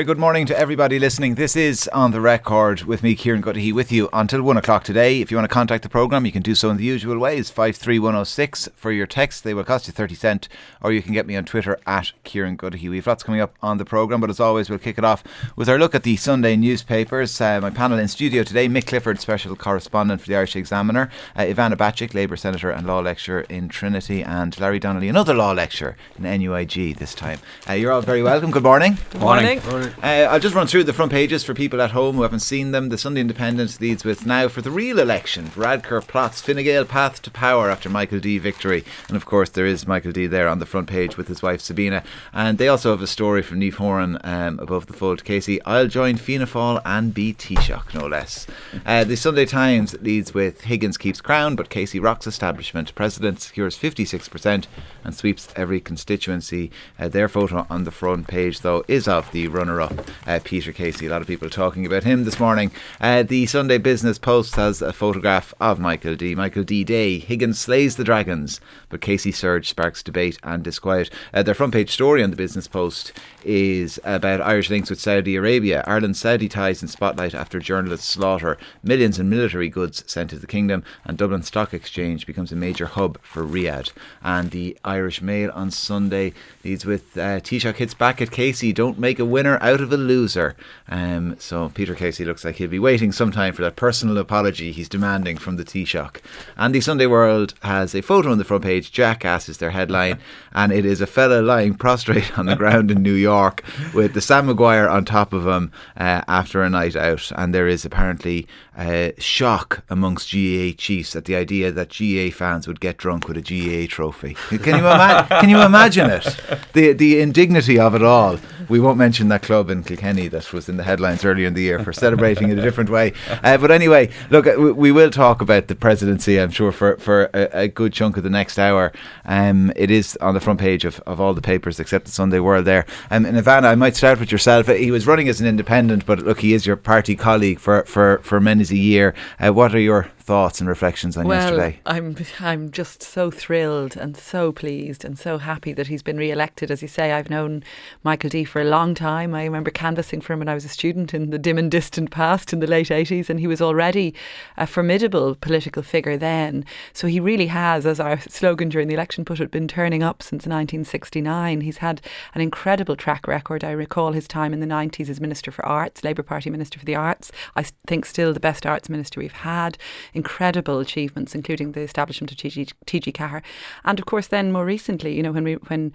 very 0.00 0.06
good 0.06 0.18
morning 0.18 0.46
to 0.46 0.58
everybody 0.58 0.98
listening. 0.98 1.34
This 1.34 1.54
is 1.54 1.86
On 1.88 2.10
the 2.10 2.22
Record 2.22 2.84
with 2.84 3.02
me, 3.02 3.14
Kieran 3.14 3.42
Cuddihy, 3.42 3.70
with 3.70 3.92
you 3.92 4.08
until 4.14 4.40
1 4.40 4.56
o'clock 4.56 4.82
today. 4.82 5.20
If 5.20 5.30
you 5.30 5.36
want 5.36 5.44
to 5.44 5.52
contact 5.52 5.82
the 5.82 5.90
programme, 5.90 6.24
you 6.24 6.32
can 6.32 6.40
do 6.40 6.54
so 6.54 6.70
in 6.70 6.78
the 6.78 6.84
usual 6.84 7.18
ways 7.18 7.50
53106 7.50 8.70
for 8.74 8.92
your 8.92 9.06
text. 9.06 9.44
They 9.44 9.52
will 9.52 9.62
cost 9.62 9.88
you 9.88 9.92
30 9.92 10.14
cent, 10.14 10.48
or 10.80 10.90
you 10.90 11.02
can 11.02 11.12
get 11.12 11.26
me 11.26 11.36
on 11.36 11.44
Twitter 11.44 11.78
at 11.86 12.12
Kieran 12.24 12.56
Cuddihy. 12.56 12.88
We've 12.88 13.06
lots 13.06 13.22
coming 13.22 13.42
up 13.42 13.54
on 13.60 13.76
the 13.76 13.84
programme, 13.84 14.22
but 14.22 14.30
as 14.30 14.40
always, 14.40 14.70
we'll 14.70 14.78
kick 14.78 14.96
it 14.96 15.04
off 15.04 15.22
with 15.54 15.68
our 15.68 15.78
look 15.78 15.94
at 15.94 16.02
the 16.02 16.16
Sunday 16.16 16.56
newspapers. 16.56 17.38
Uh, 17.38 17.60
my 17.60 17.68
panel 17.68 17.98
in 17.98 18.08
studio 18.08 18.42
today 18.42 18.68
Mick 18.68 18.86
Clifford, 18.86 19.20
special 19.20 19.54
correspondent 19.54 20.22
for 20.22 20.28
the 20.28 20.36
Irish 20.36 20.56
Examiner, 20.56 21.10
uh, 21.36 21.42
Ivana 21.42 21.74
Bacik, 21.74 22.14
Labour 22.14 22.38
Senator 22.38 22.70
and 22.70 22.86
Law 22.86 23.00
Lecturer 23.00 23.42
in 23.50 23.68
Trinity, 23.68 24.22
and 24.22 24.58
Larry 24.58 24.78
Donnelly, 24.78 25.10
another 25.10 25.34
Law 25.34 25.52
Lecturer 25.52 25.94
in 26.16 26.24
NUIG 26.24 26.96
this 26.96 27.14
time. 27.14 27.38
Uh, 27.68 27.74
you're 27.74 27.92
all 27.92 28.00
very 28.00 28.22
welcome. 28.22 28.50
Good 28.50 28.62
morning. 28.62 28.96
Good 29.10 29.20
morning. 29.20 29.60
Uh, 30.02 30.28
I'll 30.30 30.40
just 30.40 30.54
run 30.54 30.66
through 30.66 30.84
the 30.84 30.92
front 30.92 31.12
pages 31.12 31.44
for 31.44 31.54
people 31.54 31.80
at 31.82 31.90
home 31.90 32.16
who 32.16 32.22
haven't 32.22 32.40
seen 32.40 32.70
them. 32.70 32.88
The 32.88 32.98
Sunday 32.98 33.20
Independent 33.20 33.80
leads 33.80 34.04
with 34.04 34.26
now 34.26 34.48
for 34.48 34.62
the 34.62 34.70
real 34.70 34.98
election. 34.98 35.46
Varadkar 35.46 36.06
plots 36.06 36.40
Fine 36.40 36.62
Gael 36.64 36.84
path 36.84 37.22
to 37.22 37.30
power 37.30 37.70
after 37.70 37.88
Michael 37.88 38.20
D 38.20 38.38
victory, 38.38 38.84
and 39.08 39.16
of 39.16 39.26
course 39.26 39.50
there 39.50 39.66
is 39.66 39.86
Michael 39.86 40.12
D 40.12 40.26
there 40.26 40.48
on 40.48 40.58
the 40.58 40.66
front 40.66 40.88
page 40.88 41.16
with 41.16 41.28
his 41.28 41.42
wife 41.42 41.60
Sabina. 41.60 42.02
And 42.32 42.58
they 42.58 42.68
also 42.68 42.90
have 42.90 43.02
a 43.02 43.06
story 43.06 43.42
from 43.42 43.60
Niamh 43.60 43.74
Horan 43.74 44.18
um, 44.24 44.58
above 44.58 44.86
the 44.86 44.92
fold. 44.92 45.24
Casey, 45.24 45.62
I'll 45.64 45.88
join 45.88 46.16
Fianna 46.16 46.46
Fáil 46.46 46.80
and 46.84 47.12
be 47.12 47.34
Taoiseach, 47.34 47.94
no 47.94 48.06
less. 48.06 48.46
Uh, 48.86 49.04
the 49.04 49.16
Sunday 49.16 49.46
Times 49.46 49.94
leads 50.00 50.34
with 50.34 50.62
Higgins 50.62 50.96
keeps 50.98 51.20
crown, 51.20 51.56
but 51.56 51.70
Casey 51.70 52.00
rocks 52.00 52.26
establishment. 52.26 52.94
President 52.94 53.40
secures 53.40 53.78
56% 53.78 54.66
and 55.04 55.14
sweeps 55.14 55.48
every 55.56 55.80
constituency. 55.80 56.70
Uh, 56.98 57.08
their 57.08 57.28
photo 57.28 57.66
on 57.70 57.84
the 57.84 57.90
front 57.90 58.28
page, 58.28 58.60
though, 58.60 58.84
is 58.88 59.08
of 59.08 59.30
the 59.32 59.48
runner 59.48 59.80
up, 59.80 59.92
uh, 60.26 60.40
Peter 60.42 60.72
Casey. 60.72 61.06
A 61.06 61.10
lot 61.10 61.22
of 61.22 61.28
people 61.28 61.50
talking 61.50 61.86
about 61.86 62.04
him 62.04 62.24
this 62.24 62.40
morning. 62.40 62.70
Uh, 63.00 63.22
the 63.22 63.46
Sunday 63.46 63.78
Business 63.78 64.18
Post 64.18 64.56
has 64.56 64.82
a 64.82 64.92
photograph 64.92 65.54
of 65.60 65.78
Michael 65.78 66.16
D. 66.16 66.34
Michael 66.34 66.64
D. 66.64 66.84
Day. 66.84 67.18
Higgins 67.18 67.58
slays 67.58 67.96
the 67.96 68.04
Dragons, 68.04 68.60
but 68.88 69.00
Casey 69.00 69.32
surge 69.32 69.68
sparks 69.68 70.02
debate 70.02 70.38
and 70.42 70.62
disquiet. 70.62 71.10
Uh, 71.32 71.42
their 71.42 71.54
front 71.54 71.72
page 71.72 71.90
story 71.90 72.22
on 72.22 72.30
the 72.30 72.36
Business 72.36 72.68
Post 72.68 73.12
is 73.44 73.98
about 74.04 74.40
Irish 74.40 74.70
links 74.70 74.90
with 74.90 75.00
Saudi 75.00 75.36
Arabia. 75.36 75.82
Ireland's 75.86 76.20
Saudi 76.20 76.48
ties 76.48 76.82
in 76.82 76.88
spotlight 76.88 77.34
after 77.34 77.58
journalists 77.58 78.08
slaughter. 78.08 78.58
Millions 78.82 79.18
in 79.18 79.28
military 79.28 79.68
goods 79.68 80.04
sent 80.06 80.30
to 80.30 80.38
the 80.38 80.46
kingdom, 80.46 80.82
and 81.04 81.16
Dublin 81.16 81.42
Stock 81.42 81.72
Exchange 81.72 82.26
becomes 82.26 82.52
a 82.52 82.56
major 82.56 82.86
hub 82.86 83.18
for 83.22 83.44
Riyadh. 83.44 83.92
And 84.22 84.50
the 84.50 84.78
Irish 84.90 85.22
Mail 85.22 85.52
on 85.54 85.70
Sunday 85.70 86.32
leads 86.64 86.84
with 86.84 87.16
uh, 87.16 87.38
Taoiseach 87.40 87.76
hits 87.76 87.94
back 87.94 88.20
at 88.20 88.32
Casey. 88.32 88.72
Don't 88.72 88.98
make 88.98 89.20
a 89.20 89.24
winner 89.24 89.56
out 89.62 89.80
of 89.80 89.92
a 89.92 89.96
loser. 89.96 90.56
Um, 90.88 91.36
so 91.38 91.70
Peter 91.70 91.94
Casey 91.94 92.24
looks 92.24 92.44
like 92.44 92.56
he'll 92.56 92.68
be 92.68 92.80
waiting 92.80 93.12
some 93.12 93.30
time 93.30 93.54
for 93.54 93.62
that 93.62 93.76
personal 93.76 94.18
apology 94.18 94.72
he's 94.72 94.88
demanding 94.88 95.36
from 95.36 95.56
the 95.56 95.64
Taoiseach. 95.64 96.16
And 96.56 96.74
the 96.74 96.80
Sunday 96.80 97.06
World 97.06 97.54
has 97.62 97.94
a 97.94 98.02
photo 98.02 98.32
on 98.32 98.38
the 98.38 98.44
front 98.44 98.64
page. 98.64 98.90
Jackass 98.90 99.48
is 99.48 99.58
their 99.58 99.70
headline, 99.70 100.18
and 100.52 100.72
it 100.72 100.84
is 100.84 101.00
a 101.00 101.06
fella 101.06 101.40
lying 101.40 101.74
prostrate 101.74 102.36
on 102.36 102.46
the 102.46 102.56
ground 102.56 102.90
in 102.90 103.02
New 103.02 103.14
York 103.14 103.62
with 103.94 104.14
the 104.14 104.20
Sam 104.20 104.46
Maguire 104.46 104.88
on 104.88 105.04
top 105.04 105.32
of 105.32 105.46
him 105.46 105.70
uh, 105.96 106.22
after 106.26 106.62
a 106.62 106.70
night 106.70 106.96
out. 106.96 107.30
And 107.36 107.54
there 107.54 107.68
is 107.68 107.84
apparently 107.84 108.48
uh, 108.80 109.10
shock 109.18 109.84
amongst 109.90 110.32
GAA 110.32 110.70
chiefs 110.74 111.14
at 111.14 111.26
the 111.26 111.36
idea 111.36 111.70
that 111.70 111.90
GAA 111.90 112.34
fans 112.34 112.66
would 112.66 112.80
get 112.80 112.96
drunk 112.96 113.28
with 113.28 113.36
a 113.36 113.42
GAA 113.42 113.86
trophy. 113.86 114.34
Can 114.48 114.78
you 114.78 114.86
ima- 114.86 115.26
can 115.28 115.50
you 115.50 115.60
imagine 115.60 116.08
it? 116.08 116.24
The 116.72 116.92
the 116.94 117.20
indignity 117.20 117.78
of 117.78 117.94
it 117.94 118.02
all. 118.02 118.38
We 118.70 118.80
won't 118.80 118.96
mention 118.96 119.28
that 119.28 119.42
club 119.42 119.68
in 119.68 119.82
Kilkenny 119.82 120.28
that 120.28 120.52
was 120.52 120.68
in 120.68 120.76
the 120.76 120.84
headlines 120.84 121.24
earlier 121.24 121.46
in 121.46 121.54
the 121.54 121.62
year 121.62 121.80
for 121.80 121.92
celebrating 121.92 122.50
it 122.50 122.58
a 122.58 122.62
different 122.62 122.88
way. 122.88 123.12
Uh, 123.42 123.58
but 123.58 123.70
anyway, 123.70 124.10
look, 124.30 124.46
uh, 124.46 124.54
we, 124.58 124.92
will 124.92 125.10
talk 125.10 125.42
about 125.42 125.66
the 125.66 125.74
presidency. 125.74 126.40
I'm 126.40 126.50
sure 126.50 126.72
for 126.72 126.96
for 126.98 127.24
a, 127.34 127.64
a 127.64 127.68
good 127.68 127.92
chunk 127.92 128.16
of 128.16 128.22
the 128.22 128.30
next 128.30 128.58
hour. 128.58 128.92
Um, 129.24 129.72
it 129.76 129.90
is 129.90 130.16
on 130.18 130.34
the 130.34 130.40
front 130.40 130.60
page 130.60 130.84
of, 130.84 131.00
of 131.00 131.20
all 131.20 131.34
the 131.34 131.42
papers 131.42 131.80
except 131.80 132.06
the 132.06 132.12
Sunday 132.12 132.38
World. 132.38 132.64
There, 132.64 132.86
um, 133.10 133.26
and 133.26 133.36
Ivana, 133.36 133.64
I 133.64 133.74
might 133.74 133.96
start 133.96 134.20
with 134.20 134.32
yourself. 134.32 134.68
He 134.68 134.90
was 134.90 135.06
running 135.06 135.28
as 135.28 135.40
an 135.40 135.46
independent, 135.46 136.06
but 136.06 136.20
look, 136.20 136.40
he 136.40 136.54
is 136.54 136.64
your 136.64 136.76
party 136.76 137.14
colleague 137.14 137.58
for 137.58 137.84
for 137.84 138.20
for 138.22 138.40
many 138.40 138.64
a 138.70 138.76
year. 138.76 139.14
Uh, 139.38 139.52
what 139.52 139.74
are 139.74 139.80
your 139.80 140.08
thoughts 140.30 140.60
and 140.60 140.68
reflections 140.68 141.16
on 141.16 141.26
well, 141.26 141.40
yesterday? 141.40 141.80
I'm 141.86 142.16
I'm 142.38 142.70
just 142.70 143.02
so 143.02 143.32
thrilled 143.32 143.96
and 143.96 144.16
so 144.16 144.52
pleased 144.52 145.04
and 145.04 145.18
so 145.18 145.38
happy 145.38 145.72
that 145.72 145.88
he's 145.88 146.04
been 146.04 146.18
re-elected. 146.18 146.70
As 146.70 146.82
you 146.82 146.86
say, 146.86 147.10
I've 147.10 147.28
known 147.28 147.64
Michael 148.04 148.30
D 148.30 148.44
for 148.44 148.60
a 148.60 148.64
long 148.64 148.94
time. 148.94 149.34
I 149.34 149.42
remember 149.42 149.72
canvassing 149.72 150.20
for 150.20 150.34
him 150.34 150.38
when 150.38 150.48
I 150.48 150.54
was 150.54 150.64
a 150.64 150.68
student 150.68 151.12
in 151.14 151.30
the 151.30 151.38
dim 151.38 151.58
and 151.58 151.68
distant 151.68 152.12
past 152.12 152.52
in 152.52 152.60
the 152.60 152.68
late 152.68 152.90
80s, 152.90 153.28
and 153.28 153.40
he 153.40 153.48
was 153.48 153.60
already 153.60 154.14
a 154.56 154.68
formidable 154.68 155.34
political 155.34 155.82
figure 155.82 156.16
then. 156.16 156.64
So 156.92 157.08
he 157.08 157.18
really 157.18 157.48
has, 157.48 157.84
as 157.84 157.98
our 157.98 158.20
slogan 158.20 158.68
during 158.68 158.86
the 158.86 158.94
election 158.94 159.24
put 159.24 159.40
it, 159.40 159.50
been 159.50 159.66
turning 159.66 160.04
up 160.04 160.22
since 160.22 160.46
1969. 160.46 161.62
He's 161.62 161.78
had 161.78 162.00
an 162.34 162.40
incredible 162.40 162.94
track 162.94 163.26
record. 163.26 163.64
I 163.64 163.72
recall 163.72 164.12
his 164.12 164.28
time 164.28 164.52
in 164.52 164.60
the 164.60 164.66
90s 164.66 165.08
as 165.08 165.20
Minister 165.20 165.50
for 165.50 165.66
Arts, 165.66 166.04
Labour 166.04 166.22
Party 166.22 166.50
Minister 166.50 166.78
for 166.78 166.84
the 166.84 166.94
Arts. 166.94 167.32
I 167.56 167.64
think 167.88 168.06
still 168.06 168.32
the 168.32 168.38
best 168.38 168.64
arts 168.64 168.88
minister 168.88 169.18
we've 169.18 169.32
had 169.32 169.76
incredible 170.20 170.78
achievements, 170.80 171.34
including 171.34 171.72
the 171.72 171.80
establishment 171.80 172.30
of 172.32 172.36
TG, 172.38 172.72
TG 172.86 173.12
Ceathair. 173.12 173.42
And 173.84 173.98
of 173.98 174.04
course, 174.04 174.28
then 174.28 174.52
more 174.52 174.66
recently, 174.66 175.14
you 175.16 175.22
know, 175.22 175.32
when 175.32 175.44
we 175.44 175.54
when 175.70 175.92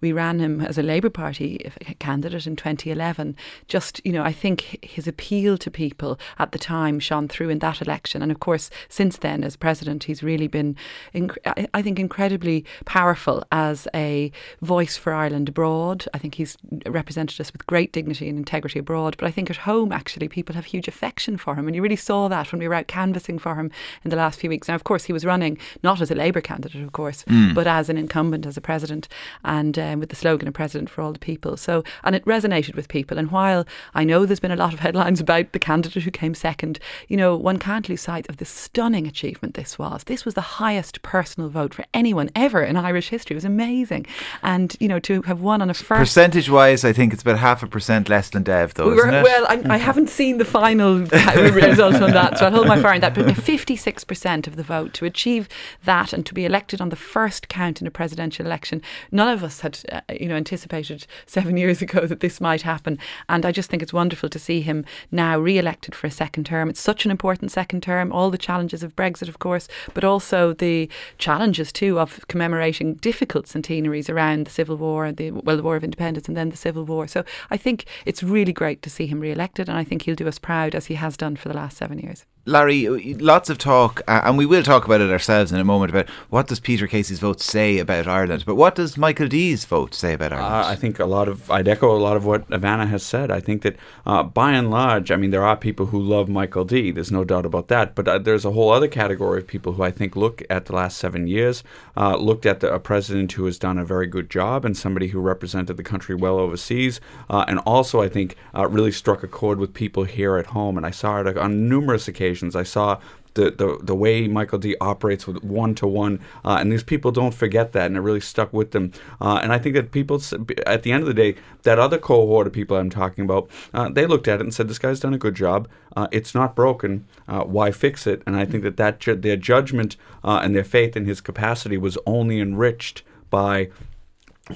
we 0.00 0.12
ran 0.12 0.38
him 0.38 0.60
as 0.60 0.78
a 0.78 0.82
Labour 0.82 1.10
Party 1.10 1.70
candidate 1.98 2.46
in 2.46 2.56
2011, 2.56 3.36
just, 3.66 4.00
you 4.04 4.12
know, 4.12 4.22
I 4.22 4.32
think 4.32 4.78
his 4.82 5.06
appeal 5.06 5.58
to 5.58 5.70
people 5.70 6.18
at 6.38 6.52
the 6.52 6.58
time 6.58 7.00
shone 7.00 7.28
through 7.28 7.48
in 7.48 7.58
that 7.60 7.82
election. 7.82 8.22
And 8.22 8.30
of 8.30 8.40
course, 8.40 8.70
since 8.88 9.16
then, 9.18 9.44
as 9.44 9.56
president, 9.56 10.04
he's 10.04 10.22
really 10.22 10.46
been, 10.46 10.76
inc- 11.14 11.68
I 11.74 11.82
think, 11.82 11.98
incredibly 11.98 12.64
powerful 12.84 13.44
as 13.50 13.88
a 13.94 14.30
voice 14.62 14.96
for 14.96 15.12
Ireland 15.12 15.48
abroad. 15.48 16.06
I 16.14 16.18
think 16.18 16.34
he's 16.34 16.56
represented 16.86 17.40
us 17.40 17.52
with 17.52 17.66
great 17.66 17.92
dignity 17.92 18.28
and 18.28 18.38
integrity 18.38 18.78
abroad. 18.78 19.16
But 19.18 19.26
I 19.26 19.30
think 19.30 19.50
at 19.50 19.56
home, 19.58 19.92
actually, 19.92 20.28
people 20.28 20.54
have 20.54 20.66
huge 20.66 20.88
affection 20.88 21.36
for 21.36 21.54
him. 21.54 21.66
And 21.66 21.74
you 21.74 21.82
really 21.82 21.96
saw 21.96 22.28
that 22.28 22.52
when 22.52 22.60
we 22.60 22.68
were 22.68 22.74
out 22.74 22.86
canvassing 22.86 23.38
for 23.38 23.54
him 23.54 23.70
in 24.04 24.10
the 24.10 24.16
last 24.16 24.40
few 24.40 24.50
weeks. 24.50 24.68
Now, 24.68 24.74
of 24.74 24.84
course, 24.84 25.04
he 25.04 25.12
was 25.12 25.24
running 25.24 25.58
not 25.82 26.00
as 26.00 26.10
a 26.10 26.14
Labour 26.14 26.40
candidate, 26.40 26.82
of 26.82 26.92
course, 26.92 27.24
mm. 27.24 27.54
but 27.54 27.66
as 27.66 27.88
an 27.88 27.98
incumbent, 27.98 28.46
as 28.46 28.56
a 28.56 28.60
president, 28.60 29.08
and 29.44 29.78
um, 29.88 30.00
with 30.00 30.10
the 30.10 30.16
slogan 30.16 30.48
"A 30.48 30.52
President 30.52 30.90
for 30.90 31.02
All 31.02 31.12
the 31.12 31.18
People." 31.18 31.56
So, 31.56 31.84
and 32.04 32.14
it 32.14 32.24
resonated 32.24 32.74
with 32.74 32.88
people. 32.88 33.18
And 33.18 33.30
while 33.30 33.66
I 33.94 34.04
know 34.04 34.26
there's 34.26 34.40
been 34.40 34.50
a 34.50 34.56
lot 34.56 34.74
of 34.74 34.80
headlines 34.88 35.20
about 35.20 35.52
the 35.52 35.58
candidate 35.58 36.02
who 36.02 36.10
came 36.10 36.34
second, 36.34 36.78
you 37.08 37.16
know, 37.16 37.36
one 37.36 37.58
can't 37.58 37.88
lose 37.88 38.02
sight 38.02 38.28
of 38.28 38.36
the 38.36 38.44
stunning 38.44 39.06
achievement 39.06 39.54
this 39.54 39.78
was. 39.78 40.04
This 40.04 40.24
was 40.24 40.34
the 40.34 40.40
highest 40.40 41.02
personal 41.02 41.48
vote 41.48 41.74
for 41.74 41.84
anyone 41.94 42.30
ever 42.34 42.62
in 42.62 42.76
Irish 42.76 43.08
history. 43.08 43.34
It 43.34 43.38
was 43.38 43.44
amazing, 43.44 44.06
and 44.42 44.76
you 44.80 44.88
know, 44.88 45.00
to 45.00 45.22
have 45.22 45.40
won 45.40 45.62
on 45.62 45.70
a 45.70 45.74
first 45.74 46.00
percentage-wise, 46.00 46.84
I 46.84 46.92
think 46.92 47.12
it's 47.12 47.22
about 47.22 47.38
half 47.38 47.62
a 47.62 47.66
percent 47.66 48.08
less 48.08 48.30
than 48.30 48.42
Dev, 48.42 48.74
though, 48.74 48.90
we 48.90 48.98
isn't 48.98 49.14
it? 49.14 49.24
Well, 49.24 49.46
I, 49.48 49.62
I 49.74 49.76
haven't 49.76 50.08
seen 50.08 50.38
the 50.38 50.44
final 50.44 50.98
result 51.00 51.96
on 51.96 52.12
that, 52.12 52.38
so 52.38 52.46
I'll 52.46 52.52
hold 52.52 52.66
my 52.66 52.80
fire 52.80 52.94
on 52.94 53.00
that. 53.00 53.14
But 53.14 53.26
56% 53.26 54.46
of 54.46 54.56
the 54.56 54.62
vote 54.62 54.92
to 54.94 55.04
achieve 55.04 55.48
that 55.84 56.12
and 56.12 56.24
to 56.26 56.34
be 56.34 56.44
elected 56.44 56.80
on 56.80 56.88
the 56.88 56.96
first 56.96 57.48
count 57.48 57.80
in 57.80 57.86
a 57.86 57.90
presidential 57.90 58.46
election, 58.46 58.82
none 59.10 59.28
of 59.28 59.42
us 59.42 59.60
had, 59.60 59.77
uh, 59.90 60.00
you 60.18 60.28
know, 60.28 60.36
anticipated 60.36 61.06
seven 61.26 61.56
years 61.56 61.82
ago 61.86 62.06
that 62.06 62.20
this 62.20 62.40
might 62.40 62.62
happen. 62.62 62.98
And 63.28 63.44
I 63.44 63.52
just 63.52 63.70
think 63.70 63.82
it's 63.82 63.92
wonderful 63.92 64.28
to 64.28 64.38
see 64.38 64.60
him 64.60 64.84
now 65.10 65.38
re-elected 65.38 65.94
for 65.94 66.06
a 66.06 66.10
second 66.10 66.44
term. 66.44 66.68
It's 66.68 66.80
such 66.80 67.04
an 67.04 67.10
important 67.10 67.50
second 67.50 67.82
term. 67.82 68.12
All 68.12 68.30
the 68.30 68.38
challenges 68.38 68.82
of 68.82 68.96
Brexit, 68.96 69.28
of 69.28 69.38
course, 69.38 69.68
but 69.94 70.04
also 70.04 70.52
the 70.52 70.88
challenges 71.18 71.72
too 71.72 71.98
of 71.98 72.26
commemorating 72.28 72.94
difficult 72.94 73.46
centenaries 73.46 74.10
around 74.10 74.46
the 74.46 74.50
Civil 74.50 74.76
War, 74.76 75.04
and 75.04 75.16
the 75.16 75.30
well, 75.30 75.56
the 75.56 75.62
War 75.62 75.76
of 75.76 75.84
Independence, 75.84 76.28
and 76.28 76.36
then 76.36 76.50
the 76.50 76.56
Civil 76.56 76.84
War. 76.84 77.06
So 77.06 77.24
I 77.50 77.56
think 77.56 77.84
it's 78.04 78.22
really 78.22 78.52
great 78.52 78.82
to 78.82 78.90
see 78.90 79.06
him 79.06 79.20
re-elected, 79.20 79.68
and 79.68 79.78
I 79.78 79.84
think 79.84 80.02
he'll 80.02 80.14
do 80.14 80.28
us 80.28 80.38
proud 80.38 80.74
as 80.74 80.86
he 80.86 80.94
has 80.94 81.16
done 81.16 81.36
for 81.36 81.48
the 81.48 81.54
last 81.54 81.76
seven 81.76 81.98
years. 81.98 82.24
Larry, 82.44 83.14
lots 83.14 83.50
of 83.50 83.58
talk, 83.58 84.00
uh, 84.08 84.22
and 84.24 84.38
we 84.38 84.46
will 84.46 84.62
talk 84.62 84.86
about 84.86 85.02
it 85.02 85.10
ourselves 85.10 85.52
in 85.52 85.60
a 85.60 85.64
moment 85.64 85.90
about 85.90 86.08
what 86.30 86.48
does 86.48 86.60
Peter 86.60 86.86
Casey's 86.86 87.18
vote 87.18 87.42
say 87.42 87.78
about 87.78 88.08
Ireland, 88.08 88.44
but 88.46 88.54
what 88.54 88.74
does 88.74 88.96
Michael 88.96 89.28
D's 89.28 89.66
vote 89.66 89.92
say 89.94 90.14
about 90.14 90.32
Ireland? 90.32 90.54
Uh, 90.54 90.68
I 90.68 90.74
think 90.74 90.98
a 90.98 91.04
lot 91.04 91.28
of 91.28 91.50
I'd 91.50 91.68
echo 91.68 91.94
a 91.94 92.00
lot 92.00 92.16
of 92.16 92.24
what 92.24 92.48
Ivana 92.48 92.88
has 92.88 93.02
said. 93.02 93.30
I 93.30 93.40
think 93.40 93.60
that 93.62 93.76
uh, 94.06 94.22
by 94.22 94.52
and 94.52 94.70
large, 94.70 95.10
I 95.10 95.16
mean 95.16 95.30
there 95.30 95.44
are 95.44 95.56
people 95.56 95.86
who 95.86 96.00
love 96.00 96.30
Michael 96.30 96.64
D. 96.64 96.90
There's 96.90 97.12
no 97.12 97.22
doubt 97.22 97.44
about 97.44 97.68
that, 97.68 97.94
but 97.94 98.08
uh, 98.08 98.18
there's 98.18 98.46
a 98.46 98.52
whole 98.52 98.70
other 98.70 98.88
category 98.88 99.40
of 99.40 99.46
people 99.46 99.74
who 99.74 99.82
I 99.82 99.90
think 99.90 100.16
look 100.16 100.42
at 100.48 100.64
the 100.66 100.74
last 100.74 100.96
seven 100.96 101.26
years, 101.26 101.62
uh, 101.98 102.16
looked 102.16 102.46
at 102.46 102.60
the, 102.60 102.72
a 102.72 102.80
president 102.80 103.32
who 103.32 103.44
has 103.44 103.58
done 103.58 103.76
a 103.76 103.84
very 103.84 104.06
good 104.06 104.30
job 104.30 104.64
and 104.64 104.74
somebody 104.74 105.08
who 105.08 105.20
represented 105.20 105.76
the 105.76 105.82
country 105.82 106.14
well 106.14 106.38
overseas, 106.38 106.98
uh, 107.28 107.44
and 107.46 107.58
also 107.60 108.00
I 108.00 108.08
think 108.08 108.36
really 108.54 108.92
struck 108.92 109.22
a 109.22 109.28
chord 109.28 109.58
with 109.58 109.74
people 109.74 110.04
here 110.04 110.38
at 110.38 110.46
home. 110.46 110.78
And 110.78 110.86
I 110.86 110.90
saw 110.90 111.20
it 111.20 111.36
on 111.36 111.68
numerous 111.68 112.08
occasions. 112.08 112.27
I 112.56 112.62
saw 112.62 113.00
the, 113.34 113.50
the, 113.50 113.78
the 113.82 113.94
way 113.94 114.26
Michael 114.26 114.58
D 114.58 114.74
operates 114.80 115.26
with 115.26 115.44
one 115.44 115.74
to 115.76 115.86
one. 115.86 116.18
And 116.44 116.72
these 116.72 116.82
people 116.82 117.12
don't 117.12 117.34
forget 117.34 117.72
that, 117.72 117.86
and 117.86 117.96
it 117.96 118.00
really 118.00 118.20
stuck 118.20 118.52
with 118.52 118.72
them. 118.72 118.92
Uh, 119.20 119.38
and 119.42 119.52
I 119.52 119.58
think 119.58 119.74
that 119.76 119.92
people, 119.92 120.20
at 120.66 120.82
the 120.82 120.90
end 120.90 121.02
of 121.02 121.06
the 121.06 121.14
day, 121.14 121.36
that 121.62 121.78
other 121.78 121.98
cohort 121.98 122.46
of 122.46 122.52
people 122.52 122.76
I'm 122.76 122.90
talking 122.90 123.24
about, 123.24 123.48
uh, 123.72 123.90
they 123.90 124.06
looked 124.06 124.26
at 124.26 124.40
it 124.40 124.44
and 124.44 124.52
said, 124.52 124.68
this 124.68 124.78
guy's 124.78 125.00
done 125.00 125.14
a 125.14 125.18
good 125.18 125.36
job. 125.36 125.68
Uh, 125.96 126.08
it's 126.10 126.34
not 126.34 126.56
broken. 126.56 127.06
Uh, 127.28 127.42
why 127.44 127.70
fix 127.70 128.06
it? 128.06 128.22
And 128.26 128.34
I 128.34 128.44
think 128.44 128.64
that, 128.64 128.76
that 128.76 128.98
ju- 128.98 129.14
their 129.14 129.36
judgment 129.36 129.96
uh, 130.24 130.40
and 130.42 130.54
their 130.54 130.64
faith 130.64 130.96
in 130.96 131.04
his 131.04 131.20
capacity 131.20 131.76
was 131.76 131.96
only 132.06 132.40
enriched 132.40 133.02
by 133.30 133.68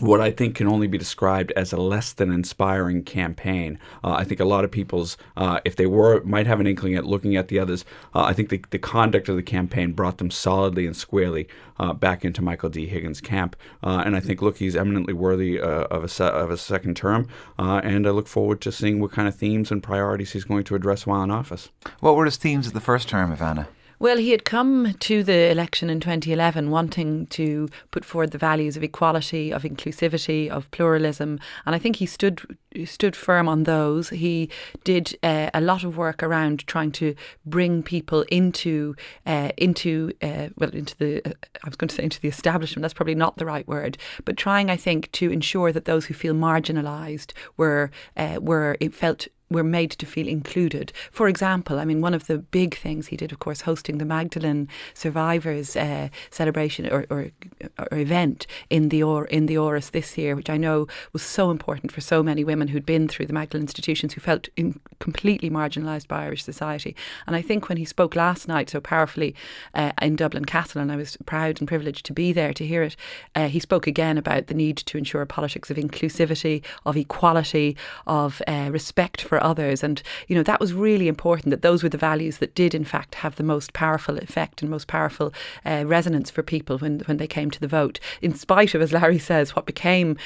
what 0.01 0.21
I 0.21 0.31
think 0.31 0.57
can 0.57 0.67
only 0.67 0.87
be 0.87 0.99
described 0.99 1.53
as 1.57 1.73
a 1.73 1.77
less 1.77 2.13
than 2.13 2.31
inspiring 2.31 3.03
campaign. 3.05 3.79
Uh, 4.03 4.13
I 4.13 4.25
think 4.25 4.41
a 4.41 4.45
lot 4.45 4.65
of 4.65 4.71
people's, 4.71 5.17
uh, 5.37 5.61
if 5.65 5.77
they 5.77 5.87
were, 5.87 6.23
might 6.25 6.47
have 6.47 6.61
an 6.61 6.67
inkling 6.67 6.95
at 6.95 7.05
looking 7.05 7.37
at 7.37 7.49
the 7.49 7.59
others, 7.59 7.85
uh, 8.15 8.23
I 8.23 8.33
think 8.33 8.49
the, 8.49 8.65
the 8.71 8.79
conduct 8.79 9.29
of 9.29 9.37
the 9.37 9.43
campaign 9.43 9.93
brought 9.93 10.19
them 10.19 10.31
solidly 10.31 10.87
and 10.87 10.97
squarely 10.97 11.49
uh, 11.79 11.93
back 11.93 12.25
into 12.25 12.43
Michael 12.43 12.71
D. 12.71 12.87
Higgins' 12.87 13.21
camp. 13.21 13.57
Uh, 13.83 14.03
and 14.05 14.17
I 14.17 14.21
think, 14.21 14.43
look, 14.43 14.59
he's 14.59 14.77
eminently 14.77 15.15
worthy 15.15 15.61
uh, 15.61 15.85
of, 15.85 16.05
a 16.05 16.09
se- 16.09 16.25
of 16.25 16.51
a 16.51 16.57
second 16.57 16.97
term. 16.97 17.29
and 17.59 18.07
I 18.07 18.11
look 18.11 18.29
forward 18.29 18.61
to 18.63 18.73
seeing 18.73 19.01
what 19.01 19.13
kind 19.13 19.29
of 19.29 19.35
themes 19.35 19.71
and 19.71 19.83
priorities 19.83 20.33
he's 20.33 20.45
going 20.45 20.65
to 20.65 20.75
address 20.75 21.07
while 21.07 21.23
in 21.23 21.31
office. 21.31 21.71
What 22.01 22.17
were 22.17 22.25
his 22.25 22.37
themes 22.37 22.67
of 22.67 22.73
the 22.73 22.81
first 22.81 23.09
term, 23.09 23.35
Ivana? 23.35 23.67
Well, 24.03 24.17
he 24.17 24.33
had 24.33 24.45
come 24.45 24.95
to 24.95 25.23
the 25.23 25.49
election 25.49 25.89
in 25.89 26.01
2011 26.01 26.73
wanting 26.73 27.27
to 27.27 27.69
put 27.93 28.05
forward 28.05 28.33
the 28.33 28.37
values 28.37 28.77
of 28.77 28.83
equality, 28.83 29.53
of 29.53 29.63
inclusivity, 29.63 30.49
of 30.49 30.69
pluralism, 30.73 31.39
and 31.65 31.77
I 31.77 31.79
think 31.79 31.95
he 31.95 32.07
stood 32.07 32.41
stood 32.85 33.15
firm 33.15 33.49
on 33.49 33.63
those. 33.63 34.09
He 34.09 34.51
did 34.83 35.17
uh, 35.23 35.51
a 35.55 35.61
lot 35.61 35.85
of 35.85 35.97
work 35.97 36.21
around 36.21 36.67
trying 36.67 36.91
to 36.93 37.15
bring 37.47 37.85
people 37.85 38.23
into 38.23 38.97
uh, 39.25 39.51
into 39.57 40.11
uh, 40.21 40.49
well 40.59 40.71
into 40.71 40.97
the 40.97 41.23
I 41.65 41.69
was 41.69 41.77
going 41.77 41.87
to 41.87 41.95
say 41.95 42.03
into 42.03 42.21
the 42.21 42.27
establishment. 42.27 42.83
That's 42.83 42.95
probably 42.95 43.15
not 43.15 43.37
the 43.37 43.47
right 43.47 43.69
word, 43.69 43.99
but 44.25 44.37
trying 44.37 44.69
I 44.69 44.77
think 44.77 45.13
to 45.13 45.31
ensure 45.31 45.71
that 45.71 45.85
those 45.85 46.07
who 46.07 46.15
feel 46.15 46.35
marginalised 46.35 47.35
were 47.57 47.93
uh, 48.17 48.39
were 48.41 48.77
it 48.81 48.95
felt 48.95 49.29
were 49.53 49.63
made 49.63 49.91
to 49.93 50.07
feel 50.07 50.29
included. 50.29 50.93
For 51.11 51.29
example, 51.29 51.79
I 51.79 51.85
mean, 51.85 52.01
one 52.01 52.15
of 52.15 52.27
the 52.27 52.39
big 52.39 52.77
things 52.77 53.09
he 53.09 53.17
did, 53.17 53.33
of 53.33 53.39
course, 53.39 53.63
hosting 53.63 53.99
the 53.99 54.05
Magdalene 54.05 54.69
survivors 54.95 55.77
uh, 55.77 56.09
celebration 56.31 56.91
or, 56.91 57.07
or, 57.11 57.31
or, 57.79 57.99
event 57.99 58.47
in 58.71 58.89
the 58.89 59.03
or 59.03 59.27
in 59.27 59.47
the 59.47 59.55
Áras 59.55 59.91
this 59.91 60.17
year, 60.19 60.35
which 60.35 60.51
I 60.51 60.57
know 60.57 60.87
was 61.13 61.23
so 61.23 61.51
important 61.51 61.93
for 61.93 62.01
so 62.01 62.23
many 62.23 62.45
women 62.45 62.69
who'd 62.69 62.87
been 62.87 63.09
through 63.09 63.27
the 63.27 63.33
Magdalene 63.33 63.65
institutions 63.65 64.15
who 64.15 64.21
felt 64.21 64.49
in, 64.57 64.81
completely 64.99 65.51
marginalised 65.51 66.09
by 66.09 66.25
Irish 66.25 66.45
society. 66.45 66.95
And 67.27 67.37
I 67.37 67.43
think 67.43 67.69
when 67.69 67.79
he 67.79 67.85
spoke 67.85 68.17
last 68.17 68.49
night 68.49 68.71
so 68.71 68.81
powerfully 68.81 69.35
uh, 69.75 69.93
in 70.01 70.17
Dublin 70.17 70.45
Castle, 70.45 70.81
and 70.81 70.91
I 70.91 70.97
was 70.97 71.17
proud 71.27 71.61
and 71.61 71.69
privileged 71.69 72.07
to 72.07 72.13
be 72.13 72.33
there 72.33 72.53
to 72.53 72.67
hear 72.67 72.83
it, 72.83 72.97
uh, 73.35 73.49
he 73.49 73.61
spoke 73.61 73.87
again 73.87 74.19
about 74.19 74.47
the 74.47 74.55
need 74.55 74.77
to 74.79 74.99
ensure 74.99 75.25
politics 75.27 75.71
of 75.71 75.77
inclusivity, 75.77 76.63
of 76.87 76.97
equality, 76.97 77.77
of 78.07 78.43
uh, 78.47 78.69
respect 78.71 79.21
for 79.21 79.42
others. 79.43 79.83
And, 79.83 80.03
you 80.29 80.37
know, 80.37 80.43
that 80.43 80.61
was 80.61 80.73
really 80.73 81.09
important 81.09 81.51
that 81.51 81.63
those 81.63 81.83
were 81.83 81.89
the 81.89 81.99
values 81.99 82.39
that 82.39 82.55
did, 82.55 82.75
in 82.75 82.85
fact, 82.85 83.17
have 83.17 83.37
the 83.37 83.43
most 83.43 83.73
powerful 83.73 84.19
effect 84.19 84.63
and 84.63 84.71
most 84.71 84.87
powerful 84.87 85.33
uh, 85.65 85.85
resonance 85.87 86.31
for 86.31 86.43
people 86.43 86.79
when, 86.79 87.01
when 87.01 87.19
they 87.19 87.27
came 87.27 87.51
to 87.51 87.61
the 87.61 87.69
vote, 87.69 88.01
in 88.21 88.35
spite 88.35 88.75
of, 88.75 88.83
as 88.83 88.93
Larry 88.93 89.19
says, 89.19 89.55
what 89.55 89.67
became 89.67 90.17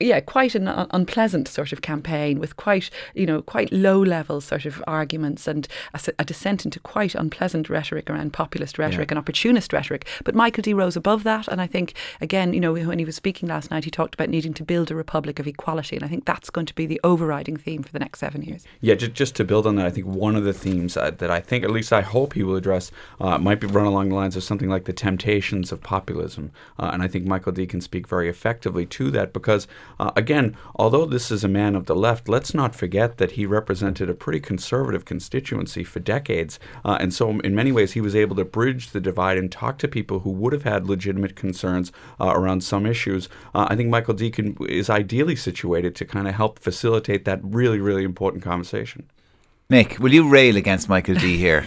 yeah, 0.00 0.20
quite 0.20 0.54
an 0.54 0.68
unpleasant 0.68 1.48
sort 1.48 1.72
of 1.72 1.82
campaign 1.82 2.38
with 2.38 2.56
quite, 2.56 2.90
you 3.14 3.26
know, 3.26 3.42
quite 3.42 3.72
low 3.72 4.00
level 4.00 4.40
sort 4.40 4.64
of 4.64 4.82
arguments 4.86 5.46
and 5.46 5.68
a, 5.92 6.00
a 6.18 6.24
descent 6.24 6.64
into 6.64 6.80
quite 6.80 7.14
unpleasant 7.14 7.68
rhetoric 7.68 8.08
around 8.08 8.32
populist 8.32 8.78
rhetoric 8.78 9.10
yeah. 9.10 9.12
and 9.12 9.18
opportunist 9.18 9.72
rhetoric. 9.72 10.06
But 10.24 10.34
Michael 10.34 10.62
D 10.62 10.74
rose 10.74 10.96
above 10.96 11.22
that, 11.24 11.48
and 11.48 11.60
I 11.60 11.66
think 11.66 11.94
again, 12.20 12.52
you 12.52 12.60
know, 12.60 12.72
when 12.72 12.98
he 12.98 13.04
was 13.04 13.16
speaking 13.16 13.48
last 13.48 13.70
night, 13.70 13.84
he 13.84 13.90
talked 13.90 14.14
about 14.14 14.28
needing 14.28 14.54
to 14.54 14.64
build 14.64 14.90
a 14.90 14.94
republic 14.94 15.38
of 15.38 15.46
equality, 15.46 15.96
and 15.96 16.04
I 16.04 16.08
think 16.08 16.24
that's 16.24 16.50
going 16.50 16.66
to 16.66 16.74
be 16.74 16.86
the 16.86 17.00
overriding 17.04 17.56
theme 17.56 17.82
for 17.82 17.92
the 17.92 17.98
next 17.98 18.20
seven 18.20 18.42
years. 18.42 18.64
Yeah, 18.80 18.94
just, 18.94 19.14
just 19.14 19.36
to 19.36 19.44
build 19.44 19.66
on 19.66 19.76
that, 19.76 19.86
I 19.86 19.90
think 19.90 20.06
one 20.06 20.36
of 20.36 20.44
the 20.44 20.52
themes 20.52 20.96
uh, 20.96 21.10
that 21.10 21.30
I 21.30 21.40
think, 21.40 21.64
at 21.64 21.70
least 21.70 21.92
I 21.92 22.00
hope 22.00 22.32
he 22.32 22.42
will 22.42 22.56
address, 22.56 22.90
uh, 23.20 23.38
might 23.38 23.60
be 23.60 23.66
run 23.66 23.86
along 23.86 24.08
the 24.08 24.14
lines 24.14 24.36
of 24.36 24.44
something 24.44 24.68
like 24.68 24.84
the 24.84 24.92
temptations 24.92 25.72
of 25.72 25.82
populism, 25.82 26.52
uh, 26.78 26.90
and 26.92 27.02
I 27.02 27.08
think 27.08 27.26
Michael 27.26 27.52
D 27.52 27.66
can 27.66 27.80
speak 27.80 28.08
very 28.08 28.28
effectively 28.28 28.86
to 28.86 29.10
that 29.10 29.32
because 29.32 29.63
uh, 29.98 30.10
again, 30.16 30.56
although 30.76 31.06
this 31.06 31.30
is 31.30 31.44
a 31.44 31.48
man 31.48 31.74
of 31.74 31.86
the 31.86 31.94
left, 31.94 32.28
let's 32.28 32.54
not 32.54 32.74
forget 32.74 33.18
that 33.18 33.32
he 33.32 33.46
represented 33.46 34.10
a 34.10 34.14
pretty 34.14 34.40
conservative 34.40 35.04
constituency 35.04 35.84
for 35.84 36.00
decades. 36.00 36.58
Uh, 36.84 36.98
and 37.00 37.12
so, 37.14 37.38
in 37.40 37.54
many 37.54 37.72
ways, 37.72 37.92
he 37.92 38.00
was 38.00 38.16
able 38.16 38.36
to 38.36 38.44
bridge 38.44 38.90
the 38.90 39.00
divide 39.00 39.38
and 39.38 39.50
talk 39.50 39.78
to 39.78 39.88
people 39.88 40.20
who 40.20 40.30
would 40.30 40.52
have 40.52 40.64
had 40.64 40.88
legitimate 40.88 41.36
concerns 41.36 41.92
uh, 42.20 42.32
around 42.34 42.62
some 42.62 42.86
issues. 42.86 43.28
Uh, 43.54 43.66
I 43.68 43.76
think 43.76 43.88
Michael 43.88 44.14
Deacon 44.14 44.56
is 44.68 44.90
ideally 44.90 45.36
situated 45.36 45.94
to 45.96 46.04
kind 46.04 46.28
of 46.28 46.34
help 46.34 46.58
facilitate 46.58 47.24
that 47.24 47.40
really, 47.42 47.80
really 47.80 48.04
important 48.04 48.42
conversation. 48.42 49.08
Mick, 49.70 49.98
will 49.98 50.12
you 50.12 50.28
rail 50.28 50.56
against 50.56 50.90
Michael 50.90 51.14
D 51.14 51.38
here? 51.38 51.62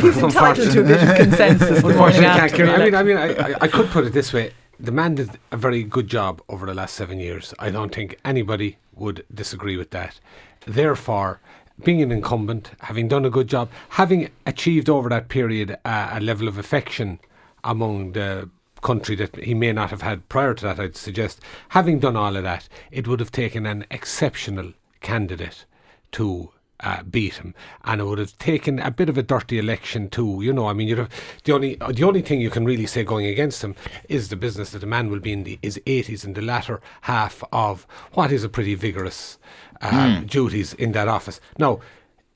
He's 0.00 0.16
entitled 0.18 0.70
to 0.70 0.80
a 0.80 0.84
bit 0.84 1.02
of 1.02 1.16
consensus. 1.16 1.70
Unfortunately, 1.84 2.62
I 2.62 2.78
mean, 2.78 2.94
I 2.94 3.02
mean, 3.02 3.16
I, 3.16 3.54
I 3.60 3.66
could 3.66 3.88
put 3.90 4.06
it 4.06 4.12
this 4.12 4.32
way: 4.32 4.52
the 4.80 4.92
man 4.92 5.14
did 5.14 5.38
a 5.52 5.56
very 5.56 5.82
good 5.82 6.08
job 6.08 6.40
over 6.48 6.64
the 6.64 6.74
last 6.74 6.94
seven 6.94 7.20
years. 7.20 7.52
I 7.58 7.70
don't 7.70 7.94
think 7.94 8.18
anybody 8.24 8.78
would 8.94 9.24
disagree 9.32 9.76
with 9.76 9.90
that. 9.90 10.18
Therefore, 10.66 11.40
being 11.84 12.02
an 12.02 12.10
incumbent, 12.10 12.72
having 12.80 13.06
done 13.08 13.24
a 13.24 13.30
good 13.30 13.46
job, 13.46 13.70
having 13.90 14.30
achieved 14.46 14.88
over 14.88 15.08
that 15.10 15.28
period 15.28 15.78
a 15.84 16.18
level 16.20 16.48
of 16.48 16.58
affection 16.58 17.18
among 17.62 18.12
the 18.12 18.48
country 18.82 19.14
that 19.16 19.36
he 19.36 19.52
may 19.52 19.72
not 19.72 19.90
have 19.90 20.02
had 20.02 20.28
prior 20.30 20.54
to 20.54 20.64
that, 20.64 20.80
I'd 20.80 20.96
suggest, 20.96 21.40
having 21.70 21.98
done 21.98 22.16
all 22.16 22.36
of 22.36 22.42
that, 22.44 22.68
it 22.90 23.06
would 23.06 23.20
have 23.20 23.32
taken 23.32 23.66
an 23.66 23.84
exceptional 23.90 24.72
candidate 25.00 25.66
to 26.12 26.50
uh, 26.82 27.02
beat 27.02 27.34
him, 27.34 27.54
and 27.84 28.00
it 28.00 28.04
would 28.04 28.18
have 28.18 28.36
taken 28.38 28.78
a 28.78 28.90
bit 28.90 29.08
of 29.08 29.18
a 29.18 29.22
dirty 29.22 29.58
election 29.58 30.08
too. 30.08 30.40
You 30.42 30.52
know, 30.52 30.66
I 30.66 30.72
mean, 30.72 30.88
you 30.88 31.08
the 31.44 31.52
only 31.52 31.76
the 31.76 32.04
only 32.04 32.22
thing 32.22 32.40
you 32.40 32.50
can 32.50 32.64
really 32.64 32.86
say 32.86 33.04
going 33.04 33.26
against 33.26 33.62
him 33.62 33.74
is 34.08 34.28
the 34.28 34.36
business 34.36 34.70
that 34.70 34.80
the 34.80 34.86
man 34.86 35.10
will 35.10 35.20
be 35.20 35.32
in 35.32 35.44
the, 35.44 35.58
his 35.62 35.80
80s 35.86 36.24
in 36.24 36.34
the 36.34 36.42
latter 36.42 36.80
half 37.02 37.42
of 37.52 37.86
what 38.12 38.32
is 38.32 38.44
a 38.44 38.48
pretty 38.48 38.74
vigorous 38.74 39.38
uh, 39.80 39.90
mm. 39.90 40.28
duties 40.28 40.74
in 40.74 40.92
that 40.92 41.08
office. 41.08 41.40
Now. 41.58 41.80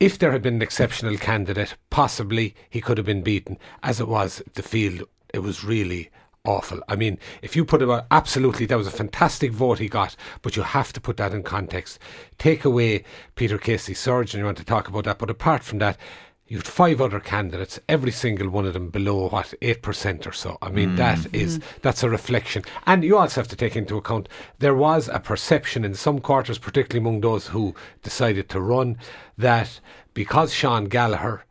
If 0.00 0.18
there 0.18 0.32
had 0.32 0.42
been 0.42 0.56
an 0.56 0.62
exceptional 0.62 1.16
candidate, 1.16 1.76
possibly 1.88 2.54
he 2.68 2.80
could 2.80 2.98
have 2.98 3.06
been 3.06 3.22
beaten. 3.22 3.58
As 3.82 4.00
it 4.00 4.08
was, 4.08 4.42
the 4.54 4.62
field, 4.62 5.04
it 5.32 5.38
was 5.38 5.64
really 5.64 6.10
awful. 6.44 6.80
I 6.88 6.96
mean, 6.96 7.18
if 7.42 7.56
you 7.56 7.64
put 7.64 7.80
it 7.80 7.84
about 7.84 8.06
absolutely, 8.10 8.66
that 8.66 8.78
was 8.78 8.86
a 8.86 8.92
fantastic 8.92 9.50
vote 9.50 9.78
he 9.78 9.88
got, 9.88 10.16
but 10.42 10.56
you 10.56 10.62
have 10.62 10.92
to 10.92 11.00
put 11.00 11.16
that 11.16 11.32
in 11.32 11.42
context. 11.42 11.98
Take 12.38 12.64
away 12.64 13.04
Peter 13.34 13.58
Casey 13.58 13.94
Surgeon, 13.94 14.40
you 14.40 14.44
want 14.44 14.58
to 14.58 14.64
talk 14.64 14.88
about 14.88 15.04
that, 15.04 15.18
but 15.18 15.30
apart 15.30 15.64
from 15.64 15.78
that, 15.78 15.96
you 16.46 16.58
had 16.58 16.66
five 16.66 17.00
other 17.00 17.20
candidates, 17.20 17.80
every 17.88 18.12
single 18.12 18.50
one 18.50 18.66
of 18.66 18.74
them 18.74 18.90
below 18.90 19.28
what 19.28 19.54
eight 19.62 19.80
percent 19.80 20.26
or 20.26 20.32
so. 20.32 20.58
I 20.60 20.70
mean, 20.70 20.90
mm. 20.90 20.96
that 20.98 21.34
is 21.34 21.58
that's 21.80 22.02
a 22.02 22.10
reflection, 22.10 22.64
and 22.86 23.02
you 23.02 23.16
also 23.16 23.40
have 23.40 23.48
to 23.48 23.56
take 23.56 23.76
into 23.76 23.96
account 23.96 24.28
there 24.58 24.74
was 24.74 25.08
a 25.08 25.20
perception 25.20 25.86
in 25.86 25.94
some 25.94 26.20
quarters, 26.20 26.58
particularly 26.58 27.00
among 27.02 27.22
those 27.22 27.46
who 27.48 27.74
decided 28.02 28.50
to 28.50 28.60
run, 28.60 28.98
that 29.38 29.80
because 30.12 30.52
Sean 30.52 30.84
Gallagher 30.84 31.44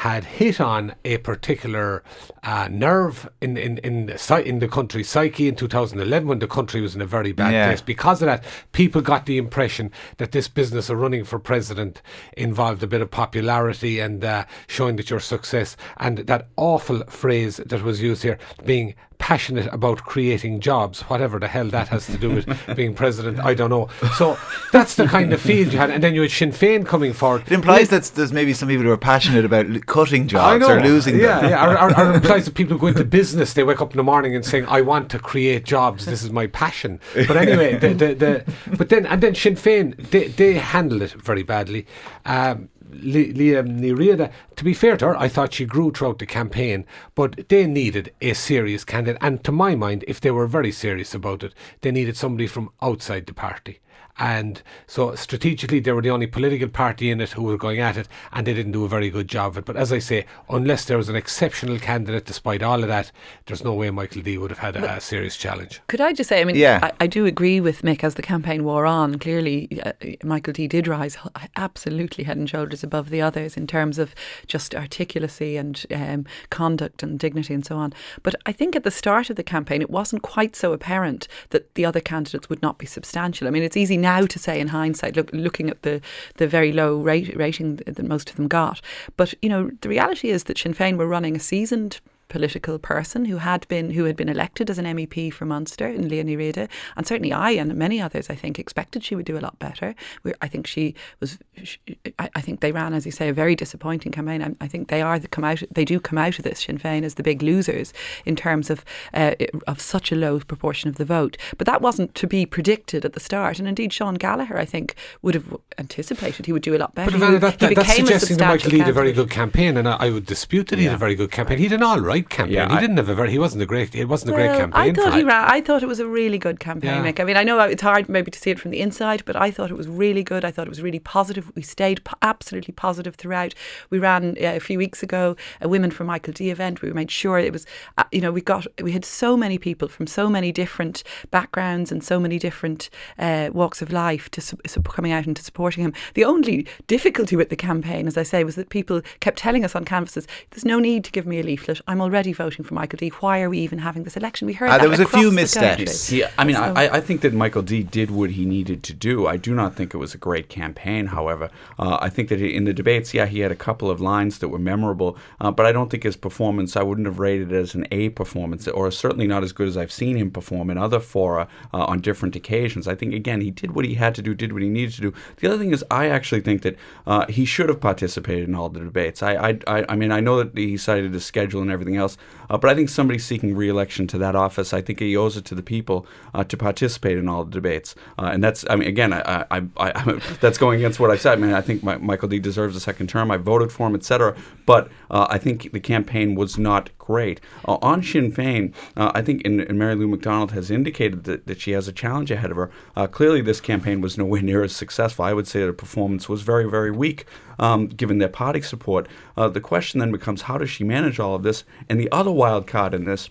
had 0.00 0.24
hit 0.24 0.62
on 0.62 0.94
a 1.04 1.18
particular 1.18 2.02
uh, 2.42 2.66
nerve 2.70 3.28
in 3.42 3.58
in 3.58 3.76
in 3.78 4.06
the, 4.06 4.42
in 4.46 4.58
the 4.58 4.66
country's 4.66 5.10
psyche 5.10 5.46
in 5.46 5.54
2011 5.54 6.26
when 6.26 6.38
the 6.38 6.46
country 6.46 6.80
was 6.80 6.94
in 6.94 7.02
a 7.02 7.06
very 7.06 7.32
bad 7.32 7.52
yeah. 7.52 7.66
place. 7.66 7.82
Because 7.82 8.22
of 8.22 8.26
that, 8.26 8.42
people 8.72 9.02
got 9.02 9.26
the 9.26 9.36
impression 9.36 9.92
that 10.16 10.32
this 10.32 10.48
business 10.48 10.88
of 10.88 10.96
running 10.96 11.22
for 11.22 11.38
president 11.38 12.00
involved 12.34 12.82
a 12.82 12.86
bit 12.86 13.02
of 13.02 13.10
popularity 13.10 14.00
and 14.00 14.24
uh, 14.24 14.46
showing 14.68 14.96
that 14.96 15.10
your 15.10 15.20
success. 15.20 15.76
And 15.98 16.16
that 16.20 16.48
awful 16.56 17.04
phrase 17.04 17.58
that 17.58 17.82
was 17.82 18.00
used 18.00 18.22
here, 18.22 18.38
being 18.64 18.94
passionate 19.20 19.68
about 19.72 20.02
creating 20.04 20.58
jobs, 20.58 21.02
whatever 21.02 21.38
the 21.38 21.46
hell 21.46 21.68
that 21.68 21.88
has 21.88 22.06
to 22.06 22.18
do 22.18 22.30
with 22.30 22.48
being 22.76 22.94
president, 22.94 23.38
I 23.38 23.54
don't 23.54 23.70
know. 23.70 23.88
So 24.16 24.36
that's 24.72 24.96
the 24.96 25.06
kind 25.06 25.32
of 25.32 25.40
field 25.40 25.72
you 25.72 25.78
had. 25.78 25.90
And 25.90 26.02
then 26.02 26.14
you 26.14 26.22
had 26.22 26.32
Sinn 26.32 26.50
Féin 26.50 26.84
coming 26.84 27.12
forward. 27.12 27.42
It 27.42 27.52
implies 27.52 27.90
that 27.90 28.04
there's 28.16 28.32
maybe 28.32 28.52
some 28.54 28.68
people 28.68 28.84
who 28.84 28.90
are 28.90 28.96
passionate 28.96 29.44
about 29.44 29.66
cutting 29.86 30.26
jobs 30.26 30.66
or 30.66 30.80
losing 30.80 31.20
yeah, 31.20 31.40
them. 31.40 31.50
Yeah, 31.50 31.66
or, 31.66 31.78
or, 31.78 32.00
or 32.00 32.14
implies 32.16 32.46
that 32.46 32.54
people 32.54 32.76
who 32.76 32.80
go 32.80 32.86
into 32.88 33.04
business, 33.04 33.52
they 33.52 33.62
wake 33.62 33.80
up 33.80 33.92
in 33.92 33.98
the 33.98 34.02
morning 34.02 34.34
and 34.34 34.44
saying, 34.44 34.64
I 34.66 34.80
want 34.80 35.10
to 35.10 35.18
create 35.18 35.64
jobs, 35.64 36.06
this 36.06 36.24
is 36.24 36.30
my 36.30 36.46
passion. 36.48 36.98
But 37.14 37.36
anyway, 37.36 37.76
the, 37.76 37.94
the, 37.94 38.14
the, 38.14 38.54
but 38.76 38.88
then, 38.88 39.06
and 39.06 39.22
then 39.22 39.34
Sinn 39.34 39.54
Féin, 39.54 39.96
they, 40.10 40.28
they 40.28 40.54
handled 40.54 41.02
it 41.02 41.12
very 41.12 41.42
badly. 41.42 41.86
Um, 42.24 42.70
Liadh 42.90 43.58
um, 43.58 43.80
Ní 43.80 43.96
Riada, 43.96 44.32
to 44.56 44.64
be 44.64 44.74
fair 44.74 44.96
to 44.96 45.06
her, 45.06 45.16
I 45.16 45.28
thought 45.28 45.54
she 45.54 45.64
grew 45.64 45.90
throughout 45.90 46.18
the 46.18 46.26
campaign, 46.26 46.84
but 47.14 47.48
they 47.48 47.66
needed 47.66 48.12
a 48.20 48.34
serious 48.34 48.84
candidate. 48.84 49.18
And 49.20 49.42
to 49.44 49.52
my 49.52 49.74
mind, 49.74 50.04
if 50.08 50.20
they 50.20 50.30
were 50.30 50.46
very 50.46 50.72
serious 50.72 51.14
about 51.14 51.42
it, 51.42 51.54
they 51.80 51.90
needed 51.90 52.16
somebody 52.16 52.46
from 52.46 52.70
outside 52.82 53.26
the 53.26 53.34
party. 53.34 53.80
And 54.20 54.62
so 54.86 55.14
strategically, 55.14 55.80
they 55.80 55.92
were 55.92 56.02
the 56.02 56.10
only 56.10 56.26
political 56.26 56.68
party 56.68 57.10
in 57.10 57.22
it 57.22 57.30
who 57.30 57.42
were 57.42 57.56
going 57.56 57.80
at 57.80 57.96
it, 57.96 58.06
and 58.32 58.46
they 58.46 58.52
didn't 58.52 58.72
do 58.72 58.84
a 58.84 58.88
very 58.88 59.08
good 59.08 59.28
job 59.28 59.52
of 59.52 59.58
it. 59.58 59.64
But 59.64 59.78
as 59.78 59.92
I 59.94 59.98
say, 59.98 60.26
unless 60.50 60.84
there 60.84 60.98
was 60.98 61.08
an 61.08 61.16
exceptional 61.16 61.78
candidate, 61.78 62.26
despite 62.26 62.62
all 62.62 62.82
of 62.82 62.88
that, 62.88 63.10
there's 63.46 63.64
no 63.64 63.72
way 63.72 63.90
Michael 63.90 64.20
D 64.20 64.36
would 64.36 64.50
have 64.50 64.58
had 64.58 64.76
a, 64.76 64.96
a 64.96 65.00
serious 65.00 65.38
challenge. 65.38 65.80
Could 65.86 66.02
I 66.02 66.12
just 66.12 66.28
say, 66.28 66.42
I 66.42 66.44
mean, 66.44 66.56
Yeah. 66.56 66.80
I, 66.82 66.92
I 67.00 67.06
do 67.06 67.24
agree 67.24 67.60
with 67.60 67.80
Mick 67.80 68.04
as 68.04 68.16
the 68.16 68.22
campaign 68.22 68.62
wore 68.62 68.84
on. 68.84 69.18
Clearly, 69.18 69.80
uh, 69.82 69.92
Michael 70.22 70.52
D 70.52 70.68
did 70.68 70.86
rise 70.86 71.16
absolutely 71.56 72.24
head 72.24 72.36
and 72.36 72.48
shoulders 72.48 72.84
above 72.84 73.08
the 73.08 73.22
others 73.22 73.56
in 73.56 73.66
terms 73.66 73.98
of 73.98 74.14
just 74.46 74.72
articulacy 74.72 75.58
and 75.58 75.86
um, 75.90 76.26
conduct 76.50 77.02
and 77.02 77.18
dignity 77.18 77.54
and 77.54 77.64
so 77.64 77.76
on. 77.78 77.94
But 78.22 78.34
I 78.44 78.52
think 78.52 78.76
at 78.76 78.84
the 78.84 78.90
start 78.90 79.30
of 79.30 79.36
the 79.36 79.42
campaign, 79.42 79.80
it 79.80 79.88
wasn't 79.88 80.20
quite 80.20 80.54
so 80.54 80.74
apparent 80.74 81.26
that 81.50 81.74
the 81.74 81.86
other 81.86 82.00
candidates 82.00 82.50
would 82.50 82.60
not 82.60 82.76
be 82.76 82.84
substantial. 82.84 83.48
I 83.48 83.50
mean, 83.50 83.62
it's 83.62 83.78
easy 83.78 83.96
now 83.96 84.09
to 84.18 84.38
say 84.38 84.60
in 84.60 84.68
hindsight, 84.68 85.16
look, 85.16 85.30
looking 85.32 85.70
at 85.70 85.82
the, 85.82 86.00
the 86.36 86.46
very 86.46 86.72
low 86.72 86.96
rate, 86.96 87.36
rating 87.36 87.76
that 87.76 88.02
most 88.02 88.30
of 88.30 88.36
them 88.36 88.48
got. 88.48 88.80
But, 89.16 89.34
you 89.42 89.48
know, 89.48 89.70
the 89.80 89.88
reality 89.88 90.30
is 90.30 90.44
that 90.44 90.58
Sinn 90.58 90.74
Féin 90.74 90.96
were 90.96 91.06
running 91.06 91.36
a 91.36 91.40
seasoned 91.40 92.00
political 92.30 92.78
person 92.78 93.26
who 93.26 93.36
had 93.36 93.68
been 93.68 93.90
who 93.90 94.04
had 94.04 94.16
been 94.16 94.28
elected 94.30 94.70
as 94.70 94.78
an 94.78 94.86
MEP 94.86 95.32
for 95.32 95.44
Munster 95.44 95.86
in 95.86 96.08
Liadh 96.08 96.24
Ní 96.24 96.38
Riada, 96.38 96.68
and 96.96 97.06
certainly 97.06 97.32
I 97.32 97.50
and 97.50 97.74
many 97.74 98.00
others 98.00 98.30
I 98.30 98.34
think 98.34 98.58
expected 98.58 99.04
she 99.04 99.14
would 99.14 99.26
do 99.26 99.36
a 99.36 99.40
lot 99.40 99.58
better. 99.58 99.94
we 100.22 100.32
I 100.40 100.48
think 100.48 100.66
she 100.66 100.94
was. 101.18 101.38
She, 101.62 101.78
I, 102.18 102.30
I 102.34 102.40
think 102.40 102.60
they 102.60 102.72
ran, 102.72 102.94
as 102.94 103.04
you 103.04 103.12
say, 103.12 103.28
a 103.28 103.34
very 103.34 103.54
disappointing 103.54 104.12
campaign. 104.12 104.42
I, 104.42 104.64
I 104.64 104.68
think 104.68 104.88
they 104.88 105.02
are 105.02 105.18
the 105.18 105.28
come 105.28 105.44
out. 105.44 105.62
They 105.70 105.84
do 105.84 106.00
come 106.00 106.16
out 106.16 106.38
of 106.38 106.44
this 106.44 106.60
Sinn 106.60 106.78
Féin 106.78 107.02
as 107.02 107.14
the 107.14 107.22
big 107.22 107.42
losers 107.42 107.92
in 108.24 108.36
terms 108.36 108.70
of 108.70 108.84
uh, 109.12 109.34
of 109.66 109.80
such 109.80 110.12
a 110.12 110.16
low 110.16 110.38
proportion 110.40 110.88
of 110.88 110.96
the 110.96 111.04
vote. 111.04 111.36
But 111.58 111.66
that 111.66 111.82
wasn't 111.82 112.14
to 112.14 112.26
be 112.26 112.46
predicted 112.46 113.04
at 113.04 113.12
the 113.12 113.20
start, 113.20 113.58
and 113.58 113.68
indeed 113.68 113.92
Sean 113.92 114.14
Gallagher 114.14 114.56
I 114.56 114.64
think 114.64 114.94
would 115.22 115.34
have 115.34 115.56
anticipated 115.78 116.46
he 116.46 116.52
would 116.52 116.62
do 116.62 116.76
a 116.76 116.78
lot 116.78 116.94
better. 116.94 117.10
But 117.10 117.20
Ivana, 117.20 117.40
that, 117.40 117.60
he 117.60 117.66
that, 117.66 117.74
that's 117.74 117.88
became 117.88 118.04
a 118.04 118.08
suggesting 118.08 118.36
that 118.38 118.46
Michael 118.46 118.60
substantial 118.60 118.78
Lee 118.78 118.78
had 118.78 118.88
a 118.88 118.92
very 118.92 119.12
good 119.12 119.30
campaign, 119.30 119.76
and 119.76 119.88
I, 119.88 119.96
I 119.96 120.10
would 120.10 120.26
dispute 120.26 120.68
that 120.68 120.78
he 120.78 120.84
had 120.84 120.94
a 120.94 120.98
very 120.98 121.16
good 121.16 121.32
campaign. 121.32 121.58
He 121.58 121.68
did 121.68 121.80
an 121.80 121.82
all 121.82 122.00
right 122.00 122.19
campaign. 122.28 122.54
Yeah, 122.54 122.68
he 122.68 122.74
I- 122.76 122.80
didn't 122.80 122.96
have 122.98 123.08
a 123.08 123.14
very. 123.14 123.30
He 123.30 123.38
wasn't 123.38 123.62
a 123.62 123.66
great. 123.66 123.94
It 123.94 124.06
wasn't 124.06 124.32
a 124.32 124.34
great 124.34 124.50
campaign. 124.56 124.90
I 124.90 124.92
thought 124.92 125.14
he 125.14 125.22
ran. 125.24 125.44
I 125.48 125.60
thought 125.60 125.82
it 125.82 125.86
was 125.86 126.00
a 126.00 126.06
really 126.06 126.38
good 126.38 126.60
campaign, 126.60 126.90
Yeah. 127.04 127.12
Mick. 127.12 127.20
I 127.20 127.24
mean, 127.24 127.36
I 127.36 127.44
know 127.44 127.58
it's 127.60 127.82
hard 127.82 128.08
maybe 128.08 128.30
to 128.30 128.38
see 128.38 128.50
it 128.50 128.58
from 128.60 128.70
the 128.70 128.80
inside, 128.80 129.22
but 129.24 129.36
I 129.36 129.50
thought 129.50 129.70
it 129.70 129.76
was 129.76 129.88
really 129.88 130.22
good. 130.22 130.44
I 130.44 130.50
thought 130.50 130.66
it 130.66 130.70
was 130.70 130.82
really 130.82 130.98
positive. 130.98 131.50
We 131.54 131.62
stayed 131.62 132.04
po- 132.04 132.16
absolutely 132.22 132.72
positive 132.72 133.14
throughout. 133.14 133.54
We 133.90 133.98
ran 133.98 134.36
uh, 134.40 134.54
a 134.56 134.60
few 134.60 134.78
weeks 134.78 135.02
ago 135.02 135.36
a 135.60 135.68
Women 135.68 135.90
for 135.90 136.04
Michael 136.04 136.32
D 136.32 136.50
event. 136.50 136.82
We 136.82 136.92
made 136.92 137.10
sure 137.10 137.38
it 137.38 137.52
was, 137.52 137.66
uh, 137.98 138.04
you 138.12 138.20
know, 138.20 138.32
we 138.32 138.40
got 138.40 138.66
we 138.82 138.92
had 138.92 139.04
so 139.04 139.36
many 139.36 139.58
people 139.58 139.88
from 139.88 140.06
so 140.06 140.28
many 140.28 140.52
different 140.52 141.02
backgrounds 141.30 141.92
and 141.92 142.02
so 142.04 142.18
many 142.20 142.38
different 142.38 142.90
uh, 143.18 143.50
walks 143.52 143.80
of 143.82 143.92
life 143.92 144.30
to 144.32 144.40
su- 144.40 144.58
su- 144.66 144.82
coming 144.82 145.12
out 145.12 145.26
and 145.26 145.36
to 145.36 145.42
supporting 145.42 145.84
him. 145.84 145.92
The 146.14 146.24
only 146.24 146.66
difficulty 146.86 147.36
with 147.36 147.48
the 147.48 147.56
campaign, 147.56 148.06
as 148.06 148.16
I 148.16 148.22
say, 148.24 148.44
was 148.44 148.56
that 148.56 148.68
people 148.68 149.00
kept 149.20 149.38
telling 149.38 149.64
us 149.64 149.74
on 149.76 149.84
canvases, 149.84 150.26
"There's 150.50 150.64
no 150.64 150.78
need 150.78 151.04
to 151.04 151.12
give 151.12 151.26
me 151.26 151.38
a 151.38 151.42
leaflet. 151.42 151.80
I'm 151.86 152.00
already 152.00 152.09
voting 152.10 152.64
for 152.64 152.74
Michael 152.74 152.96
D. 152.98 153.08
Why 153.20 153.40
are 153.42 153.50
we 153.50 153.58
even 153.58 153.78
having 153.78 154.04
this 154.04 154.16
election?" 154.16 154.46
We 154.46 154.52
heard 154.54 154.70
that 154.70 154.80
there 154.80 154.90
was 154.90 155.00
a 155.00 155.06
few 155.06 155.30
the 155.30 155.36
missteps. 155.36 156.08
country. 156.08 156.18
Yeah, 156.18 156.30
I 156.38 156.44
mean, 156.44 156.56
So- 156.56 156.62
I, 156.76 156.96
I 156.96 157.00
think 157.00 157.20
that 157.22 157.32
Michael 157.32 157.62
D 157.62 157.82
did 157.82 158.10
what 158.10 158.30
he 158.30 158.44
needed 158.44 158.82
to 158.84 158.94
do. 158.94 159.26
I 159.26 159.36
do 159.36 159.54
not 159.54 159.74
think 159.76 159.94
it 159.94 159.98
was 159.98 160.14
a 160.14 160.18
great 160.18 160.48
campaign, 160.48 161.06
however. 161.06 161.50
Uh, 161.78 161.98
I 162.00 162.08
think 162.08 162.28
that 162.28 162.40
in 162.40 162.64
the 162.64 162.72
debates, 162.72 163.14
yeah, 163.14 163.26
he 163.26 163.40
had 163.40 163.52
a 163.52 163.56
couple 163.56 163.90
of 163.90 164.00
lines 164.00 164.38
that 164.38 164.48
were 164.48 164.58
memorable, 164.58 165.16
uh, 165.40 165.50
but 165.50 165.66
I 165.66 165.72
don't 165.72 165.90
think 165.90 166.02
his 166.02 166.16
performance, 166.16 166.76
I 166.76 166.82
wouldn't 166.82 167.06
have 167.06 167.18
rated 167.18 167.52
it 167.52 167.56
as 167.56 167.74
an 167.74 167.86
A 167.90 168.08
performance, 168.10 168.66
or 168.68 168.90
certainly 168.90 169.26
not 169.26 169.42
as 169.42 169.52
good 169.52 169.68
as 169.68 169.76
I've 169.76 169.92
seen 169.92 170.16
him 170.16 170.30
perform 170.30 170.70
in 170.70 170.78
other 170.78 171.00
fora 171.00 171.48
uh, 171.72 171.84
on 171.84 172.00
different 172.00 172.36
occasions. 172.36 172.86
I 172.88 172.94
think, 172.94 173.14
again, 173.14 173.40
he 173.40 173.50
did 173.50 173.74
what 173.74 173.84
he 173.84 173.94
had 173.94 174.14
to 174.16 174.22
do, 174.22 174.34
did 174.34 174.52
what 174.52 174.62
he 174.62 174.68
needed 174.68 174.94
to 174.94 175.00
do. 175.00 175.14
The 175.36 175.48
other 175.48 175.58
thing 175.58 175.72
is, 175.72 175.84
I 175.90 176.08
actually 176.08 176.40
think 176.40 176.62
that 176.62 176.76
uh, 177.06 177.26
he 177.28 177.44
should 177.44 177.68
have 177.68 177.80
participated 177.80 178.48
in 178.48 178.54
all 178.54 178.68
the 178.68 178.80
debates. 178.80 179.22
I, 179.22 179.34
I, 179.34 179.58
I, 179.66 179.84
I 179.90 179.96
mean, 179.96 180.12
I 180.12 180.20
know 180.20 180.42
that 180.42 180.56
he 180.56 180.76
cited 180.76 181.12
his 181.14 181.24
schedule 181.24 181.62
and 181.62 181.70
everything 181.70 181.96
else, 182.00 182.16
but 182.58 182.70
I 182.70 182.74
think 182.74 182.88
somebody 182.88 183.18
seeking 183.18 183.54
re-election 183.54 184.06
to 184.08 184.18
that 184.18 184.34
office, 184.34 184.72
I 184.72 184.80
think 184.80 185.00
he 185.00 185.16
owes 185.16 185.36
it 185.36 185.44
to 185.46 185.54
the 185.54 185.62
people 185.62 186.06
uh, 186.34 186.44
to 186.44 186.56
participate 186.56 187.18
in 187.18 187.28
all 187.28 187.44
the 187.44 187.50
debates. 187.50 187.94
Uh, 188.18 188.30
and 188.32 188.42
that's, 188.42 188.64
I 188.68 188.76
mean, 188.76 188.88
again, 188.88 189.12
I, 189.12 189.44
I, 189.50 189.62
I, 189.76 190.20
that's 190.40 190.58
going 190.58 190.78
against 190.78 191.00
what 191.00 191.10
I 191.10 191.16
said. 191.16 191.38
I 191.38 191.40
mean, 191.40 191.52
I 191.52 191.60
think 191.60 191.82
my, 191.82 191.96
Michael 191.98 192.28
D 192.28 192.38
deserves 192.38 192.76
a 192.76 192.80
second 192.80 193.08
term. 193.08 193.30
I 193.30 193.36
voted 193.36 193.72
for 193.72 193.86
him, 193.86 193.94
etc. 193.94 194.36
But 194.66 194.90
uh, 195.10 195.26
I 195.30 195.38
think 195.38 195.72
the 195.72 195.80
campaign 195.80 196.34
was 196.34 196.58
not 196.58 196.90
great. 196.98 197.40
Uh, 197.66 197.78
on 197.82 198.02
Sinn 198.02 198.32
Féin, 198.32 198.72
uh, 198.96 199.10
I 199.14 199.22
think, 199.22 199.42
and, 199.44 199.60
and 199.60 199.78
Mary 199.78 199.94
Lou 199.94 200.08
McDonald 200.08 200.52
has 200.52 200.70
indicated 200.70 201.24
that, 201.24 201.46
that 201.46 201.60
she 201.60 201.72
has 201.72 201.88
a 201.88 201.92
challenge 201.92 202.30
ahead 202.30 202.50
of 202.50 202.56
her. 202.56 202.70
Uh, 202.96 203.06
clearly, 203.06 203.40
this 203.40 203.60
campaign 203.60 204.00
was 204.00 204.16
nowhere 204.16 204.42
near 204.50 204.62
as 204.62 204.74
successful. 204.74 205.24
I 205.24 205.32
would 205.32 205.48
say 205.48 205.64
the 205.66 205.72
performance 205.72 206.28
was 206.28 206.42
very, 206.42 206.68
very 206.68 206.90
weak, 206.90 207.26
um, 207.58 207.86
given 207.86 208.18
their 208.18 208.28
party 208.28 208.62
support. 208.62 209.08
Uh, 209.36 209.48
the 209.48 209.60
question 209.60 210.00
then 210.00 210.12
becomes, 210.12 210.42
how 210.42 210.58
does 210.58 210.70
she 210.70 210.84
manage 210.84 211.18
all 211.18 211.34
of 211.34 211.42
this? 211.42 211.64
And 211.88 212.00
the 212.00 212.10
other 212.12 212.30
wild 212.40 212.66
card 212.66 212.94
in 212.94 213.04
this. 213.04 213.28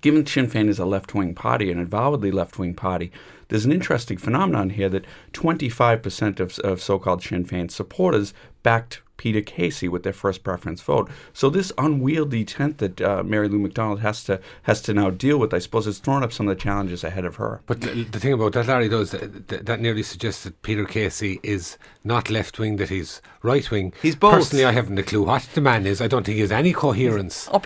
Given 0.00 0.24
Sinn 0.24 0.46
Féin 0.46 0.70
is 0.70 0.78
a 0.78 0.86
left 0.86 1.14
wing 1.14 1.34
party, 1.34 1.70
an 1.70 1.78
avowedly 1.78 2.30
left 2.30 2.58
wing 2.58 2.72
party, 2.72 3.12
there's 3.48 3.66
an 3.66 3.72
interesting 3.72 4.16
phenomenon 4.16 4.70
here 4.70 4.88
that 4.88 5.04
25% 5.34 6.40
of, 6.40 6.58
of 6.60 6.80
so 6.80 6.98
called 6.98 7.22
Sinn 7.22 7.44
Féin 7.44 7.70
supporters 7.70 8.32
backed 8.62 9.02
Peter 9.16 9.40
Casey 9.40 9.88
with 9.88 10.02
their 10.02 10.12
first 10.12 10.42
preference 10.42 10.80
vote. 10.82 11.08
So 11.32 11.48
this 11.48 11.72
unwieldy 11.78 12.44
tent 12.44 12.78
that 12.78 13.00
uh, 13.00 13.22
Mary 13.22 13.48
Lou 13.48 13.58
McDonald 13.58 14.00
has 14.00 14.24
to 14.24 14.40
has 14.64 14.82
to 14.82 14.94
now 14.94 15.10
deal 15.10 15.38
with, 15.38 15.54
I 15.54 15.58
suppose, 15.60 15.86
has 15.86 15.98
thrown 15.98 16.22
up 16.22 16.32
some 16.32 16.48
of 16.48 16.56
the 16.56 16.60
challenges 16.62 17.04
ahead 17.04 17.24
of 17.24 17.36
her. 17.36 17.60
But 17.66 17.80
the, 17.80 18.04
the 18.04 18.18
thing 18.20 18.32
about 18.32 18.52
that, 18.54 18.66
Larry, 18.66 18.88
does 18.88 19.12
that, 19.12 19.48
that, 19.48 19.66
that 19.66 19.80
nearly 19.80 20.02
suggests 20.02 20.44
that 20.44 20.60
Peter 20.62 20.84
Casey 20.84 21.40
is 21.42 21.78
not 22.02 22.28
left 22.28 22.58
wing, 22.58 22.76
that 22.76 22.88
he's 22.90 23.22
right 23.42 23.70
wing. 23.70 23.92
He's 24.02 24.16
both. 24.16 24.34
Personally, 24.34 24.64
I 24.64 24.72
haven't 24.72 24.98
a 24.98 25.02
clue 25.02 25.22
what 25.22 25.48
the 25.54 25.60
man 25.60 25.86
is. 25.86 26.00
I 26.00 26.06
don't 26.08 26.24
think 26.26 26.34
he 26.36 26.40
has 26.42 26.52
any 26.52 26.72
coherence. 26.72 27.46
to 27.46 27.50
his- 27.52 27.60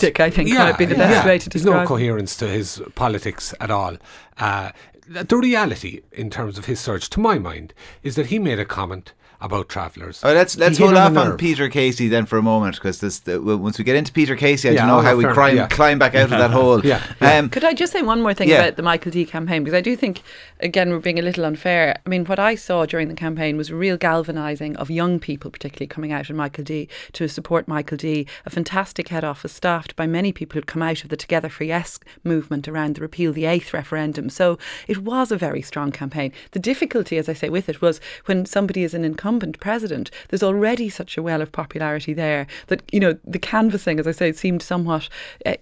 Opportunistic, 0.00 0.18
I 0.20 0.30
think, 0.30 0.48
might 0.50 0.78
be 0.78 0.86
the 0.86 0.94
best 0.94 1.26
way 1.26 1.38
to 1.38 1.48
describe. 1.48 1.74
There's 1.74 1.82
no 1.82 1.86
coherence 1.86 2.36
to 2.38 2.48
his 2.48 2.82
politics 2.94 3.54
at 3.60 3.70
all. 3.70 3.96
Uh, 4.38 4.70
the 5.08 5.36
reality, 5.36 6.00
in 6.12 6.30
terms 6.30 6.58
of 6.58 6.64
his 6.64 6.80
search, 6.80 7.08
to 7.10 7.20
my 7.20 7.38
mind, 7.38 7.72
is 8.02 8.16
that 8.16 8.26
he 8.26 8.38
made 8.40 8.58
a 8.58 8.64
comment 8.64 9.12
about 9.40 9.68
travellers. 9.68 10.22
Oh, 10.24 10.32
let's 10.32 10.56
let's 10.56 10.78
hold 10.78 10.94
off 10.94 11.12
the 11.14 11.20
on. 11.20 11.36
Peter 11.36 11.68
Casey 11.68 12.08
then 12.08 12.24
for 12.26 12.38
a 12.38 12.42
moment 12.42 12.76
because 12.76 13.00
this 13.00 13.18
the, 13.20 13.40
once 13.40 13.76
we 13.78 13.84
get 13.84 13.96
into 13.96 14.12
Peter 14.12 14.34
Casey, 14.34 14.68
I 14.68 14.72
Yeah, 14.72 14.78
don't 14.86 14.88
know 14.88 15.00
how 15.02 15.14
we 15.16 15.24
climb 15.24 15.56
yeah. 15.56 15.66
climb 15.68 15.98
back 15.98 16.14
out 16.14 16.24
of 16.24 16.30
that 16.30 16.50
hole. 16.58 16.84
Yeah, 16.84 17.02
yeah. 17.20 17.38
Um, 17.38 17.50
Could 17.50 17.64
I 17.64 17.74
just 17.74 17.92
say 17.92 18.02
one 18.02 18.22
more 18.22 18.32
thing 18.32 18.48
Yeah. 18.48 18.62
about 18.62 18.76
the 18.76 18.82
Michael 18.82 19.12
D 19.12 19.26
campaign? 19.26 19.62
Because 19.62 19.76
I 19.76 19.82
do 19.82 19.94
think, 19.94 20.22
again, 20.60 20.90
we're 20.90 21.00
being 21.00 21.18
a 21.18 21.22
little 21.22 21.44
unfair. 21.44 21.98
I 22.04 22.08
mean, 22.08 22.24
what 22.24 22.38
I 22.38 22.54
saw 22.54 22.86
during 22.86 23.08
the 23.08 23.14
campaign 23.14 23.58
was 23.58 23.68
a 23.68 23.76
real 23.76 23.98
galvanising 23.98 24.74
of 24.76 24.90
young 24.90 25.18
people, 25.20 25.50
particularly 25.50 25.86
coming 25.86 26.12
out 26.12 26.30
in 26.30 26.36
Michael 26.36 26.64
D 26.64 26.88
to 27.12 27.28
support 27.28 27.68
Michael 27.68 27.98
D. 27.98 28.26
A 28.46 28.50
fantastic 28.50 29.08
head 29.08 29.22
office 29.24 29.52
staffed 29.52 29.94
by 29.96 30.06
many 30.06 30.32
people 30.32 30.54
who'd 30.54 30.66
come 30.66 30.82
out 30.82 31.04
of 31.04 31.10
the 31.10 31.16
Together 31.16 31.50
for 31.50 31.64
Yes 31.64 31.98
movement 32.24 32.68
around 32.68 32.94
the 32.94 33.02
repeal 33.02 33.32
the 33.34 33.44
eighth 33.44 33.74
referendum. 33.74 34.30
So 34.30 34.58
it 34.88 34.98
was 35.02 35.30
a 35.30 35.36
very 35.36 35.60
strong 35.60 35.92
campaign. 35.92 36.32
The 36.52 36.58
difficulty, 36.58 37.18
as 37.18 37.28
I 37.28 37.34
say, 37.34 37.50
with 37.50 37.68
it 37.68 37.82
was 37.82 38.00
when 38.24 38.46
somebody 38.46 38.82
is 38.82 38.94
an 38.94 39.04
incumbent 39.04 39.25
president, 39.60 40.10
there's 40.28 40.42
already 40.42 40.88
such 40.88 41.16
a 41.16 41.22
well 41.22 41.42
of 41.42 41.52
popularity 41.52 42.14
there 42.14 42.46
that, 42.68 42.82
you 42.92 43.00
know, 43.00 43.18
the 43.24 43.38
canvassing, 43.38 43.98
as 43.98 44.06
I 44.06 44.12
say, 44.12 44.32
seemed 44.32 44.62
somewhat, 44.62 45.08
uh, 45.44 45.54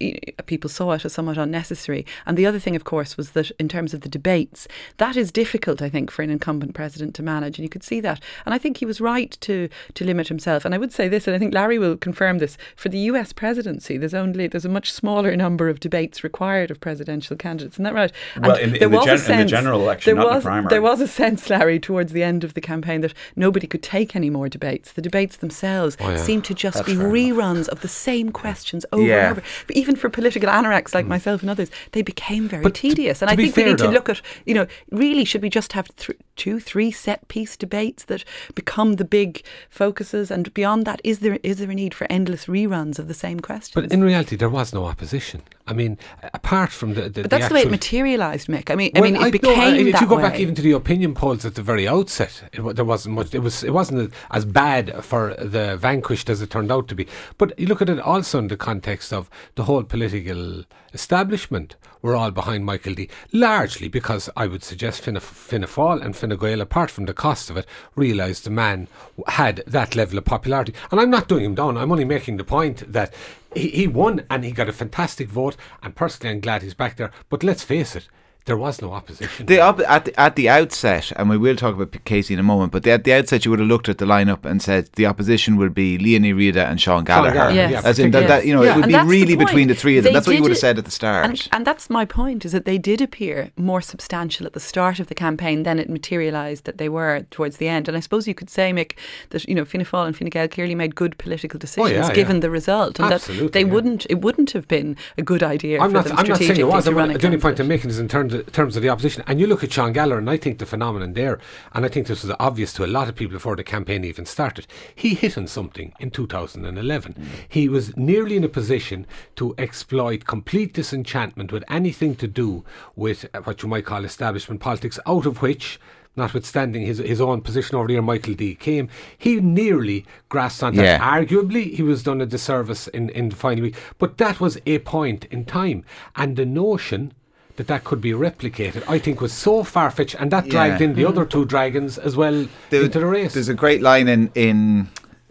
people 0.45 0.69
saw 0.69 0.91
it 0.93 1.05
as 1.05 1.13
somewhat 1.13 1.37
unnecessary. 1.37 2.05
And 2.25 2.37
the 2.37 2.45
other 2.45 2.59
thing, 2.59 2.75
of 2.75 2.83
course, 2.83 3.17
was 3.17 3.31
that 3.31 3.51
in 3.59 3.67
terms 3.69 3.93
of 3.93 4.01
the 4.01 4.09
debates, 4.09 4.67
that 4.97 5.15
is 5.17 5.31
difficult, 5.31 5.81
I 5.81 5.89
think, 5.89 6.11
for 6.11 6.21
an 6.21 6.29
incumbent 6.29 6.73
president 6.73 7.15
to 7.15 7.23
manage. 7.23 7.57
And 7.57 7.63
you 7.63 7.69
could 7.69 7.83
see 7.83 7.99
that. 8.01 8.21
And 8.45 8.53
I 8.53 8.57
think 8.57 8.77
he 8.77 8.85
was 8.85 9.01
right 9.01 9.35
to, 9.41 9.69
to 9.93 10.05
limit 10.05 10.27
himself. 10.27 10.65
And 10.65 10.73
I 10.75 10.77
would 10.77 10.93
say 10.93 11.07
this, 11.07 11.27
and 11.27 11.35
I 11.35 11.39
think 11.39 11.53
Larry 11.53 11.79
will 11.79 11.97
confirm 11.97 12.37
this, 12.39 12.57
for 12.75 12.89
the 12.89 12.99
US 12.99 13.33
presidency, 13.33 13.97
there's 13.97 14.13
only, 14.13 14.47
there's 14.47 14.65
a 14.65 14.69
much 14.69 14.91
smaller 14.91 15.35
number 15.35 15.69
of 15.69 15.79
debates 15.79 16.23
required 16.23 16.71
of 16.71 16.79
presidential 16.79 17.35
candidates. 17.35 17.75
Isn't 17.75 17.83
that 17.85 17.93
right? 17.93 18.11
Well, 18.41 18.51
And 18.53 18.61
in 18.61 18.71
the- 18.73 18.79
there 18.79 18.89
the 18.89 18.95
was 18.97 19.05
a 19.05 19.27
gen- 19.27 19.39
in 19.39 19.45
the 19.45 19.49
general 19.49 19.81
election, 19.81 20.15
there 20.15 20.23
not 20.23 20.31
in 20.31 20.37
the 20.39 20.41
primary. 20.43 20.69
There 20.69 20.81
was 20.81 21.01
a 21.01 21.07
sense, 21.07 21.49
Larry, 21.49 21.79
towards 21.79 22.11
the 22.11 22.23
end 22.23 22.43
of 22.43 22.53
the 22.53 22.61
campaign 22.61 23.01
that 23.01 23.13
nobody 23.35 23.54
could 23.67 23.81
take 23.83 24.15
any 24.15 24.29
more 24.29 24.49
debates. 24.49 24.91
The 24.91 25.01
debates 25.01 25.37
themselves 25.37 25.97
Oh, 25.99 26.09
yeah. 26.09 26.17
seemed 26.17 26.43
to 26.45 26.53
just 26.53 26.75
That's 26.77 26.87
be 26.89 26.95
fair 26.95 27.05
enough. 27.15 27.37
reruns 27.37 27.67
of 27.69 27.81
the 27.81 27.87
same 27.87 28.31
questions 28.31 28.85
over 28.91 29.03
Yeah. 29.03 29.29
and 29.29 29.31
over. 29.37 29.43
But 29.67 29.75
even 29.75 29.95
for 29.95 30.09
political 30.09 30.49
anoraks 30.49 30.93
like 30.93 31.05
myself 31.07 31.41
and 31.41 31.49
others, 31.49 31.69
they 31.93 32.01
became 32.01 32.47
very 32.47 32.61
Mm. 32.61 32.63
But 32.63 32.75
to- 32.75 32.81
tedious. 32.81 33.21
and 33.21 33.29
to 33.29 33.33
I 33.33 33.35
think 33.35 33.55
we 33.55 33.63
need 33.63 33.77
to 33.79 33.87
look 33.89 34.09
at, 34.09 34.21
you 34.45 34.53
know, 34.53 34.67
really 34.91 35.25
should 35.25 35.41
we 35.41 35.49
just 35.49 35.73
have 35.73 35.87
th- 35.95 36.17
two, 36.35 36.59
three 36.59 36.91
set 36.91 37.27
piece 37.27 37.57
debates 37.57 38.05
that 38.05 38.23
become 38.53 38.93
the 38.93 39.05
big 39.05 39.43
focuses? 39.69 40.31
And 40.31 40.53
beyond 40.53 40.85
that, 40.85 41.01
is 41.03 41.19
there 41.19 41.39
is 41.43 41.57
there 41.57 41.69
a 41.69 41.75
need 41.75 41.93
for 41.93 42.07
endless 42.09 42.45
reruns 42.45 42.99
of 42.99 43.07
the 43.07 43.13
same 43.13 43.39
questions? 43.39 43.73
But 43.73 43.91
in 43.91 44.03
reality, 44.03 44.35
there 44.35 44.49
was 44.49 44.73
no 44.73 44.85
opposition. 44.85 45.41
I 45.67 45.73
mean, 45.73 45.97
apart 46.21 46.69
from 46.71 46.93
the, 46.93 47.09
the 47.09 47.21
but 47.23 47.31
that's 47.31 47.45
the, 47.45 47.49
the, 47.49 47.55
way 47.55 47.61
it 47.61 47.71
materialised, 47.71 48.47
Mick. 48.47 48.69
I 48.69 48.75
mean, 48.75 48.91
Well, 48.93 49.03
I 49.03 49.07
mean, 49.07 49.15
it 49.15 49.21
know, 49.21 49.31
became 49.31 49.87
if 49.87 49.93
that 49.93 50.01
you 50.01 50.07
go 50.07 50.17
way. 50.17 50.21
back 50.21 50.39
even 50.39 50.53
to 50.55 50.61
the 50.61 50.73
opinion 50.73 51.15
polls 51.15 51.43
at 51.43 51.55
the 51.55 51.63
very 51.63 51.87
outset, 51.87 52.43
it, 52.53 52.75
there 52.75 52.85
wasn't 52.85 53.15
much. 53.15 53.33
It 53.33 53.39
was 53.39 53.63
it 53.63 53.73
wasn't 53.73 54.13
as 54.31 54.45
bad 54.45 55.03
for 55.03 55.33
the 55.35 55.77
vanquished 55.77 56.29
as 56.29 56.41
it 56.41 56.49
turned 56.51 56.71
out 56.71 56.87
to 56.89 56.95
be. 56.95 57.07
But 57.37 57.57
you 57.59 57.65
look 57.67 57.81
at 57.81 57.89
it 57.89 57.99
also 57.99 58.39
in 58.39 58.47
the 58.47 58.57
context 58.57 59.11
of 59.11 59.29
the 59.55 59.63
whole 59.63 59.83
political 59.83 60.63
establishment 60.93 61.75
were 62.05 62.15
all 62.15 62.31
behind 62.31 62.63
Michael 62.63 62.93
D. 62.93 63.09
Largely 63.33 63.87
because 63.87 64.29
I 64.37 64.45
would 64.45 64.63
suggest 64.63 65.01
Fianna, 65.01 65.19
Fáil 65.19 66.05
and 66.05 66.15
Fine 66.15 66.37
Gael, 66.37 66.61
apart 66.61 66.91
from 66.91 67.05
the 67.05 67.13
cost 67.13 67.49
of 67.49 67.57
it, 67.57 67.65
realised 67.95 68.43
the 68.43 68.51
man 68.51 68.87
had 69.27 69.63
that 69.65 69.95
level 69.95 70.19
of 70.19 70.25
popularity. 70.25 70.73
And 70.91 71.01
I'm 71.01 71.09
not 71.09 71.27
doing 71.27 71.43
him 71.43 71.55
down. 71.55 71.77
I'm 71.77 71.91
only 71.91 72.05
making 72.05 72.37
the 72.37 72.43
point 72.43 72.91
that 72.91 73.11
he, 73.55 73.69
he 73.69 73.87
won 73.87 74.23
and 74.29 74.43
he 74.43 74.51
got 74.51 74.69
a 74.69 74.73
fantastic 74.73 75.29
vote. 75.29 75.57
And 75.81 75.95
personally, 75.95 76.31
I'm 76.31 76.41
glad 76.41 76.61
he's 76.61 76.75
back 76.75 76.95
there. 76.97 77.11
But 77.29 77.43
let's 77.43 77.63
face 77.63 77.95
it, 77.95 78.07
there 78.45 78.55
was 78.57 78.79
no 78.81 78.93
opposition. 78.93 79.47
The 79.47 79.59
op- 79.59 79.79
at 79.81 80.05
the, 80.05 80.19
at 80.19 80.35
the 80.35 80.47
outset, 80.49 81.11
and 81.15 81.29
we 81.29 81.37
will 81.37 81.55
talk 81.55 81.73
about 81.73 81.95
Casey 82.05 82.33
in 82.35 82.39
a 82.39 82.43
moment, 82.43 82.71
but 82.71 82.83
the, 82.83 82.91
at 82.91 83.03
the 83.03 83.13
outset, 83.13 83.43
you 83.43 83.49
would 83.51 83.59
have 83.59 83.67
looked 83.67 83.89
at 83.89 83.97
the 83.97 84.05
lineup 84.05 84.45
and 84.45 84.61
said 84.61 84.87
the 84.93 85.07
opposition 85.07 85.57
would 85.57 85.73
be 85.73 85.97
Liadh 85.97 86.21
Ní 86.21 86.33
Riada 86.35 86.69
and 86.69 86.79
Sean 86.79 87.03
Gallagher. 87.03 87.33
Gallagher, 87.33 87.55
Yes. 87.55 87.71
yeah, 87.71 87.81
As 87.89 87.97
in 87.97 88.11
that, 88.11 88.27
that 88.27 88.45
you 88.45 88.53
know, 88.53 88.61
Yeah. 88.63 88.73
it 88.73 88.75
would 88.75 88.83
And 88.85 88.89
be 88.89 88.93
that's 88.93 89.05
the 89.07 89.09
really 89.11 89.35
between 89.35 89.67
the 89.67 89.73
three 89.75 89.97
of 89.97 90.03
them. 90.03 90.11
They 90.11 90.13
That's 90.17 90.27
what 90.27 90.35
you 90.35 90.43
would 90.43 90.51
have 90.51 90.59
said 90.59 90.77
at 90.77 90.85
the 90.85 90.91
start. 90.91 91.25
And, 91.25 91.47
and 91.51 91.65
that's 91.65 91.89
my 91.89 92.05
point: 92.05 92.45
is 92.45 92.51
that 92.51 92.65
they 92.65 92.77
did 92.77 93.01
appear 93.01 93.49
more 93.57 93.81
substantial 93.81 94.45
at 94.45 94.53
the 94.53 94.59
start 94.59 94.99
of 94.99 95.07
the 95.07 95.15
campaign 95.15 95.63
than 95.63 95.79
it 95.79 95.89
materialised 95.89 96.65
that 96.65 96.77
they 96.77 96.87
were 96.89 97.25
towards 97.31 97.57
the 97.57 97.67
end. 97.67 97.87
And 97.87 97.97
I 97.97 97.99
suppose 97.99 98.27
you 98.27 98.35
could 98.35 98.51
say, 98.51 98.71
Mick, 98.71 98.93
that 99.31 99.43
you 99.49 99.55
know 99.55 99.65
Fianna 99.65 99.85
Fáil 99.85 100.05
and 100.05 100.15
Fine 100.15 100.29
Gael 100.29 100.47
clearly 100.47 100.75
made 100.75 100.93
good 100.93 101.17
political 101.17 101.57
decisions 101.57 102.05
Oh, 102.05 102.07
yeah, 102.09 102.13
given 102.13 102.35
yeah. 102.37 102.41
the 102.41 102.49
result, 102.51 102.99
and 102.99 103.11
Absolutely, 103.11 103.47
that 103.47 103.53
they 103.53 103.61
yeah. 103.63 103.71
wouldn't 103.73 104.05
it 104.07 104.21
wouldn't 104.21 104.51
have 104.51 104.67
been 104.67 104.95
a 105.17 105.23
good 105.23 105.41
idea 105.41 105.79
I'm 105.81 105.89
for 105.89 105.93
not, 105.95 106.05
them 106.05 106.17
I'm 106.19 106.27
not 106.27 106.37
saying 106.37 106.59
it 106.59 106.63
was. 106.67 106.83
to 106.85 106.91
I'm 106.91 107.07
the 107.17 107.25
only 107.25 107.39
point. 107.39 107.59
I'm 107.59 107.67
making 107.67 107.89
is 107.89 107.97
in 107.97 108.07
terms 108.07 108.34
of, 108.35 108.51
terms 108.51 108.75
of 108.75 108.83
the 108.83 108.89
opposition. 108.89 109.23
And 109.27 109.39
you 109.39 109.47
look 109.47 109.63
at 109.63 109.71
Sean 109.71 109.93
Gallagher, 109.93 110.19
and 110.19 110.29
I 110.29 110.37
think 110.37 110.59
the 110.59 110.65
phenomenon 110.65 111.13
there, 111.13 111.39
and 111.73 111.85
I 111.85 111.89
think 111.89 112.07
this 112.07 112.23
was 112.23 112.35
obvious 112.39 112.73
to 112.73 112.85
a 112.85 112.87
lot 112.87 113.09
of 113.09 113.15
people 113.15 113.33
before 113.33 113.55
the 113.55 113.63
campaign 113.63 114.03
even 114.03 114.25
started. 114.25 114.67
He 114.93 115.13
hit 115.13 115.37
on 115.37 115.47
something 115.47 115.93
in 115.99 116.11
2011. 116.11 117.15
He 117.47 117.69
was 117.69 117.95
nearly 117.97 118.37
in 118.37 118.43
a 118.43 118.49
position 118.49 119.07
to 119.35 119.55
exploit 119.57 120.25
complete 120.25 120.73
disenchantment 120.73 121.51
with 121.51 121.63
anything 121.69 122.15
to 122.15 122.27
do 122.27 122.63
with 122.95 123.25
uh, 123.33 123.41
what 123.41 123.63
you 123.63 123.69
might 123.69 123.85
call 123.85 124.05
establishment 124.05 124.61
politics, 124.61 124.99
out 125.05 125.25
of 125.25 125.41
which. 125.41 125.79
Notwithstanding 126.17 126.85
his 126.85 126.99
his 126.99 127.19
own 127.19 127.41
position 127.41 127.75
over 127.75 127.89
there, 127.89 128.01
Michael 128.01 128.35
D 128.35 128.55
came. 128.55 128.87
He 129.17 129.41
nearly 129.41 130.05
grasped 130.29 130.63
on 130.63 130.75
that. 130.75 130.83
Yeah. 130.83 130.99
Arguably, 130.99 131.73
he 131.73 131.83
was 131.83 132.03
done 132.03 132.21
a 132.21 132.25
disservice 132.25 132.87
in, 132.87 133.09
in 133.09 133.27
the 133.27 133.35
final 133.35 133.63
week, 133.63 133.75
but 133.97 134.17
that 134.17 134.39
was 134.39 134.57
a 134.65 134.79
point 134.79 135.25
in 135.25 135.43
time. 135.43 135.83
And 136.15 136.37
the 136.37 136.45
notion 136.45 137.11
that 137.57 137.67
that 137.67 137.83
could 137.83 138.01
be 138.01 138.11
replicated, 138.11 138.83
I 138.87 138.99
think, 138.99 139.21
was 139.21 139.31
so 139.33 139.63
far 139.63 139.89
fetched, 139.91 140.15
and 140.19 140.29
that 140.31 140.49
dragged 140.49 140.81
Yeah. 140.81 140.87
in 140.87 140.95
the 140.95 141.05
other 141.05 141.25
two 141.25 141.45
dragons 141.45 141.97
as 141.97 142.15
well 142.15 142.47
There- 142.69 142.83
into 142.83 142.99
the 142.99 143.05
race. 143.05 143.33
There's 143.33 143.49
a 143.49 143.53
great 143.53 143.81
line 143.81 144.07
in 144.07 144.29
in 144.35 144.87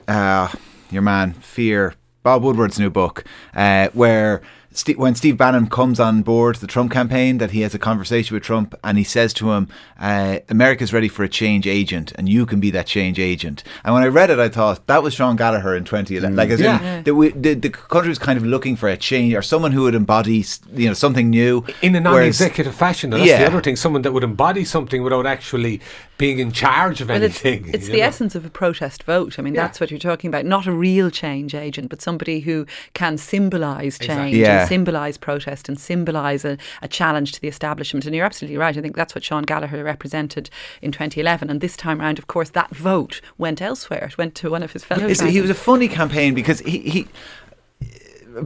uh, 0.09 0.49
your 0.91 1.03
man 1.03 1.33
Fear, 1.35 1.95
Bob 2.23 2.43
Woodward's 2.43 2.79
new 2.79 2.91
book, 2.91 3.25
uh, 3.55 3.89
where. 3.93 4.41
Ste 4.77 4.97
when 4.99 5.15
Steve 5.15 5.37
Bannon 5.37 5.69
comes 5.69 6.01
on 6.01 6.23
board 6.23 6.57
the 6.57 6.67
Trump 6.67 6.91
campaign, 6.93 7.39
that 7.39 7.53
he 7.53 7.61
has 7.61 7.75
a 7.75 7.79
conversation 7.79 8.35
with 8.35 8.43
Trump 8.43 8.75
and 8.83 8.99
he 8.99 9.05
says 9.05 9.33
to 9.35 9.53
him, 9.53 9.69
uh, 10.01 10.41
America's 10.49 10.93
ready 10.93 11.07
for 11.09 11.23
a 11.23 11.29
change 11.29 11.67
agent 11.67 12.13
and 12.17 12.29
you 12.29 12.45
can 12.45 12.59
be 12.59 12.71
that 12.73 12.87
change 12.87 13.19
agent. 13.21 13.63
And 13.85 13.95
when 13.95 14.03
I 14.03 14.09
read 14.09 14.31
it, 14.31 14.41
I 14.41 14.49
thought 14.49 14.87
that 14.89 15.03
was 15.03 15.15
Sean 15.15 15.37
Gallagher 15.37 15.77
in 15.77 15.85
2011. 15.85 16.35
Like, 16.37 16.51
as 16.51 16.61
Yeah. 16.61 16.79
in, 16.79 16.83
Yeah. 16.85 17.03
that 17.03 17.15
we, 17.15 17.29
the, 17.31 17.55
the 17.55 17.71
country 17.71 18.09
was 18.09 18.19
kind 18.19 18.37
of 18.37 18.45
looking 18.45 18.75
for 18.75 18.89
a 18.89 18.97
change 18.97 19.33
or 19.33 19.43
someone 19.43 19.71
who 19.71 19.83
would 19.83 19.95
embody, 19.95 20.45
you 20.75 20.89
know, 20.89 20.95
something 20.95 21.31
new. 21.31 21.65
in 21.81 21.95
a 21.95 22.01
non-executive 22.01 22.75
fashion. 22.75 23.11
That's 23.11 23.25
Yeah. 23.25 23.39
the 23.39 23.47
other 23.47 23.61
thing. 23.63 23.77
Someone 23.77 24.03
that 24.03 24.13
would 24.13 24.25
embody 24.25 24.65
something 24.65 25.03
without 25.05 25.25
actually 25.27 25.81
being 26.19 26.39
in 26.41 26.51
charge 26.53 27.01
of 27.01 27.09
Well, 27.09 27.17
anything. 27.23 27.71
it's 27.73 27.87
you 27.87 27.93
the 27.93 27.99
know. 28.01 28.05
essence 28.07 28.35
of 28.35 28.45
a 28.45 28.51
protest 28.51 29.03
vote. 29.05 29.39
I 29.39 29.43
mean, 29.43 29.55
Yeah. 29.55 29.63
that's 29.63 29.81
what 29.81 29.91
you're 29.91 29.99
talking 30.01 30.29
about. 30.29 30.45
Not 30.45 30.67
a 30.67 30.73
real 30.73 31.11
change 31.11 31.55
agent, 31.55 31.89
but 31.91 32.01
somebody 32.03 32.41
who 32.41 32.67
can 32.93 33.19
symbolise 33.19 33.99
change 33.99 34.37
Yeah. 34.37 34.64
Symbolise 34.67 35.17
protest 35.17 35.69
and 35.69 35.79
symbolise 35.79 36.45
a, 36.45 36.57
a 36.83 36.89
challenge 36.89 37.33
to 37.33 37.41
the 37.41 37.49
establishment. 37.49 38.07
And 38.07 38.15
you're 38.15 38.27
absolutely 38.27 38.57
right. 38.59 38.77
I 38.77 38.81
think 38.81 38.97
that's 38.97 39.15
what 39.15 39.25
Sean 39.25 39.43
Gallagher 39.43 39.83
represented 39.85 40.51
in 40.83 40.93
2011. 40.93 41.51
And 41.51 41.61
this 41.61 41.77
time 41.77 42.01
round, 42.01 42.19
of 42.19 42.27
course, 42.27 42.51
that 42.51 42.75
vote 42.75 43.21
went 43.39 43.61
elsewhere. 43.61 44.05
It 44.05 44.19
went 44.19 44.35
to 44.37 44.51
one 44.51 44.63
of 44.63 44.73
his 44.73 44.85
fellow. 44.85 45.09
He 45.09 45.41
was 45.41 45.51
a 45.51 45.55
funny 45.55 45.89
campaign 45.89 46.35
because 46.35 46.61
he, 46.61 46.79
he 46.79 47.07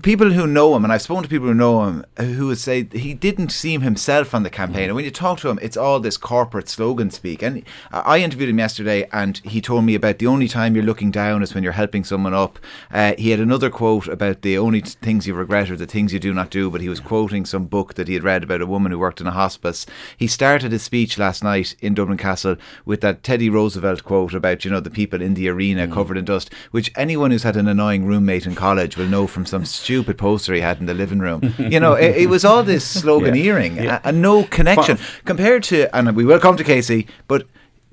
people 0.02 0.33
who 0.33 0.47
know 0.47 0.75
him 0.76 0.85
and 0.85 0.92
I've 0.92 1.02
spoken 1.02 1.23
to 1.23 1.28
people 1.28 1.49
who 1.49 1.54
know 1.54 1.85
him 1.85 2.04
who 2.18 2.49
would 2.49 2.59
say 2.59 2.88
he 2.92 3.14
didn't 3.14 3.50
seem 3.50 3.80
himself 3.80 4.35
on 4.35 4.42
the 4.42 4.50
campaign. 4.50 4.85
And 4.85 4.95
when 4.95 5.04
you 5.04 5.11
talk 5.11 5.38
to 5.40 5.49
him 5.49 5.59
it's 5.62 5.76
all 5.76 6.00
this 6.00 6.16
corporate 6.16 6.68
slogan 6.68 7.11
speak. 7.11 7.42
And 7.42 7.64
I 7.90 8.18
interviewed 8.18 8.50
him 8.50 8.59
yesterday 8.59 9.09
and 9.12 9.38
he 9.38 9.61
told 9.61 9.85
me 9.85 9.95
about 9.95 10.18
the 10.18 10.26
only 10.26 10.49
time 10.49 10.75
you're 10.75 10.85
looking 10.85 11.11
down 11.11 11.42
is 11.42 11.54
when 11.54 11.64
you're 11.64 11.73
helping 11.73 12.04
someone 12.04 12.35
up. 12.35 12.59
Uh, 12.90 13.14
he 13.18 13.31
had 13.31 13.40
another 13.40 13.70
quote 13.70 14.09
about 14.09 14.42
the 14.42 14.59
only 14.59 14.81
things 14.81 15.27
you 15.27 15.35
regret 15.35 15.70
are 15.70 15.77
the 15.77 15.87
things 15.87 16.12
you 16.12 16.20
do 16.20 16.35
not 16.35 16.51
do 16.51 16.70
but 16.70 16.81
he 16.81 16.88
was 16.88 17.01
quoting 17.01 17.46
some 17.46 17.66
book 17.66 17.94
that 17.94 18.09
he 18.09 18.14
had 18.14 18.24
read 18.24 18.42
about 18.42 18.62
a 18.62 18.66
woman 18.66 18.92
who 18.92 18.98
worked 18.98 19.20
in 19.20 19.27
a 19.27 19.33
hospice. 19.33 19.87
He 20.16 20.27
started 20.27 20.72
his 20.72 20.83
speech 20.83 21.18
last 21.18 21.42
night 21.42 21.77
in 21.81 21.94
Dublin 21.94 22.18
Castle 22.18 22.57
with 22.85 23.01
that 23.01 23.22
Teddy 23.22 23.48
Roosevelt 23.48 24.05
quote 24.05 24.35
about 24.35 24.64
you 24.64 24.70
know 24.70 24.81
the 24.81 24.90
people 24.90 25.22
in 25.22 25.35
the 25.35 25.48
arena 25.48 25.88
covered 25.88 26.18
in 26.18 26.24
dust 26.24 26.53
which 26.70 26.92
anyone 26.96 27.31
who's 27.31 27.42
had 27.42 27.57
an 27.57 27.68
annoying 27.68 28.05
roommate 28.05 28.46
in 28.46 28.55
college 28.55 28.96
will 28.96 29.07
know 29.07 29.27
from 29.27 29.46
some 29.46 29.64
stupid 29.79 30.17
poster 30.19 30.53
he 30.55 30.61
had 30.61 30.79
in 30.81 30.87
the 30.87 30.95
living 30.95 31.21
room 31.27 31.41
you 31.59 31.81
know 31.81 31.95
it, 31.95 32.17
it 32.25 32.29
was 32.29 32.45
all 32.45 32.62
this 32.62 32.85
sloganeering 33.03 33.77
Yeah. 33.77 34.01
and 34.05 34.21
no 34.23 34.45
connection 34.45 34.97
Fu- 34.97 35.23
compared 35.25 35.62
to 35.71 35.77
and 35.97 36.14
we 36.17 36.25
will 36.25 36.41
come 36.47 36.57
to 36.57 36.64
Casey 36.64 37.07
but 37.29 37.41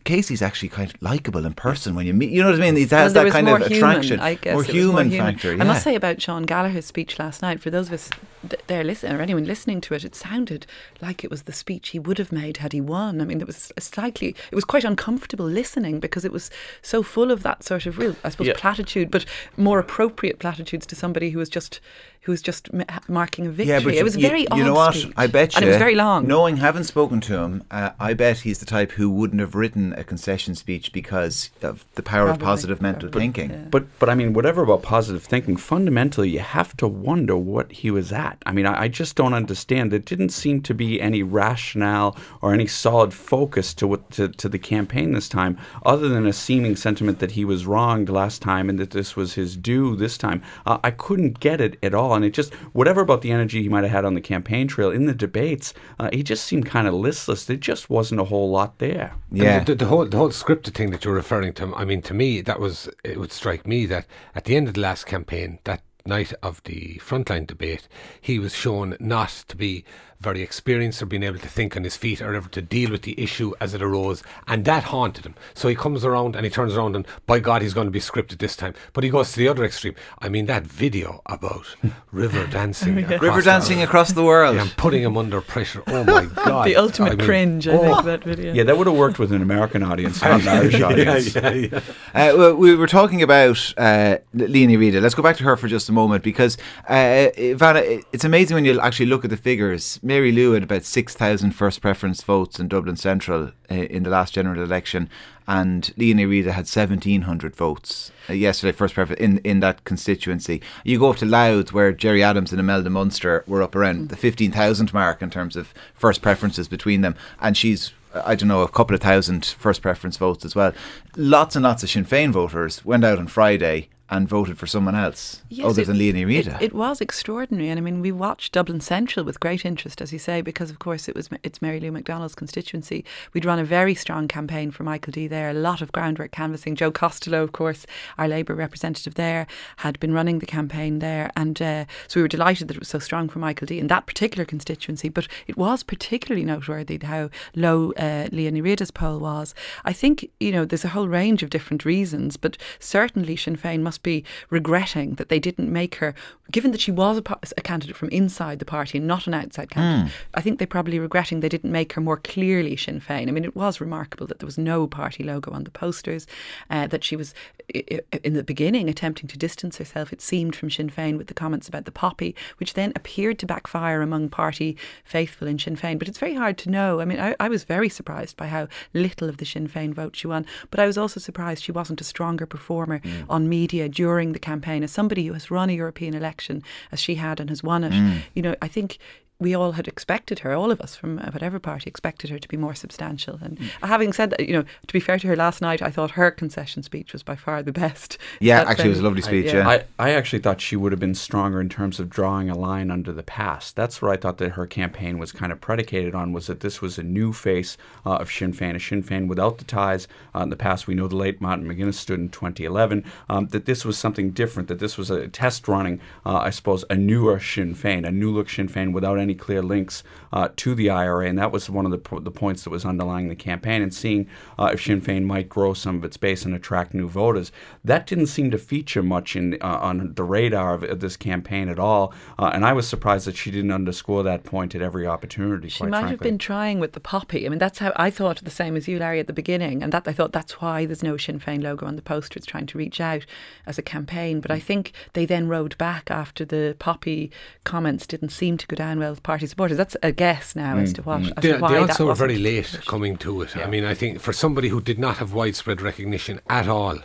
Casey's 0.05 0.41
actually 0.41 0.69
kind 0.69 0.89
of 0.93 1.01
likable 1.01 1.45
in 1.45 1.53
person 1.53 1.93
when 1.95 2.05
you 2.05 2.13
meet 2.13 2.29
you 2.29 2.41
know 2.41 2.49
what 2.51 2.57
I 2.59 2.61
mean 2.61 2.75
he 2.75 2.83
has 2.83 3.13
Well, 3.13 3.25
that 3.25 3.31
kind 3.31 3.49
of 3.49 3.57
human, 3.67 3.73
attraction 3.77 4.19
I 4.21 4.35
guess 4.35 4.53
more 4.53 4.63
it 4.63 4.67
was 4.67 4.75
human 4.75 5.09
human. 5.09 5.33
factor 5.33 5.51
I 5.53 5.65
must 5.65 5.83
say 5.83 5.95
about 5.95 6.21
Sean 6.21 6.43
Gallagher's 6.43 6.85
speech 6.85 7.19
last 7.19 7.41
night. 7.41 7.59
For 7.59 7.69
those 7.69 7.87
of 7.87 7.93
us 7.95 8.09
th- 8.47 8.61
there 8.67 8.83
listening, 8.83 9.13
or 9.17 9.21
anyone 9.21 9.45
listening 9.45 9.81
to 9.81 9.93
it, 9.95 10.05
it 10.05 10.15
sounded 10.15 10.65
like 11.01 11.23
it 11.23 11.29
was 11.31 11.43
the 11.43 11.51
speech 11.53 11.89
he 11.89 11.99
would 11.99 12.17
have 12.19 12.31
made 12.31 12.57
had 12.57 12.71
he 12.71 12.81
won. 12.81 13.19
I 13.19 13.25
mean, 13.25 13.41
it 13.41 13.47
was 13.47 13.71
a 13.75 13.81
slightly, 13.81 14.35
it 14.51 14.55
was 14.55 14.63
quite 14.63 14.83
uncomfortable 14.83 15.45
listening 15.47 15.99
because 15.99 16.23
it 16.23 16.31
was 16.31 16.51
so 16.81 17.01
full 17.01 17.31
of 17.31 17.41
that 17.43 17.63
sort 17.63 17.85
of 17.87 17.97
real, 17.97 18.15
I 18.23 18.29
suppose, 18.29 18.47
Yeah. 18.47 18.53
platitude, 18.57 19.09
but 19.11 19.25
more 19.57 19.79
appropriate 19.79 20.37
platitudes 20.39 20.85
to 20.87 20.95
somebody 20.95 21.31
who 21.31 21.39
was 21.39 21.49
just 21.49 21.79
who 22.25 22.31
was 22.31 22.41
just 22.41 22.69
m- 22.73 22.83
marking 23.07 23.45
a 23.45 23.49
victory. 23.49 23.67
Yeah, 23.75 23.83
but 23.83 23.93
it 23.93 24.03
was 24.03 24.17
you, 24.17 24.27
very 24.27 24.41
you 24.41 24.47
odd 24.49 24.59
know 24.59 24.73
what? 24.73 24.95
speech. 24.95 25.13
I 25.15 25.27
bet 25.27 25.53
you. 25.53 25.57
and 25.57 25.65
it 25.65 25.69
was 25.69 25.77
very 25.77 25.93
long. 25.93 26.27
Knowing, 26.27 26.57
having 26.57 26.83
spoken 26.83 27.21
to 27.21 27.37
him, 27.37 27.63
uh, 27.69 27.91
I 27.99 28.15
bet 28.15 28.39
he's 28.39 28.57
the 28.57 28.65
type 28.65 28.93
who 28.93 29.11
wouldn't 29.11 29.39
have 29.39 29.53
written 29.53 29.93
a 29.93 30.03
concession 30.03 30.55
speech 30.55 30.91
because 30.91 31.51
of 31.61 31.85
the 31.93 32.01
power 32.01 32.29
of 32.29 32.39
positive 32.39 32.81
mental 32.81 33.09
Probably, 33.09 33.21
thinking. 33.21 33.49
yeah. 33.51 33.67
But 33.69 33.99
but 33.99 34.09
I 34.09 34.15
mean, 34.15 34.33
whatever 34.33 34.63
about 34.63 34.81
positive 34.81 35.23
thinking, 35.23 35.55
fundamentally, 35.55 36.29
you 36.29 36.39
have 36.39 36.75
to 36.77 36.87
wonder 36.87 37.37
what 37.37 37.71
he 37.71 37.91
was 37.91 38.11
at. 38.11 38.41
I 38.45 38.51
mean, 38.51 38.65
I, 38.65 38.83
I 38.83 38.87
just 38.87 39.15
don't 39.15 39.35
understand. 39.35 39.91
There 39.91 39.99
didn't 39.99 40.29
seem 40.29 40.61
to 40.63 40.73
be 40.73 40.99
any 40.99 41.21
rationale 41.21 42.17
or 42.41 42.55
any 42.55 42.65
solid 42.65 43.13
focus 43.13 43.75
to 43.75 43.85
what 43.85 44.09
to, 44.11 44.29
to 44.29 44.49
the 44.49 44.57
campaign 44.57 45.11
this 45.11 45.29
time, 45.29 45.59
other 45.85 46.09
than 46.09 46.25
a 46.25 46.33
seeming 46.33 46.75
sentiment 46.75 47.19
that 47.19 47.31
he 47.31 47.45
was 47.45 47.67
wronged 47.67 48.09
last 48.09 48.41
time 48.41 48.67
and 48.67 48.79
that 48.79 48.91
this 48.91 49.15
was 49.15 49.35
his 49.35 49.55
due 49.55 49.95
this 49.95 50.17
time. 50.17 50.41
Uh, 50.65 50.79
I 50.83 50.89
couldn't 50.89 51.39
get 51.39 51.61
it 51.61 51.77
at 51.83 51.93
all, 51.93 52.14
and 52.15 52.25
it 52.25 52.33
just 52.33 52.53
whatever 52.73 53.01
about 53.01 53.21
the 53.21 53.31
energy 53.31 53.61
he 53.61 53.69
might 53.69 53.83
have 53.83 53.91
had 53.91 54.05
on 54.05 54.13
the 54.13 54.21
campaign 54.21 54.67
trail 54.67 54.89
in 54.91 55.05
the 55.05 55.13
debates, 55.13 55.73
uh, 55.99 56.09
he 56.13 56.23
just 56.23 56.45
seemed 56.45 56.65
kind 56.65 56.87
of 56.87 56.93
listless. 56.93 57.45
There 57.45 57.55
just 57.57 57.89
wasn't 57.89 58.21
a 58.21 58.25
whole 58.25 58.49
lot 58.49 58.79
there. 58.79 59.13
And 59.31 59.39
Yeah. 59.39 59.63
the, 59.63 59.75
the 59.75 59.85
whole 59.85 60.05
the 60.05 60.17
whole 60.17 60.29
scripted 60.29 60.73
thing 60.73 60.91
that 60.91 61.03
you're 61.05 61.13
referring 61.13 61.53
to. 61.53 61.73
I 61.75 61.85
mean, 61.85 62.01
to 62.03 62.13
me, 62.13 62.41
that 62.41 62.59
was 62.59 62.89
it 63.03 63.19
would 63.19 63.31
strike 63.31 63.67
me 63.67 63.85
that 63.87 64.05
at 64.33 64.45
the 64.45 64.55
end 64.55 64.67
of 64.67 64.73
the 64.73 64.81
last 64.81 65.05
campaign, 65.05 65.59
that 65.65 65.81
night 66.07 66.33
of 66.43 66.61
the 66.65 67.01
frontline 67.03 67.47
debate, 67.47 67.87
he 68.21 68.37
was 68.37 68.53
shown 68.53 68.95
not 68.99 69.29
to 69.47 69.57
be 69.57 69.83
very 70.19 70.41
experienced 70.41 71.01
or 71.01 71.05
being 71.05 71.23
able 71.23 71.37
to 71.39 71.47
think 71.47 71.75
on 71.77 71.83
his 71.83 71.95
feet 71.95 72.21
or 72.21 72.33
ever 72.33 72.49
to 72.49 72.61
deal 72.61 72.89
with 72.91 73.03
the 73.03 73.19
issue 73.21 73.53
as 73.59 73.73
it 73.73 73.81
arose, 73.81 74.23
and 74.47 74.65
that 74.65 74.85
haunted 74.85 75.25
him. 75.25 75.35
So 75.53 75.67
he 75.67 75.75
comes 75.75 76.03
around 76.03 76.35
and 76.35 76.45
he 76.45 76.49
turns 76.49 76.73
around 76.75 76.95
and 76.95 77.05
by 77.27 77.39
God, 77.39 77.61
he's 77.61 77.73
going 77.73 77.87
to 77.87 77.91
be 77.91 77.99
scripted 77.99 78.39
this 78.39 78.55
time. 78.55 78.73
But 78.93 79.03
he 79.03 79.09
goes 79.09 79.31
to 79.33 79.37
the 79.39 79.47
other 79.47 79.63
extreme. 79.63 79.93
I 80.19 80.29
mean, 80.29 80.45
that 80.47 80.63
video 80.65 81.21
about 81.27 81.75
river 82.11 82.47
dancing, 82.47 82.97
across 82.99 83.21
River 83.21 83.37
the- 83.41 83.45
dancing 83.45 83.81
across 83.83 84.11
the 84.13 84.23
world. 84.23 84.55
yeah, 84.55 84.61
and 84.63 84.77
putting 84.77 85.03
him 85.03 85.17
under 85.17 85.41
pressure. 85.41 85.83
Oh 85.87 86.03
my 86.03 86.25
God! 86.45 86.67
the 86.67 86.75
ultimate 86.75 87.13
I 87.13 87.15
mean, 87.15 87.25
cringe, 87.25 87.67
I 87.67 87.71
oh, 87.73 87.81
think, 87.81 88.05
that 88.05 88.23
video. 88.23 88.53
Yeah, 88.53 88.63
that 88.63 88.77
would 88.77 88.87
have 88.87 88.95
worked 88.97 89.19
with 89.19 89.31
an 89.31 89.41
American 89.41 89.83
audience, 89.83 90.21
not 90.21 90.41
an 90.41 90.47
Irish 90.59 90.81
audience. 90.81 91.35
yeah, 91.35 91.49
yeah. 91.51 91.77
Uh, 92.13 92.33
well, 92.37 92.55
we 92.55 92.73
were 92.75 92.87
talking 92.87 93.21
about 93.21 93.57
uh, 93.77 94.17
Liadh 94.33 94.67
Ní 94.69 94.77
Riada. 94.77 95.01
Let's 95.01 95.15
go 95.15 95.21
back 95.23 95.37
to 95.37 95.43
her 95.43 95.55
for 95.57 95.67
just 95.67 95.89
a 95.89 95.91
moment 95.91 96.23
because, 96.23 96.57
uh, 96.87 97.29
Ivana, 97.37 97.81
it- 97.81 98.05
it's 98.11 98.23
amazing 98.23 98.55
when 98.55 98.65
you 98.65 98.79
actually 98.79 99.07
look 99.07 99.23
at 99.23 99.29
the 99.29 99.37
figures. 99.37 99.99
Mary 100.05 100.31
Lou 100.31 100.51
had 100.51 100.61
about 100.61 100.83
6,000 100.83 101.49
first 101.49 101.81
preference 101.81 102.21
votes 102.21 102.59
in 102.59 102.67
Dublin 102.67 102.95
Central 102.95 103.53
uh, 103.71 103.73
in 103.73 104.03
the 104.03 104.11
last 104.11 104.35
general 104.35 104.61
election, 104.61 105.09
and 105.47 105.91
Liadh 105.97 106.13
Ní 106.13 106.27
Riada 106.27 106.51
had 106.51 106.67
1,700 106.67 107.55
votes 107.55 108.11
uh, 108.29 108.33
yesterday, 108.33 108.71
first 108.71 108.93
preference 108.93 109.19
in, 109.19 109.39
in 109.39 109.61
that 109.61 109.83
constituency. 109.83 110.61
You 110.83 110.99
go 110.99 111.09
up 111.09 111.17
to 111.17 111.25
Louth, 111.25 111.73
where 111.73 111.91
Gerry 111.91 112.21
Adams 112.21 112.51
and 112.51 112.59
Imelda 112.59 112.91
Munster 112.91 113.43
were 113.47 113.63
up 113.63 113.75
around 113.75 114.09
the 114.09 114.15
15,000 114.15 114.93
mark 114.93 115.23
in 115.23 115.31
terms 115.31 115.55
of 115.55 115.73
first 115.95 116.21
preferences 116.21 116.67
between 116.67 117.01
them, 117.01 117.15
and 117.41 117.57
she's 117.57 117.91
I 118.13 118.35
don't 118.35 118.47
know, 118.47 118.61
a 118.61 118.69
couple 118.69 118.95
of 118.95 119.01
thousand 119.01 119.43
first 119.43 119.81
preference 119.81 120.15
votes 120.17 120.45
as 120.45 120.55
well. 120.55 120.71
Lots 121.17 121.57
and 121.57 121.63
lots 121.63 121.83
of 121.83 121.89
Sinn 121.89 122.05
Féin 122.05 122.31
voters 122.31 122.85
went 122.85 123.03
out 123.03 123.17
on 123.17 123.27
Friday 123.27 123.89
and 124.09 124.27
voted 124.29 124.57
for 124.57 124.67
someone 124.67 124.93
else 124.95 125.41
Yes, 125.49 125.65
other 125.65 125.81
it- 125.81 125.85
than 125.85 125.97
Liadh 125.97 126.13
Ní 126.15 126.25
Riada. 126.27 126.55
It, 126.61 126.65
it 126.67 126.73
was 126.73 127.01
extraordinary, 127.01 127.69
and 127.69 127.79
I 127.79 127.81
mean, 127.81 128.01
we 128.01 128.11
watched 128.11 128.53
Dublin 128.53 128.79
Central 128.79 129.25
with 129.25 129.39
great 129.39 129.65
interest, 129.65 130.01
as 130.01 130.13
you 130.13 130.19
say, 130.19 130.41
because 130.41 130.69
of 130.69 130.77
course 130.79 131.07
it 131.09 131.15
was 131.15 131.29
it's 131.43 131.61
Mary 131.61 131.79
Lou 131.79 131.91
McDonald's 131.91 132.35
constituency. 132.35 133.03
We'd 133.33 133.45
run 133.45 133.57
a 133.59 133.63
very 133.65 133.95
strong 133.95 134.27
campaign 134.27 134.69
for 134.71 134.83
Michael 134.83 135.11
D 135.11 135.27
there, 135.27 135.49
a 135.49 135.53
lot 135.53 135.81
of 135.81 135.91
groundwork 135.91 136.31
canvassing. 136.31 136.75
Joe 136.75 136.91
Costello, 136.91 137.41
of 137.43 137.51
course, 137.51 137.85
our 138.17 138.27
Labour 138.27 138.53
representative 138.53 139.15
there, 139.15 139.47
had 139.77 139.99
been 139.99 140.13
running 140.13 140.39
the 140.39 140.45
campaign 140.45 140.99
there, 140.99 141.31
and 141.35 141.61
uh, 141.61 141.85
so 142.07 142.19
we 142.19 142.21
were 142.21 142.27
delighted 142.27 142.67
that 142.67 142.77
it 142.77 142.79
was 142.79 142.89
so 142.89 142.99
strong 142.99 143.27
for 143.27 143.39
Michael 143.39 143.65
D 143.67 143.79
in 143.79 143.87
that 143.87 144.05
particular 144.05 144.45
constituency. 144.45 145.09
But 145.09 145.27
it 145.47 145.57
was 145.57 145.81
particularly 145.83 146.45
noteworthy 146.45 146.99
how 147.03 147.29
low 147.55 147.91
uh, 147.93 148.29
Liadh 148.31 148.53
Ní 148.53 148.61
Riada's 148.61 148.91
poll 148.91 149.19
was. 149.19 149.53
I 149.83 149.93
think 149.93 150.29
you 150.39 150.51
know 150.51 150.63
there's 150.65 150.85
a 150.85 150.89
whole 150.89 151.07
range 151.07 151.41
of 151.43 151.49
different 151.49 151.85
reasons, 151.85 152.37
but 152.37 152.57
certainly 152.79 153.35
Sinn 153.35 153.57
Féin 153.57 153.81
must 153.81 153.94
be 154.03 154.23
regretting 154.49 155.15
that 155.15 155.29
they 155.29 155.39
didn't 155.39 155.71
make 155.71 155.95
her, 155.95 156.13
given 156.51 156.71
that 156.71 156.81
she 156.81 156.91
was 156.91 157.17
a, 157.17 157.23
a 157.57 157.61
candidate 157.61 157.95
from 157.95 158.09
inside 158.09 158.59
the 158.59 158.65
party 158.65 158.97
and 158.97 159.07
not 159.07 159.27
an 159.27 159.33
outside 159.33 159.69
candidate. 159.69 160.11
I 160.33 160.41
think 160.41 160.59
they're 160.59 160.67
probably 160.67 160.99
regretting 160.99 161.39
they 161.39 161.49
didn't 161.49 161.71
make 161.71 161.93
her 161.93 162.01
more 162.01 162.17
clearly 162.17 162.75
Sinn 162.77 163.01
Féin. 163.01 163.27
I 163.27 163.31
mean, 163.31 163.43
it 163.43 163.55
was 163.55 163.81
remarkable 163.81 164.27
that 164.27 164.39
there 164.39 164.45
was 164.45 164.57
no 164.57 164.87
party 164.87 165.23
logo 165.23 165.51
on 165.51 165.63
the 165.63 165.71
posters, 165.71 166.27
uh, 166.69 166.87
that 166.87 167.03
she 167.03 167.15
was 167.15 167.33
in 167.69 168.33
the 168.33 168.43
beginning 168.43 168.89
attempting 168.89 169.27
to 169.27 169.37
distance 169.37 169.77
herself. 169.77 170.13
It 170.13 170.21
seemed 170.21 170.55
from 170.55 170.69
Sinn 170.69 170.89
Féin 170.89 171.17
with 171.17 171.27
the 171.27 171.33
comments 171.33 171.67
about 171.67 171.85
the 171.85 171.91
poppy, 171.91 172.35
which 172.57 172.73
then 172.73 172.93
appeared 172.95 173.39
to 173.39 173.45
backfire 173.45 174.01
among 174.01 174.29
party 174.29 174.77
faithful 175.03 175.47
in 175.47 175.57
Sinn 175.57 175.75
Féin. 175.75 175.97
But 175.97 176.07
it's 176.07 176.19
very 176.19 176.35
hard 176.35 176.57
to 176.59 176.69
know. 176.69 176.99
I 176.99 177.05
mean, 177.05 177.19
I, 177.19 177.35
I 177.39 177.49
was 177.49 177.63
very 177.63 177.89
surprised 177.89 178.37
by 178.37 178.47
how 178.47 178.67
little 178.93 179.29
of 179.29 179.37
the 179.37 179.45
Sinn 179.45 179.67
Féin 179.67 179.93
vote 179.93 180.15
she 180.15 180.27
won, 180.27 180.45
but 180.69 180.79
I 180.79 180.85
was 180.85 180.97
also 180.97 181.19
surprised 181.19 181.63
she 181.63 181.71
wasn't 181.71 182.01
a 182.01 182.03
stronger 182.03 182.45
performer 182.45 183.01
on 183.29 183.49
media 183.49 183.84
during 183.87 184.33
the 184.33 184.39
campaign. 184.39 184.83
As 184.83 184.91
somebody 184.91 185.25
who 185.27 185.33
has 185.33 185.51
run 185.51 185.69
a 185.69 185.73
European 185.73 186.13
election 186.13 186.63
as 186.91 186.99
she 186.99 187.15
had 187.15 187.39
and 187.39 187.49
has 187.49 187.63
won 187.63 187.83
it, 187.83 187.93
mm. 187.93 188.21
you 188.33 188.41
know, 188.41 188.55
I 188.61 188.67
think 188.67 188.97
we 189.39 189.53
all 189.53 189.73
had 189.73 189.87
expected 189.87 190.39
her, 190.39 190.53
all 190.53 190.71
of 190.71 190.79
us 190.79 190.95
from 190.95 191.19
uh, 191.19 191.29
whatever 191.31 191.59
party, 191.59 191.89
expected 191.89 192.29
her 192.29 192.39
to 192.39 192.47
be 192.47 192.55
more 192.57 192.73
substantial. 192.75 193.37
And 193.41 193.57
Mm. 193.59 193.87
having 193.87 194.13
said 194.13 194.29
that, 194.29 194.47
you 194.47 194.53
know, 194.53 194.63
to 194.87 194.93
be 194.93 194.99
fair 195.01 195.19
to 195.19 195.27
her 195.27 195.35
last 195.35 195.61
night, 195.61 195.81
I 195.81 195.89
thought 195.91 196.11
her 196.11 196.31
concession 196.31 196.83
speech 196.83 197.11
was 197.13 197.21
by 197.23 197.35
far 197.35 197.61
the 197.61 197.73
best. 197.73 198.17
yeah, 198.39 198.59
That's, 198.59 198.71
actually, 198.71 198.85
it 198.85 198.89
was 198.89 198.99
a 198.99 199.03
lovely 199.03 199.21
speech. 199.21 199.47
yeah. 199.47 199.53
yeah. 199.57 199.67
I, 199.69 199.83
I 199.99 200.09
actually 200.11 200.39
thought 200.39 200.61
she 200.61 200.75
would 200.77 200.93
have 200.93 200.99
been 201.01 201.15
stronger 201.15 201.59
in 201.59 201.67
terms 201.69 201.99
of 201.99 202.09
drawing 202.09 202.49
a 202.49 202.55
line 202.57 202.89
under 202.91 203.11
the 203.11 203.23
past. 203.23 203.75
That's 203.75 204.01
what 204.01 204.11
I 204.11 204.15
thought 204.17 204.37
that 204.37 204.51
her 204.51 204.65
campaign 204.67 205.17
was 205.17 205.31
kind 205.33 205.51
of 205.51 205.59
predicated 205.59 206.15
on 206.15 206.31
was 206.31 206.47
that 206.47 206.61
this 206.61 206.81
was 206.81 206.97
a 206.97 207.03
new 207.03 207.33
face 207.33 207.75
uh, 208.05 208.15
of 208.15 208.31
Sinn 208.31 208.53
Féin, 208.53 208.75
a 208.75 208.79
Sinn 208.79 209.03
Féin 209.03 209.27
without 209.27 209.57
the 209.57 209.65
ties. 209.65 210.07
Uh, 210.33 210.39
in 210.43 210.49
the 210.49 210.55
past, 210.55 210.87
we 210.87 210.95
know 210.95 211.07
the 211.09 211.15
late 211.17 211.41
Martin 211.41 211.67
McGuinness 211.67 211.95
stood 211.95 212.19
in 212.19 212.29
2011. 212.29 213.03
Um, 213.29 213.47
that 213.47 213.65
this 213.65 213.83
was 213.83 213.97
something 213.97 214.31
different. 214.31 214.69
That 214.69 214.79
this 214.79 214.97
was 214.97 215.09
a 215.11 215.27
test 215.27 215.67
running, 215.67 215.99
uh, 216.25 216.37
I 216.37 216.51
suppose, 216.51 216.85
a 216.89 216.95
newer 216.95 217.39
Sinn 217.39 217.75
Féin, 217.75 218.07
a 218.07 218.11
new 218.11 218.31
look 218.31 218.49
Sinn 218.49 218.69
Féin 218.69 218.93
without 218.93 219.17
any 219.19 219.24
clear 219.33 219.63
links 219.63 220.03
uh, 220.31 220.49
to 220.57 220.75
the 220.75 220.89
IRA, 220.89 221.27
and 221.27 221.39
that 221.39 221.51
was 221.51 221.69
one 221.69 221.85
of 221.85 221.91
the, 221.91 221.97
po- 221.97 222.19
the 222.19 222.31
points 222.31 222.63
that 222.65 222.69
was 222.69 222.85
underlying 222.85 223.29
the 223.29 223.35
campaign. 223.35 223.81
And 223.81 223.93
seeing 223.93 224.27
uh, 224.59 224.71
if 224.73 224.83
Sinn 224.83 225.01
Féin 225.01 225.23
might 225.23 225.49
grow 225.49 225.73
some 225.73 225.95
of 225.95 226.03
its 226.03 226.17
base 226.17 226.45
and 226.45 226.53
attract 226.53 226.93
new 226.93 227.07
voters, 227.07 227.51
that 227.83 228.05
didn't 228.05 228.27
seem 228.27 228.51
to 228.51 228.57
feature 228.57 229.01
much 229.01 229.35
in 229.35 229.57
uh, 229.61 229.79
on 229.81 230.13
the 230.13 230.23
radar 230.23 230.73
of, 230.73 230.83
of 230.83 230.99
this 230.99 231.17
campaign 231.17 231.69
at 231.69 231.79
all. 231.79 232.13
Uh, 232.37 232.51
and 232.53 232.65
I 232.65 232.73
was 232.73 232.87
surprised 232.87 233.25
that 233.27 233.37
she 233.37 233.49
didn't 233.49 233.71
underscore 233.71 234.23
that 234.23 234.43
point 234.43 234.75
at 234.75 234.81
every 234.81 235.07
opportunity. 235.07 235.69
She 235.69 235.85
might 235.85 236.09
have 236.09 236.19
been 236.19 236.37
trying 236.37 236.79
with 236.79 236.93
the 236.93 236.99
poppy. 236.99 237.45
I 237.45 237.49
mean, 237.49 237.59
that's 237.59 237.79
how 237.79 237.93
I 237.95 238.09
thought 238.09 238.43
the 238.43 238.51
same 238.51 238.75
as 238.75 238.87
you, 238.87 238.99
Larry, 238.99 239.19
at 239.19 239.27
the 239.27 239.33
beginning, 239.33 239.81
and 239.81 239.91
that 239.93 240.07
I 240.07 240.13
thought 240.13 240.33
that's 240.33 240.59
why 240.61 240.85
there's 240.85 241.03
no 241.03 241.17
Sinn 241.17 241.39
Féin 241.39 241.63
logo 241.63 241.85
on 241.85 241.95
the 241.95 242.01
poster. 242.01 242.37
It's 242.37 242.45
trying 242.45 242.67
to 242.67 242.77
reach 242.77 242.99
out 242.99 243.25
as 243.65 243.77
a 243.77 243.81
campaign. 243.81 244.41
But 244.41 244.51
I 244.51 244.59
think 244.59 244.91
they 245.13 245.25
then 245.25 245.47
rode 245.47 245.77
back 245.77 246.11
after 246.11 246.43
the 246.43 246.75
poppy 246.77 247.31
comments 247.63 248.05
didn't 248.05 248.29
seem 248.29 248.57
to 248.57 248.67
go 248.67 248.75
down 248.75 248.99
well 248.99 249.14
with 249.15 249.23
party 249.23 249.47
supporters. 249.47 249.77
That's 249.77 249.97
a 250.03 250.11
guess 250.11 250.55
now 250.55 250.77
as 250.77 250.93
to 250.93 251.01
what. 251.01 251.21
As 251.21 251.31
They, 251.41 251.53
to 251.53 251.57
why 251.59 251.73
they 251.73 251.79
that 251.79 251.89
also 251.91 252.07
were 252.07 252.15
very 252.15 252.37
late 252.37 252.79
coming 252.85 253.17
to 253.17 253.41
it. 253.41 253.57
I 253.57 253.67
mean, 253.67 253.85
I 253.85 253.93
think 253.93 254.19
for 254.19 254.33
somebody 254.33 254.69
who 254.69 254.81
did 254.81 254.99
not 254.99 255.17
have 255.17 255.33
widespread 255.33 255.81
recognition 255.81 256.39
at 256.49 256.67
all, 256.67 256.99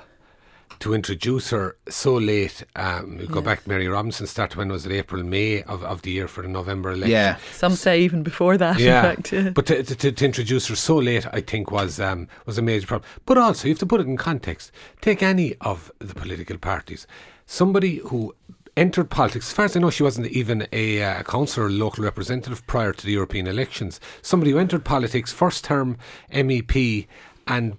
to 0.81 0.95
introduce 0.95 1.51
her 1.51 1.77
so 1.91 2.15
late, 2.15 2.65
um, 2.75 3.19
we 3.19 3.27
go 3.27 3.43
back 3.43 3.63
to 3.63 3.69
Mary 3.69 3.87
Robinson, 3.87 4.27
start 4.27 4.57
when 4.57 4.71
was 4.71 4.87
it 4.87 4.93
April, 4.93 5.23
May 5.23 5.63
of, 5.65 5.85
of 5.85 6.01
the 6.03 6.11
year 6.11 6.27
for 6.27 6.41
the 6.43 6.49
November 6.49 6.93
election. 6.93 7.11
yeah. 7.11 7.37
Some 7.53 7.75
say 7.75 8.01
even 8.01 8.23
before 8.23 8.57
that. 8.57 8.79
Yeah, 8.79 9.11
in 9.11 9.17
fact, 9.17 9.33
yeah. 9.33 9.51
but 9.51 9.67
to, 9.67 9.83
to, 9.83 10.11
to 10.11 10.25
introduce 10.25 10.69
her 10.69 10.77
so 10.77 10.97
late, 10.97 11.27
I 11.33 11.43
think 11.43 11.71
was 11.71 12.01
um, 12.01 12.29
was 12.47 12.57
a 12.57 12.63
major 12.63 12.87
problem. 12.87 13.09
But 13.27 13.37
also, 13.37 13.69
you 13.69 13.75
have 13.75 13.79
to 13.81 13.87
put 13.87 14.01
it 14.01 14.07
in 14.07 14.17
context. 14.17 14.73
Take 15.03 15.23
any 15.23 15.55
of 15.61 15.93
the 15.99 16.15
political 16.15 16.57
parties. 16.57 17.07
Somebody 17.45 17.97
who 17.97 18.35
entered 18.77 19.11
politics, 19.11 19.49
as 19.49 19.53
far 19.53 19.65
as 19.67 19.77
I 19.77 19.81
know, 19.81 19.91
she 19.91 20.03
wasn't 20.03 20.29
even 20.29 20.67
a 20.73 21.03
uh, 21.03 21.23
councillor 21.25 21.67
or 21.67 21.71
local 21.71 22.05
representative 22.05 22.67
prior 22.67 22.93
to 22.93 23.07
the 23.07 23.13
European 23.13 23.47
elections. 23.47 24.01
Somebody 24.23 24.53
who 24.53 24.59
entered 24.59 24.85
politics, 24.85 25.33
first 25.33 25.65
term 25.65 25.97
MEP, 26.33 27.07
and 27.47 27.77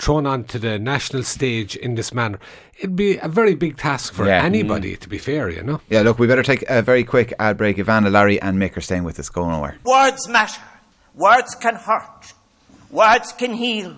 thrown 0.00 0.26
onto 0.26 0.58
the 0.58 0.78
national 0.80 1.22
stage 1.22 1.76
in 1.76 1.94
this 1.94 2.12
manner. 2.12 2.40
It'd 2.78 2.96
be 2.96 3.18
a 3.18 3.28
very 3.28 3.54
big 3.54 3.76
task 3.76 4.12
for 4.14 4.26
Yeah. 4.26 4.42
anybody, 4.42 4.96
to 4.96 5.08
be 5.08 5.16
fair, 5.18 5.48
you 5.48 5.62
know. 5.62 5.80
Yeah, 5.88 6.02
look, 6.02 6.18
we 6.18 6.26
better 6.26 6.42
take 6.42 6.64
a 6.68 6.82
very 6.82 7.04
quick 7.04 7.32
ad 7.38 7.56
break. 7.56 7.76
Ivana, 7.76 8.10
Larry, 8.10 8.40
and 8.42 8.58
Mick 8.58 8.76
are 8.76 8.80
staying 8.80 9.04
with 9.04 9.18
us. 9.20 9.28
Go 9.28 9.48
nowhere. 9.48 9.76
Words 9.84 10.28
matter. 10.28 10.60
Words 11.14 11.54
can 11.54 11.76
hurt. 11.76 12.32
Words 12.90 13.32
can 13.32 13.54
heal. 13.54 13.96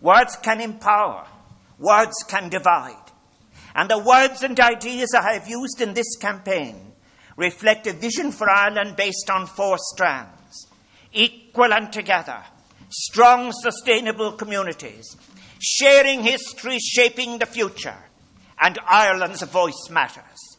Words 0.00 0.36
can 0.42 0.60
empower. 0.60 1.26
Words 1.78 2.16
can 2.26 2.48
divide. 2.48 2.96
And 3.74 3.88
the 3.88 3.98
words 3.98 4.42
and 4.42 4.58
ideas 4.58 5.14
I 5.14 5.34
have 5.34 5.48
used 5.48 5.80
in 5.80 5.94
this 5.94 6.16
campaign 6.16 6.92
reflect 7.36 7.86
a 7.86 7.92
vision 7.92 8.32
for 8.32 8.50
Ireland 8.50 8.96
based 8.96 9.30
on 9.30 9.46
four 9.46 9.76
strands. 9.78 10.66
Equal 11.12 11.72
and 11.72 11.92
together, 11.92 12.42
strong, 12.90 13.52
sustainable 13.52 14.32
communities, 14.32 15.16
sharing 15.60 16.22
history, 16.22 16.78
shaping 16.78 17.38
the 17.38 17.46
future, 17.46 17.96
and 18.60 18.78
Ireland's 18.86 19.42
voice 19.42 19.88
matters. 19.90 20.49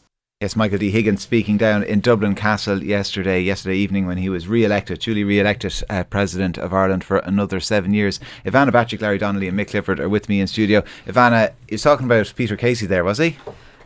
Yes, 0.42 0.56
Michael 0.56 0.78
D. 0.78 0.90
Higgins 0.90 1.22
speaking 1.22 1.56
down 1.56 1.84
in 1.84 2.00
Dublin 2.00 2.34
Castle 2.34 2.82
yesterday, 2.82 3.40
yesterday 3.40 3.76
evening 3.76 4.08
when 4.08 4.18
he 4.18 4.28
was 4.28 4.48
re-elected, 4.48 4.98
duly 4.98 5.22
re-elected 5.22 5.72
uh, 5.88 6.02
President 6.02 6.58
of 6.58 6.74
Ireland 6.74 7.04
for 7.04 7.18
another 7.18 7.60
seven 7.60 7.94
years. 7.94 8.18
Ivana 8.44 8.72
Bacik, 8.72 9.00
Larry 9.00 9.18
Donnelly 9.18 9.46
and 9.46 9.56
Mick 9.56 9.68
Clifford 9.68 10.00
are 10.00 10.08
with 10.08 10.28
me 10.28 10.40
in 10.40 10.48
studio. 10.48 10.82
Ivana, 11.06 11.52
he 11.68 11.76
was 11.76 11.82
talking 11.82 12.06
about 12.06 12.34
Peter 12.34 12.56
Casey 12.56 12.86
there, 12.86 13.04
was 13.04 13.18
he? 13.18 13.36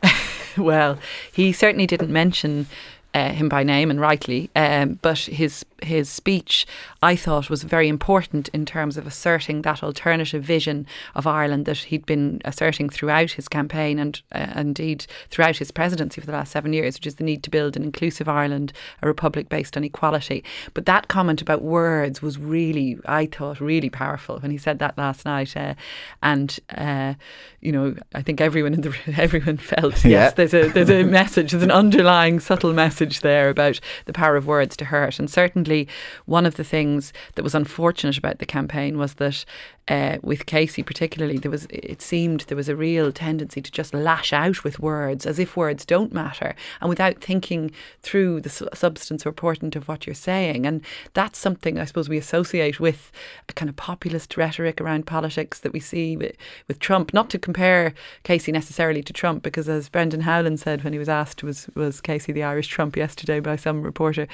well, 0.56 0.98
he 1.30 1.52
certainly 1.52 1.86
didn't 1.86 2.10
mention 2.10 2.68
uh, 3.16 3.32
him 3.32 3.48
by 3.48 3.62
name, 3.62 3.90
and 3.90 3.98
rightly. 3.98 4.50
Um, 4.54 4.98
but 5.00 5.18
his 5.20 5.64
his 5.82 6.08
speech, 6.08 6.66
I 7.02 7.16
thought, 7.16 7.50
was 7.50 7.62
very 7.62 7.88
important 7.88 8.48
in 8.48 8.64
terms 8.64 8.96
of 8.96 9.06
asserting 9.06 9.62
that 9.62 9.82
alternative 9.82 10.42
vision 10.42 10.86
of 11.14 11.26
Ireland 11.26 11.66
that 11.66 11.78
he'd 11.78 12.06
been 12.06 12.40
asserting 12.44 12.88
throughout 12.88 13.32
his 13.32 13.48
campaign 13.48 13.98
and 13.98 14.20
uh, 14.32 14.52
indeed 14.56 15.06
throughout 15.30 15.56
his 15.58 15.70
presidency 15.70 16.20
for 16.20 16.26
the 16.26 16.32
last 16.32 16.52
seven 16.52 16.72
years, 16.72 16.96
which 16.96 17.06
is 17.06 17.16
the 17.16 17.24
need 17.24 17.42
to 17.44 17.50
build 17.50 17.76
an 17.76 17.82
inclusive 17.84 18.28
Ireland, 18.28 18.72
a 19.02 19.06
republic 19.06 19.48
based 19.48 19.76
on 19.76 19.84
equality. 19.84 20.44
But 20.74 20.86
that 20.86 21.08
comment 21.08 21.40
about 21.40 21.62
words 21.62 22.20
was 22.22 22.38
really, 22.38 22.98
I 23.06 23.26
thought, 23.26 23.60
really 23.60 23.90
powerful 23.90 24.38
when 24.40 24.50
he 24.50 24.58
said 24.58 24.78
that 24.80 24.98
last 24.98 25.24
night. 25.24 25.56
Uh, 25.56 25.74
and 26.22 26.58
uh, 26.76 27.14
you 27.60 27.72
know, 27.72 27.94
I 28.14 28.22
think 28.22 28.40
everyone 28.40 28.74
in 28.74 28.82
the 28.82 28.94
everyone 29.16 29.56
felt 29.56 30.04
Yeah. 30.04 30.10
yes, 30.10 30.32
there's 30.34 30.54
a 30.54 30.68
there's 30.68 30.90
a 30.90 31.02
message, 31.02 31.52
there's 31.52 31.62
an 31.62 31.70
underlying 31.70 32.40
subtle 32.40 32.72
message 33.06 33.20
there 33.20 33.48
about 33.48 33.80
the 34.06 34.12
power 34.12 34.36
of 34.36 34.46
words 34.46 34.76
to 34.76 34.86
hurt. 34.86 35.18
And 35.18 35.30
certainly, 35.30 35.88
one 36.26 36.46
of 36.46 36.56
the 36.56 36.64
things 36.64 37.12
that 37.34 37.42
was 37.42 37.54
unfortunate 37.54 38.18
about 38.18 38.38
the 38.38 38.46
campaign 38.46 38.98
was 38.98 39.14
that 39.14 39.44
uh, 39.88 40.18
with 40.22 40.46
Casey 40.46 40.82
particularly, 40.82 41.38
there 41.38 41.50
was 41.50 41.66
it 41.70 42.02
seemed 42.02 42.40
there 42.42 42.56
was 42.56 42.68
a 42.68 42.74
real 42.74 43.12
tendency 43.12 43.60
to 43.60 43.70
just 43.70 43.94
lash 43.94 44.32
out 44.32 44.64
with 44.64 44.80
words 44.80 45.26
as 45.26 45.38
if 45.38 45.56
words 45.56 45.84
don't 45.84 46.12
matter, 46.12 46.56
and 46.80 46.88
without 46.88 47.20
thinking 47.20 47.70
through 48.02 48.40
the 48.40 48.48
su- 48.48 48.68
substance 48.74 49.24
or 49.24 49.32
portent 49.32 49.76
of 49.76 49.86
what 49.86 50.06
you're 50.06 50.14
saying. 50.14 50.66
And 50.66 50.82
that's 51.14 51.38
something 51.38 51.78
I 51.78 51.84
suppose 51.84 52.08
we 52.08 52.18
associate 52.18 52.80
with 52.80 53.12
a 53.48 53.52
kind 53.52 53.68
of 53.68 53.76
populist 53.76 54.36
rhetoric 54.36 54.80
around 54.80 55.06
politics 55.06 55.60
that 55.60 55.72
we 55.72 55.80
see 55.80 56.16
with, 56.16 56.36
with 56.66 56.80
Trump. 56.80 57.14
Not 57.14 57.30
to 57.30 57.38
compare 57.38 57.94
Casey 58.24 58.50
necessarily 58.50 59.04
to 59.04 59.12
Trump, 59.12 59.44
because 59.44 59.68
as 59.68 59.88
Brendan 59.88 60.22
Howlin 60.22 60.56
said 60.56 60.82
when 60.82 60.94
he 60.94 60.98
was 60.98 61.08
asked, 61.08 61.44
was 61.44 61.68
was 61.76 62.00
Casey 62.00 62.32
the 62.32 62.42
Irish 62.42 62.66
Trump 62.66 62.96
yesterday 62.96 63.38
by 63.38 63.54
some 63.54 63.82
reporter, 63.82 64.26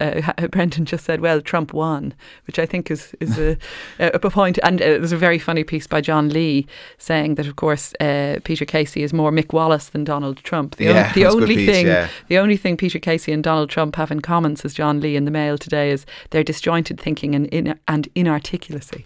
uh, 0.00 0.32
Brendan 0.50 0.84
just 0.84 1.04
said, 1.04 1.20
"Well, 1.20 1.40
Trump 1.40 1.72
won," 1.72 2.14
which 2.46 2.60
I 2.60 2.66
think 2.66 2.92
is 2.92 3.12
is 3.18 3.38
a, 3.38 3.56
a 3.98 4.18
point. 4.30 4.58
And 4.62 4.83
uh, 4.84 4.98
there's 4.98 5.12
a 5.12 5.16
very 5.16 5.38
funny 5.38 5.64
piece 5.64 5.86
by 5.86 6.00
John 6.00 6.28
Lee 6.28 6.66
saying 6.98 7.34
that, 7.36 7.46
of 7.46 7.56
course, 7.56 7.94
uh, 8.00 8.38
Peter 8.44 8.64
Casey 8.64 9.02
is 9.02 9.12
more 9.12 9.30
Mick 9.32 9.52
Wallace 9.52 9.88
than 9.88 10.04
Donald 10.04 10.36
Trump. 10.38 10.76
The, 10.76 10.84
Yeah, 10.84 10.90
on- 11.08 11.14
the 11.14 11.22
that's 11.22 11.34
a 11.34 11.38
good 11.38 11.42
only 11.44 11.56
piece, 11.56 11.70
thing, 11.70 11.86
yeah. 11.86 12.08
the 12.28 12.38
only 12.38 12.56
thing 12.56 12.76
Peter 12.76 12.98
Casey 12.98 13.32
and 13.32 13.42
Donald 13.42 13.70
Trump 13.70 13.96
have 13.96 14.10
in 14.10 14.20
common, 14.20 14.56
says 14.56 14.74
John 14.74 15.00
Lee 15.00 15.16
in 15.16 15.24
the 15.24 15.30
Mail 15.30 15.58
today, 15.58 15.90
is 15.90 16.04
their 16.30 16.44
disjointed 16.44 17.00
thinking 17.00 17.34
and 17.34 17.46
in, 17.46 17.78
and 17.88 18.08
inarticulacy. 18.14 19.04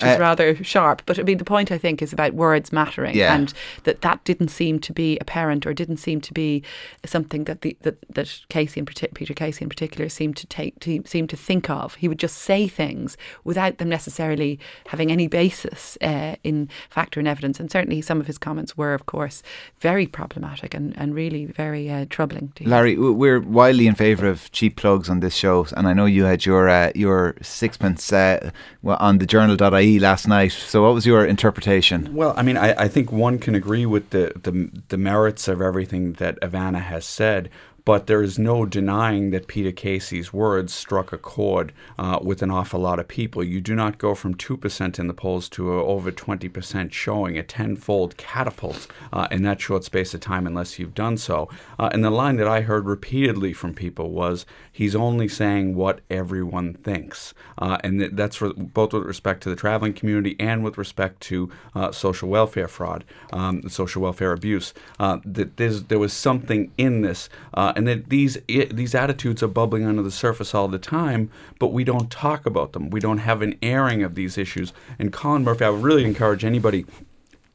Which 0.00 0.10
is 0.10 0.16
Uh, 0.16 0.20
rather 0.20 0.62
sharp, 0.64 1.02
but 1.06 1.18
I 1.18 1.22
mean 1.22 1.38
the 1.38 1.44
point 1.44 1.72
I 1.72 1.78
think 1.78 2.00
is 2.02 2.12
about 2.12 2.32
words 2.34 2.72
mattering, 2.72 3.16
Yeah. 3.16 3.34
and 3.34 3.52
that 3.84 4.00
that 4.02 4.22
didn't 4.24 4.48
seem 4.48 4.78
to 4.80 4.92
be 4.92 5.18
apparent, 5.20 5.66
or 5.66 5.74
didn't 5.74 5.96
seem 5.96 6.20
to 6.20 6.32
be 6.32 6.62
something 7.04 7.44
that 7.44 7.62
the 7.62 7.76
that, 7.82 7.96
that 8.14 8.40
Casey 8.48 8.80
and 8.80 8.86
Peter 9.14 9.34
Casey 9.34 9.64
in 9.64 9.68
particular 9.68 10.08
seemed 10.08 10.36
to 10.36 10.46
take 10.46 10.78
to 10.80 11.02
seem 11.04 11.26
to 11.26 11.36
think 11.36 11.68
of. 11.68 11.94
He 11.96 12.06
would 12.06 12.20
just 12.20 12.36
say 12.38 12.68
things 12.68 13.16
without 13.44 13.78
them 13.78 13.88
necessarily 13.88 14.60
having 14.88 15.10
any 15.10 15.26
basis 15.26 15.98
uh, 16.00 16.36
in 16.44 16.68
fact 16.90 17.16
or 17.16 17.20
in 17.20 17.26
evidence, 17.26 17.58
and 17.58 17.68
certainly 17.70 18.00
some 18.00 18.20
of 18.20 18.26
his 18.28 18.38
comments 18.38 18.76
were, 18.76 18.94
of 18.94 19.06
course, 19.06 19.42
very 19.80 20.06
problematic 20.06 20.74
and 20.74 20.94
and 20.96 21.14
really 21.14 21.46
very 21.46 21.90
uh, 21.90 22.06
troubling 22.08 22.52
to 22.54 22.62
hear. 22.64 22.70
Larry, 22.70 22.94
w- 22.94 23.12
we're 23.12 23.40
wildly 23.40 23.86
in 23.88 23.94
favour 23.96 24.26
of 24.28 24.50
cheap 24.52 24.76
plugs 24.76 25.08
on 25.10 25.18
this 25.20 25.34
show, 25.34 25.66
and 25.76 25.88
I 25.88 25.92
know 25.92 26.06
you 26.06 26.24
had 26.24 26.46
your 26.46 26.68
uh, 26.68 26.92
your 26.94 27.34
sixpence 27.42 28.12
uh, 28.12 28.50
on 28.84 29.18
the 29.18 29.26
journal.ie 29.26 29.87
last 29.98 30.28
night. 30.28 30.52
So, 30.52 30.82
what 30.82 30.94
was 30.94 31.06
your 31.06 31.24
interpretation? 31.24 32.14
Well, 32.14 32.34
I 32.36 32.42
mean, 32.42 32.56
I, 32.56 32.84
I 32.84 32.88
think 32.88 33.10
one 33.10 33.38
can 33.38 33.54
agree 33.54 33.86
with 33.86 34.10
the, 34.10 34.32
the 34.42 34.70
the 34.88 34.98
merits 34.98 35.48
of 35.48 35.62
everything 35.62 36.14
that 36.14 36.38
Ivana 36.40 36.82
has 36.82 37.04
said, 37.04 37.48
but 37.88 38.06
there 38.06 38.22
is 38.22 38.38
no 38.38 38.66
denying 38.66 39.30
that 39.30 39.46
Peter 39.46 39.72
Casey's 39.72 40.30
words 40.30 40.74
struck 40.74 41.10
a 41.10 41.16
chord 41.16 41.72
uh, 41.98 42.18
with 42.20 42.42
an 42.42 42.50
awful 42.50 42.80
lot 42.80 42.98
of 42.98 43.08
people. 43.08 43.42
You 43.42 43.62
do 43.62 43.74
not 43.74 43.96
go 43.96 44.14
from 44.14 44.34
two 44.34 44.58
percent 44.58 44.98
in 44.98 45.06
the 45.06 45.14
polls 45.14 45.48
to 45.48 45.72
a, 45.72 45.82
over 45.82 46.10
twenty 46.10 46.50
percent, 46.50 46.92
showing 46.92 47.38
a 47.38 47.42
tenfold 47.42 48.18
catapult 48.18 48.88
uh, 49.10 49.26
in 49.30 49.40
that 49.44 49.62
short 49.62 49.84
space 49.84 50.12
of 50.12 50.20
time, 50.20 50.46
unless 50.46 50.78
you've 50.78 50.94
done 50.94 51.16
so. 51.16 51.48
Uh, 51.78 51.88
and 51.90 52.04
the 52.04 52.10
line 52.10 52.36
that 52.36 52.46
I 52.46 52.60
heard 52.60 52.84
repeatedly 52.84 53.54
from 53.54 53.72
people 53.72 54.10
was, 54.10 54.44
"He's 54.70 54.94
only 54.94 55.26
saying 55.26 55.74
what 55.74 56.02
everyone 56.10 56.74
thinks," 56.74 57.32
uh, 57.56 57.78
and 57.82 58.00
th- 58.00 58.12
that's 58.12 58.38
both 58.38 58.92
with 58.92 59.04
respect 59.04 59.42
to 59.44 59.48
the 59.48 59.56
traveling 59.56 59.94
community 59.94 60.36
and 60.38 60.62
with 60.62 60.76
respect 60.76 61.22
to 61.22 61.50
uh, 61.74 61.90
social 61.92 62.28
welfare 62.28 62.68
fraud, 62.68 63.06
um, 63.32 63.66
social 63.70 64.02
welfare 64.02 64.32
abuse. 64.32 64.74
Uh, 65.00 65.20
that 65.24 65.56
there 65.56 65.98
was 65.98 66.12
something 66.12 66.70
in 66.76 67.00
this, 67.00 67.30
uh, 67.54 67.72
and 67.78 67.86
that 67.86 68.08
these 68.08 68.36
these 68.48 68.92
attitudes 68.92 69.40
are 69.40 69.46
bubbling 69.46 69.86
under 69.86 70.02
the 70.02 70.10
surface 70.10 70.52
all 70.52 70.66
the 70.66 70.80
time, 70.80 71.30
but 71.60 71.68
we 71.68 71.84
don't 71.84 72.10
talk 72.10 72.44
about 72.44 72.72
them. 72.72 72.90
We 72.90 72.98
don't 72.98 73.18
have 73.18 73.40
an 73.40 73.54
airing 73.62 74.02
of 74.02 74.16
these 74.16 74.36
issues. 74.36 74.72
And 74.98 75.12
Colin 75.12 75.44
Murphy, 75.44 75.64
I 75.64 75.70
would 75.70 75.84
really 75.84 76.04
encourage 76.04 76.44
anybody 76.44 76.86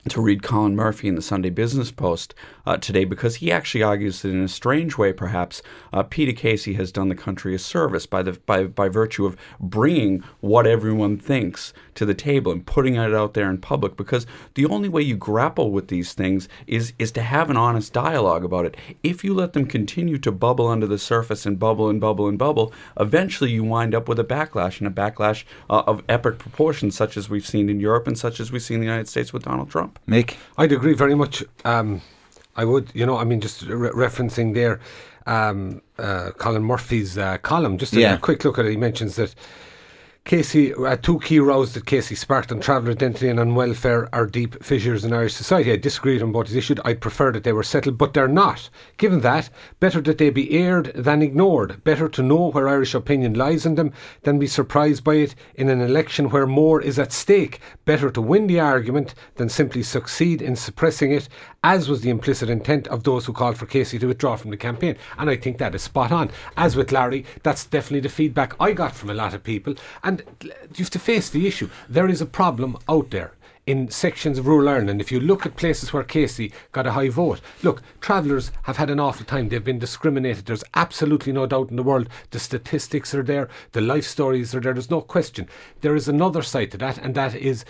to 0.10 0.22
read 0.22 0.44
Colin 0.44 0.76
Murphy 0.76 1.08
in 1.08 1.16
the 1.16 1.22
Sunday 1.22 1.50
Business 1.50 1.92
Post 1.92 2.36
uh, 2.66 2.78
today 2.78 3.06
because 3.06 3.36
he 3.36 3.52
actually 3.52 3.84
argues 3.84 4.22
that 4.22 4.30
in 4.30 4.44
a 4.44 4.50
strange 4.50 4.98
way, 4.98 5.14
perhaps, 5.14 5.62
uh, 5.94 6.04
Peter 6.04 6.34
Casey 6.34 6.74
has 6.74 6.92
done 6.92 7.10
the 7.10 7.16
country 7.16 7.56
a 7.56 7.60
service 7.60 8.06
by 8.06 8.22
the 8.22 8.34
by, 8.46 8.66
by 8.66 8.90
virtue 8.90 9.26
of 9.26 9.38
bringing 9.60 10.24
what 10.42 10.68
everyone 10.68 11.18
thinks 11.18 11.74
to 11.96 12.06
the 12.06 12.14
table 12.14 12.52
and 12.52 12.66
putting 12.66 12.96
it 12.96 13.14
out 13.14 13.34
there 13.34 13.50
in 13.50 13.58
public. 13.58 13.96
Because 13.96 14.26
the 14.56 14.66
only 14.66 14.90
way 14.90 15.02
you 15.02 15.16
grapple 15.16 15.72
with 15.72 15.88
these 15.88 16.14
things 16.14 16.50
is 16.68 16.94
is 17.00 17.12
to 17.14 17.22
have 17.22 17.50
an 17.50 17.58
honest 17.58 17.94
dialogue 17.94 18.44
about 18.44 18.66
it. 18.66 18.76
If 19.04 19.24
you 19.24 19.34
let 19.34 19.54
them 19.54 19.66
continue 19.66 20.18
to 20.20 20.32
bubble 20.32 20.68
under 20.68 20.88
the 20.88 20.98
surface 20.98 21.46
and 21.46 21.58
bubble 21.58 21.90
and 21.90 22.02
bubble 22.02 22.28
and 22.28 22.38
bubble, 22.38 22.74
eventually 23.00 23.52
you 23.52 23.64
wind 23.64 23.96
up 23.96 24.10
with 24.10 24.20
a 24.20 24.24
backlash 24.24 24.80
and 24.80 24.88
a 24.88 24.92
backlash 24.92 25.46
uh, 25.70 25.84
of 25.88 26.04
epic 26.10 26.40
proportions, 26.40 26.96
such 26.96 27.16
as 27.16 27.30
we've 27.30 27.48
seen 27.48 27.70
in 27.70 27.80
Europe 27.80 28.08
and 28.08 28.18
such 28.18 28.42
as 28.42 28.52
we've 28.52 28.62
seen 28.62 28.76
in 28.76 28.82
the 28.82 28.88
United 28.88 29.08
States 29.08 29.32
with 29.32 29.44
Donald 29.44 29.70
Trump. 29.70 29.93
Mick? 30.08 30.36
I'd 30.58 30.72
agree 30.72 30.94
very 30.94 31.16
much. 31.16 31.44
Um, 31.66 32.02
I 32.56 32.66
would, 32.66 32.90
you 32.94 33.06
know, 33.06 33.18
I 33.18 33.24
mean, 33.24 33.42
just 33.42 33.64
re- 33.64 33.90
referencing 33.90 34.54
there, 34.54 34.80
um, 35.26 35.82
uh, 35.98 36.32
Colin 36.38 36.64
Murphy's 36.64 37.18
uh, 37.18 37.38
column. 37.40 37.78
Just 37.78 37.94
a, 37.94 38.00
Yeah. 38.00 38.16
a 38.16 38.20
quick 38.20 38.44
look 38.46 38.60
at 38.60 38.66
it. 38.66 38.72
He 38.72 38.78
mentions 38.78 39.16
that 39.16 39.34
Casey, 40.26 40.74
uh, 40.74 40.96
two 40.96 41.20
key 41.20 41.38
rows 41.38 41.74
that 41.74 41.86
Casey 41.86 42.16
sparked 42.16 42.50
on 42.50 42.62
travel 42.62 42.90
identity 42.90 43.28
and 43.28 43.42
on 43.42 43.56
welfare 43.56 44.08
are 44.16 44.26
deep 44.26 44.64
fissures 44.64 45.04
in 45.04 45.12
Irish 45.12 45.34
society. 45.34 45.70
I 45.74 45.76
disagreed 45.76 46.24
on 46.24 46.32
both 46.32 46.48
is 46.48 46.56
issued. 46.56 46.80
I'd 46.86 47.02
prefer 47.02 47.34
that 47.34 47.44
they 47.44 47.52
were 47.52 47.62
settled, 47.62 47.98
but 47.98 48.14
they're 48.14 48.30
not. 48.30 48.70
Given 48.96 49.20
that, 49.20 49.50
better 49.82 50.00
that 50.00 50.20
they 50.20 50.30
be 50.30 50.58
aired 50.58 50.94
than 50.96 51.22
ignored. 51.22 51.84
Better 51.84 52.08
to 52.08 52.24
know 52.24 52.52
where 52.52 52.70
Irish 52.70 52.94
opinion 52.94 53.34
lies 53.34 53.66
in 53.66 53.76
them 53.76 53.92
than 54.22 54.40
be 54.40 54.48
surprised 54.48 55.04
by 55.04 55.16
it 55.16 55.36
in 55.56 55.68
an 55.68 55.82
election 55.82 56.30
where 56.30 56.48
more 56.48 56.82
is 56.82 56.98
at 56.98 57.12
stake. 57.12 57.60
Better 57.84 58.10
to 58.10 58.22
win 58.22 58.48
the 58.48 58.62
argument 58.62 59.16
than 59.36 59.50
simply 59.50 59.84
succeed 59.84 60.42
in 60.42 60.56
suppressing 60.56 61.12
it, 61.12 61.28
as 61.66 61.90
was 61.90 62.00
the 62.00 62.10
implicit 62.10 62.50
intent 62.50 62.88
of 62.88 63.04
those 63.04 63.26
who 63.26 63.34
called 63.34 63.58
for 63.58 63.66
Casey 63.66 64.00
to 64.00 64.08
withdraw 64.08 64.38
from 64.38 64.52
the 64.52 64.58
campaign. 64.58 64.96
And 65.18 65.30
I 65.30 65.36
think 65.36 65.58
that 65.58 65.76
is 65.76 65.82
spot 65.82 66.14
on. 66.14 66.32
As 66.56 66.78
with 66.78 66.94
Larry, 66.94 67.26
that's 67.44 67.66
definitely 67.66 68.00
the 68.00 68.10
feedback 68.10 68.56
I 68.58 68.72
got 68.72 68.96
from 68.96 69.10
a 69.10 69.14
lot 69.14 69.34
of 69.34 69.44
people. 69.44 69.76
And 70.02 70.13
you 70.42 70.52
have 70.78 70.90
to 70.92 71.00
face 71.00 71.30
the 71.30 71.48
issue. 71.48 71.70
There 71.90 72.10
is 72.10 72.22
a 72.22 72.26
problem 72.26 72.78
out 72.88 73.10
there 73.12 73.34
in 73.66 73.90
sections 73.90 74.38
of 74.38 74.46
rural 74.46 74.68
Ireland. 74.68 75.00
If 75.00 75.12
you 75.12 75.20
look 75.20 75.46
at 75.46 75.56
places 75.56 75.94
where 75.94 76.04
Casey 76.04 76.52
got 76.74 76.86
a 76.86 76.92
high 76.92 77.10
vote, 77.10 77.40
look, 77.62 77.82
travellers 78.02 78.52
have 78.64 78.76
had 78.78 78.90
an 78.90 79.00
awful 79.00 79.26
time. 79.26 79.48
They've 79.48 79.64
been 79.64 79.80
discriminated. 79.80 80.46
There's 80.46 80.66
absolutely 80.74 81.32
no 81.32 81.46
doubt 81.46 81.70
in 81.70 81.78
the 81.78 81.84
world. 81.84 82.10
The 82.32 82.40
statistics 82.40 83.16
are 83.16 83.24
there, 83.24 83.48
the 83.72 83.82
life 83.82 84.06
stories 84.06 84.54
are 84.54 84.60
there. 84.60 84.74
There's 84.74 84.90
no 84.90 85.02
question. 85.02 85.48
There 85.80 85.96
is 85.96 86.10
another 86.10 86.42
side 86.42 86.72
to 86.72 86.78
that, 86.80 86.98
and 86.98 87.16
that 87.16 87.36
is 87.36 87.64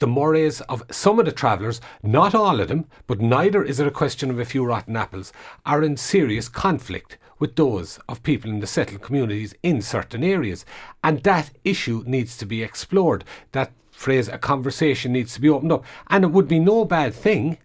the 0.00 0.06
mores 0.08 0.60
of 0.62 0.82
some 0.90 1.20
of 1.20 1.26
the 1.26 1.32
travellers, 1.32 1.80
not 2.02 2.34
all 2.34 2.60
of 2.60 2.68
them, 2.68 2.86
but 3.06 3.20
neither 3.20 3.62
is 3.62 3.78
it 3.78 3.86
a 3.86 3.92
question 3.92 4.30
of 4.30 4.40
a 4.40 4.44
few 4.44 4.64
rotten 4.64 4.96
apples, 4.96 5.32
are 5.64 5.82
in 5.82 5.96
serious 5.96 6.48
conflict 6.48 7.18
with 7.38 7.56
those 7.56 7.98
of 8.08 8.22
people 8.22 8.50
in 8.50 8.60
the 8.60 8.66
settled 8.66 9.02
communities 9.02 9.54
in 9.62 9.82
certain 9.82 10.24
areas. 10.24 10.64
And 11.02 11.22
that 11.22 11.50
issue 11.64 12.02
needs 12.06 12.36
to 12.38 12.46
be 12.46 12.62
explored. 12.62 13.24
That 13.52 13.72
phrase, 13.90 14.28
a 14.28 14.38
conversation 14.38 15.12
needs 15.12 15.34
to 15.34 15.40
be 15.40 15.48
opened 15.48 15.72
up. 15.72 15.84
And 16.08 16.24
it 16.24 16.30
would 16.30 16.48
be 16.48 16.58
no 16.60 16.84
bad 16.84 17.14
thing 17.14 17.58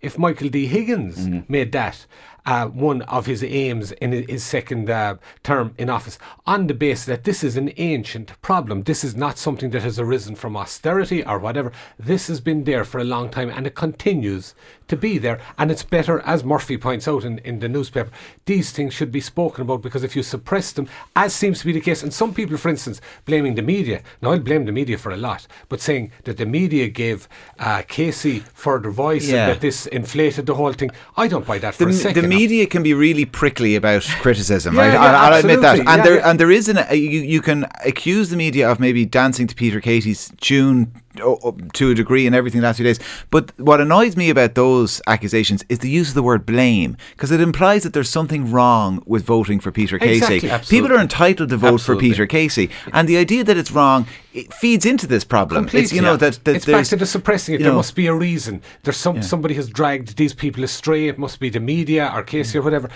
if 0.00 0.18
Michael 0.18 0.48
D. 0.48 0.66
Higgins 0.66 1.18
mm-hmm. 1.26 1.52
made 1.52 1.72
that 1.72 2.06
uh, 2.46 2.66
one 2.66 3.02
of 3.02 3.26
his 3.26 3.42
aims 3.44 3.92
in 3.92 4.12
his 4.12 4.42
second 4.44 4.88
uh, 4.90 5.16
term 5.42 5.74
in 5.78 5.88
office 5.90 6.18
on 6.46 6.66
the 6.66 6.74
basis 6.74 7.06
that 7.06 7.24
this 7.24 7.44
is 7.44 7.56
an 7.56 7.72
ancient 7.76 8.40
problem. 8.42 8.82
This 8.84 9.04
is 9.04 9.14
not 9.14 9.38
something 9.38 9.70
that 9.70 9.82
has 9.82 9.98
arisen 9.98 10.34
from 10.36 10.56
austerity 10.56 11.24
or 11.24 11.38
whatever. 11.38 11.72
This 11.98 12.28
has 12.28 12.40
been 12.40 12.64
there 12.64 12.84
for 12.84 12.98
a 12.98 13.04
long 13.04 13.30
time 13.30 13.50
and 13.50 13.66
it 13.66 13.74
continues 13.74 14.54
to 14.88 14.96
be 14.96 15.18
there. 15.18 15.40
And 15.56 15.70
it's 15.70 15.84
better, 15.84 16.20
as 16.20 16.42
Murphy 16.42 16.76
points 16.76 17.06
out 17.06 17.24
in, 17.24 17.38
in 17.38 17.60
the 17.60 17.68
newspaper, 17.68 18.10
these 18.46 18.72
things 18.72 18.92
should 18.92 19.12
be 19.12 19.20
spoken 19.20 19.62
about 19.62 19.82
because 19.82 20.02
if 20.02 20.16
you 20.16 20.22
suppress 20.22 20.72
them, 20.72 20.88
as 21.14 21.32
seems 21.34 21.60
to 21.60 21.66
be 21.66 21.72
the 21.72 21.80
case, 21.80 22.02
and 22.02 22.12
some 22.12 22.34
people, 22.34 22.56
for 22.56 22.68
instance, 22.68 23.00
blaming 23.24 23.54
the 23.54 23.62
media. 23.62 24.02
Now, 24.20 24.32
I'll 24.32 24.40
blame 24.40 24.64
the 24.64 24.72
media 24.72 24.98
for 24.98 25.12
a 25.12 25.16
lot, 25.16 25.46
but 25.68 25.80
saying 25.80 26.10
that 26.24 26.38
the 26.38 26.46
media 26.46 26.88
gave 26.88 27.28
uh, 27.58 27.82
Casey 27.86 28.40
further 28.54 28.90
voice 28.90 29.28
Yeah. 29.28 29.44
and 29.46 29.52
that 29.54 29.60
this 29.60 29.86
inflated 29.86 30.46
the 30.46 30.54
whole 30.54 30.72
thing, 30.72 30.90
I 31.16 31.28
don't 31.28 31.46
buy 31.46 31.58
that 31.58 31.74
for 31.74 31.84
the, 31.84 31.90
a 31.90 31.94
second. 31.94 32.28
Media 32.40 32.66
can 32.66 32.82
be 32.82 32.94
really 32.94 33.24
prickly 33.24 33.76
about 33.76 34.02
criticism. 34.22 34.74
Yeah, 34.74 34.80
right? 34.80 34.92
yeah, 34.94 35.02
I'll, 35.02 35.32
I'll 35.32 35.40
admit 35.40 35.60
that, 35.60 35.78
and 35.78 35.88
Yeah, 35.88 36.04
there 36.04 36.26
and 36.26 36.40
there 36.40 36.50
is 36.50 36.68
an 36.68 36.78
uh, 36.78 36.86
you, 36.92 37.20
you 37.34 37.40
can 37.42 37.66
accuse 37.84 38.30
the 38.30 38.36
media 38.36 38.70
of 38.70 38.80
maybe 38.80 39.04
dancing 39.04 39.46
to 39.48 39.54
Peter 39.54 39.80
Casey's 39.80 40.32
tune 40.40 40.92
to 41.16 41.90
a 41.90 41.94
degree 41.94 42.26
in 42.26 42.34
everything 42.34 42.60
the 42.60 42.66
last 42.66 42.76
few 42.76 42.84
days. 42.84 43.00
But 43.30 43.58
what 43.58 43.80
annoys 43.80 44.16
me 44.16 44.30
about 44.30 44.54
those 44.54 45.02
accusations 45.06 45.64
is 45.68 45.80
the 45.80 45.90
use 45.90 46.08
of 46.08 46.14
the 46.14 46.22
word 46.22 46.46
blame 46.46 46.96
because 47.12 47.30
it 47.30 47.40
implies 47.40 47.82
that 47.82 47.92
there's 47.92 48.08
something 48.08 48.50
wrong 48.50 49.02
with 49.06 49.24
voting 49.24 49.60
for 49.60 49.72
Peter 49.72 49.98
Casey. 49.98 50.16
Exactly. 50.16 50.50
Absolutely. 50.50 50.88
People 50.88 50.96
are 50.96 51.00
entitled 51.02 51.48
to 51.48 51.56
vote 51.56 51.74
Absolutely. 51.74 52.08
for 52.08 52.12
Peter 52.12 52.26
Casey, 52.26 52.70
and 52.92 53.08
the 53.08 53.16
idea 53.16 53.44
that 53.44 53.56
it's 53.56 53.70
wrong 53.70 54.06
it 54.32 54.52
feeds 54.54 54.86
into 54.86 55.06
this 55.06 55.24
problem. 55.24 55.68
It's 55.72 55.92
you 55.92 56.00
know 56.00 56.12
Completely. 56.12 56.30
that, 56.30 56.44
that 56.44 56.56
it's 56.56 56.66
back 56.66 56.86
to 56.86 56.96
the 56.96 57.06
suppressing 57.06 57.56
it. 57.56 57.58
There 57.58 57.70
know, 57.70 57.76
must 57.76 57.94
be 57.94 58.06
a 58.06 58.14
reason. 58.14 58.62
There's 58.82 58.96
some 58.96 59.22
somebody 59.22 59.54
has 59.54 59.68
dragged 59.68 60.16
these 60.16 60.34
people 60.34 60.62
astray. 60.62 61.08
It 61.08 61.18
must 61.18 61.40
be 61.40 61.50
the 61.50 61.60
media 61.60 62.10
or 62.14 62.22
Casey 62.22 62.58
or 62.58 62.60
mm. 62.60 62.64
whatever. 62.64 62.90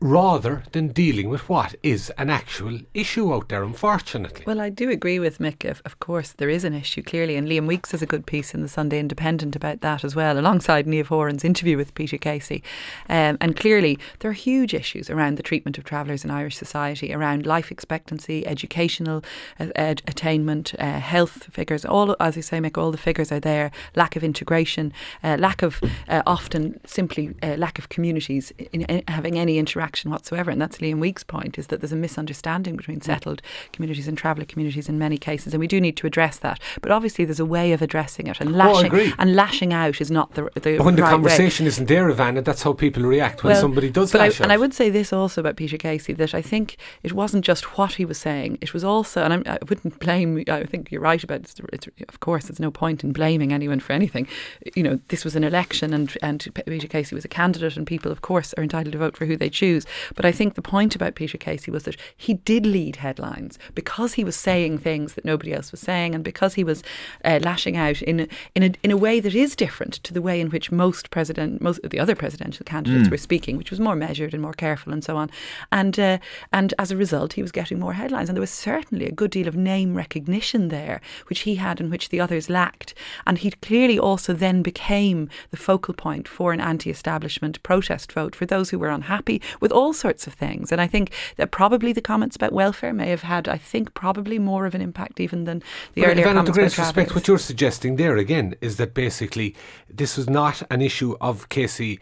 Rather 0.00 0.62
than 0.72 0.88
dealing 0.88 1.28
with 1.30 1.48
what 1.48 1.74
is 1.82 2.10
an 2.18 2.28
actual 2.28 2.78
issue 2.92 3.32
out 3.32 3.48
there, 3.48 3.62
unfortunately. 3.62 4.44
Well, 4.46 4.60
I 4.60 4.68
do 4.68 4.90
agree 4.90 5.18
with 5.18 5.38
Mick. 5.38 5.68
Of, 5.68 5.80
of 5.86 5.98
course, 6.00 6.32
there 6.32 6.50
is 6.50 6.64
an 6.64 6.74
issue, 6.74 7.02
clearly. 7.02 7.36
And 7.36 7.48
Liam 7.48 7.66
Weeks 7.66 7.92
has 7.92 8.02
a 8.02 8.06
good 8.06 8.26
piece 8.26 8.52
in 8.52 8.60
the 8.60 8.68
Sunday 8.68 8.98
Independent 8.98 9.56
about 9.56 9.80
that 9.80 10.04
as 10.04 10.14
well, 10.14 10.38
alongside 10.38 10.86
Niamh 10.86 11.06
Horan's 11.06 11.44
interview 11.44 11.78
with 11.78 11.94
Peter 11.94 12.18
Casey. 12.18 12.62
Um, 13.08 13.38
and 13.40 13.56
clearly, 13.56 13.98
there 14.18 14.30
are 14.30 14.34
huge 14.34 14.74
issues 14.74 15.08
around 15.08 15.36
the 15.36 15.42
treatment 15.42 15.78
of 15.78 15.84
travellers 15.84 16.24
in 16.24 16.30
Irish 16.30 16.56
society, 16.56 17.14
around 17.14 17.46
life 17.46 17.70
expectancy, 17.70 18.46
educational 18.46 19.24
uh, 19.58 19.68
ed- 19.74 20.02
attainment, 20.06 20.74
uh, 20.78 21.00
health 21.00 21.44
figures. 21.50 21.86
All, 21.86 22.14
as 22.20 22.36
you 22.36 22.42
say, 22.42 22.58
Mick, 22.60 22.76
all 22.76 22.90
the 22.90 22.98
figures 22.98 23.32
are 23.32 23.40
there. 23.40 23.70
Lack 23.94 24.14
of 24.14 24.22
integration, 24.22 24.92
uh, 25.24 25.36
lack 25.38 25.62
of 25.62 25.80
uh, 26.06 26.22
often 26.26 26.78
simply 26.84 27.34
uh, 27.42 27.54
lack 27.56 27.78
of 27.78 27.88
communities 27.88 28.52
in, 28.72 28.82
in 28.82 29.02
having 29.08 29.38
any 29.38 29.58
interaction 29.58 29.85
whatsoever. 29.94 30.50
And 30.50 30.60
that's 30.60 30.78
Liam 30.78 30.98
Weeks' 30.98 31.24
point: 31.24 31.58
is 31.58 31.68
that 31.68 31.80
there's 31.80 31.92
a 31.92 31.96
misunderstanding 31.96 32.76
between 32.76 33.00
mm. 33.00 33.04
settled 33.04 33.42
communities 33.72 34.08
and 34.08 34.16
traveller 34.16 34.44
communities 34.44 34.88
in 34.88 34.98
many 34.98 35.18
cases, 35.18 35.52
and 35.52 35.60
we 35.60 35.66
do 35.66 35.80
need 35.80 35.96
to 35.98 36.06
address 36.06 36.38
that. 36.38 36.60
But 36.80 36.92
obviously, 36.92 37.24
there's 37.24 37.40
a 37.40 37.44
way 37.44 37.72
of 37.72 37.82
addressing 37.82 38.26
it, 38.26 38.40
and 38.40 38.50
Oh, 38.50 38.58
lashing 38.58 38.86
agree. 38.86 39.12
and 39.18 39.34
lashing 39.34 39.72
out 39.72 40.00
is 40.00 40.10
not 40.10 40.34
the 40.34 40.48
the 40.60 40.78
when 40.78 40.96
the 40.96 41.02
right 41.02 41.08
way. 41.08 41.14
conversation 41.14 41.66
isn't 41.66 41.86
there, 41.86 42.10
Ivana, 42.10 42.44
that's 42.44 42.62
how 42.62 42.72
people 42.72 43.02
react 43.02 43.44
when 43.44 43.52
Well, 43.52 43.60
somebody 43.60 43.90
does 43.90 44.12
but 44.12 44.20
I, 44.20 44.24
lash 44.28 44.40
and 44.40 44.52
I 44.52 44.56
would 44.56 44.74
say 44.74 44.90
this 44.90 45.12
also 45.12 45.40
about 45.40 45.56
Peter 45.56 45.76
Casey 45.76 46.12
that 46.14 46.34
I 46.34 46.42
think 46.42 46.76
it 47.02 47.12
wasn't 47.12 47.44
just 47.44 47.76
what 47.76 47.94
he 47.94 48.04
was 48.04 48.18
saying; 48.18 48.58
it 48.60 48.72
was 48.72 48.84
also, 48.84 49.22
and 49.22 49.32
I'm, 49.32 49.42
I 49.46 49.58
wouldn't 49.68 49.98
blame. 49.98 50.42
I 50.48 50.64
think 50.64 50.90
you're 50.90 51.00
right 51.00 51.22
about. 51.22 51.40
It's, 51.40 51.60
it's, 51.72 51.88
of 52.08 52.20
course, 52.20 52.46
there's 52.46 52.60
no 52.60 52.70
point 52.70 53.04
in 53.04 53.12
blaming 53.12 53.52
anyone 53.52 53.80
for 53.80 53.92
anything. 53.92 54.26
You 54.74 54.82
know, 54.82 55.00
this 55.08 55.24
was 55.24 55.36
an 55.36 55.44
election, 55.44 55.92
and 55.92 56.14
and 56.22 56.46
Peter 56.66 56.88
Casey 56.88 57.14
was 57.14 57.24
a 57.24 57.28
candidate, 57.28 57.76
and 57.76 57.86
people, 57.86 58.10
of 58.10 58.20
course, 58.22 58.54
are 58.56 58.62
entitled 58.62 58.92
to 58.92 58.98
vote 58.98 59.16
for 59.16 59.26
who 59.26 59.36
they 59.36 59.50
choose. 59.50 59.75
But 60.14 60.24
I 60.24 60.32
think 60.32 60.54
the 60.54 60.62
point 60.62 60.94
about 60.94 61.16
Peter 61.16 61.36
Casey 61.36 61.70
was 61.70 61.82
that 61.82 61.96
he 62.16 62.34
did 62.34 62.64
lead 62.64 62.96
headlines 62.96 63.58
because 63.74 64.14
he 64.14 64.24
was 64.24 64.36
saying 64.36 64.78
things 64.78 65.14
that 65.14 65.24
nobody 65.24 65.52
else 65.52 65.72
was 65.72 65.80
saying, 65.80 66.14
and 66.14 66.24
because 66.24 66.54
he 66.54 66.64
was 66.64 66.82
uh, 67.24 67.40
lashing 67.42 67.76
out 67.76 68.00
in 68.02 68.20
a, 68.20 68.28
in 68.54 68.62
a 68.62 68.72
in 68.82 68.90
a 68.90 68.96
way 68.96 69.20
that 69.20 69.34
is 69.34 69.56
different 69.56 69.94
to 69.94 70.14
the 70.14 70.22
way 70.22 70.40
in 70.40 70.50
which 70.50 70.72
most 70.72 71.10
president 71.10 71.60
most 71.60 71.80
of 71.84 71.90
the 71.90 71.98
other 71.98 72.14
presidential 72.14 72.64
candidates 72.64 73.08
were 73.10 73.16
speaking, 73.16 73.56
which 73.56 73.70
was 73.70 73.80
more 73.80 73.96
measured 73.96 74.32
and 74.32 74.42
more 74.42 74.52
careful 74.52 74.92
and 74.92 75.04
so 75.04 75.16
on. 75.16 75.30
And 75.72 75.98
uh, 75.98 76.18
and 76.52 76.72
as 76.78 76.90
a 76.90 76.96
result, 76.96 77.34
he 77.34 77.42
was 77.42 77.52
getting 77.52 77.78
more 77.78 77.94
headlines, 77.94 78.28
and 78.28 78.36
there 78.36 78.40
was 78.40 78.50
certainly 78.50 79.06
a 79.06 79.12
good 79.12 79.30
deal 79.30 79.48
of 79.48 79.56
name 79.56 79.96
recognition 79.96 80.68
there, 80.68 81.00
which 81.28 81.40
he 81.40 81.56
had 81.56 81.80
and 81.80 81.90
which 81.90 82.08
the 82.08 82.20
others 82.20 82.48
lacked. 82.48 82.94
And 83.26 83.38
he 83.38 83.50
clearly 83.50 83.98
also 83.98 84.32
then 84.32 84.62
became 84.62 85.28
the 85.50 85.56
focal 85.56 85.94
point 85.94 86.28
for 86.28 86.52
an 86.52 86.60
anti-establishment 86.60 87.62
protest 87.62 88.12
vote 88.12 88.36
for 88.36 88.46
those 88.46 88.70
who 88.70 88.78
were 88.78 88.88
unhappy 88.88 89.40
with 89.60 89.65
all 89.72 89.92
sorts 89.92 90.26
of 90.26 90.34
things. 90.34 90.72
And 90.72 90.80
I 90.80 90.86
think 90.86 91.12
that 91.36 91.50
probably 91.50 91.92
the 91.92 92.00
comments 92.00 92.36
about 92.36 92.52
welfare 92.52 92.92
may 92.92 93.08
have 93.10 93.22
had, 93.22 93.48
I 93.48 93.58
think, 93.58 93.94
probably 93.94 94.38
more 94.38 94.66
of 94.66 94.74
an 94.74 94.80
impact 94.80 95.20
even 95.20 95.44
than 95.44 95.62
the 95.94 96.02
But 96.02 96.10
earlier 96.10 96.24
Ivana, 96.24 96.32
comments 96.34 96.50
about 96.50 96.54
greatest 96.54 96.78
respect, 96.78 97.14
what 97.14 97.28
you're 97.28 97.38
suggesting 97.38 97.96
there 97.96 98.16
again 98.16 98.54
is 98.60 98.76
that 98.76 98.94
basically 98.94 99.54
this 99.88 100.16
was 100.16 100.28
not 100.28 100.62
an 100.70 100.82
issue 100.82 101.16
of 101.20 101.48
Casey. 101.48 102.00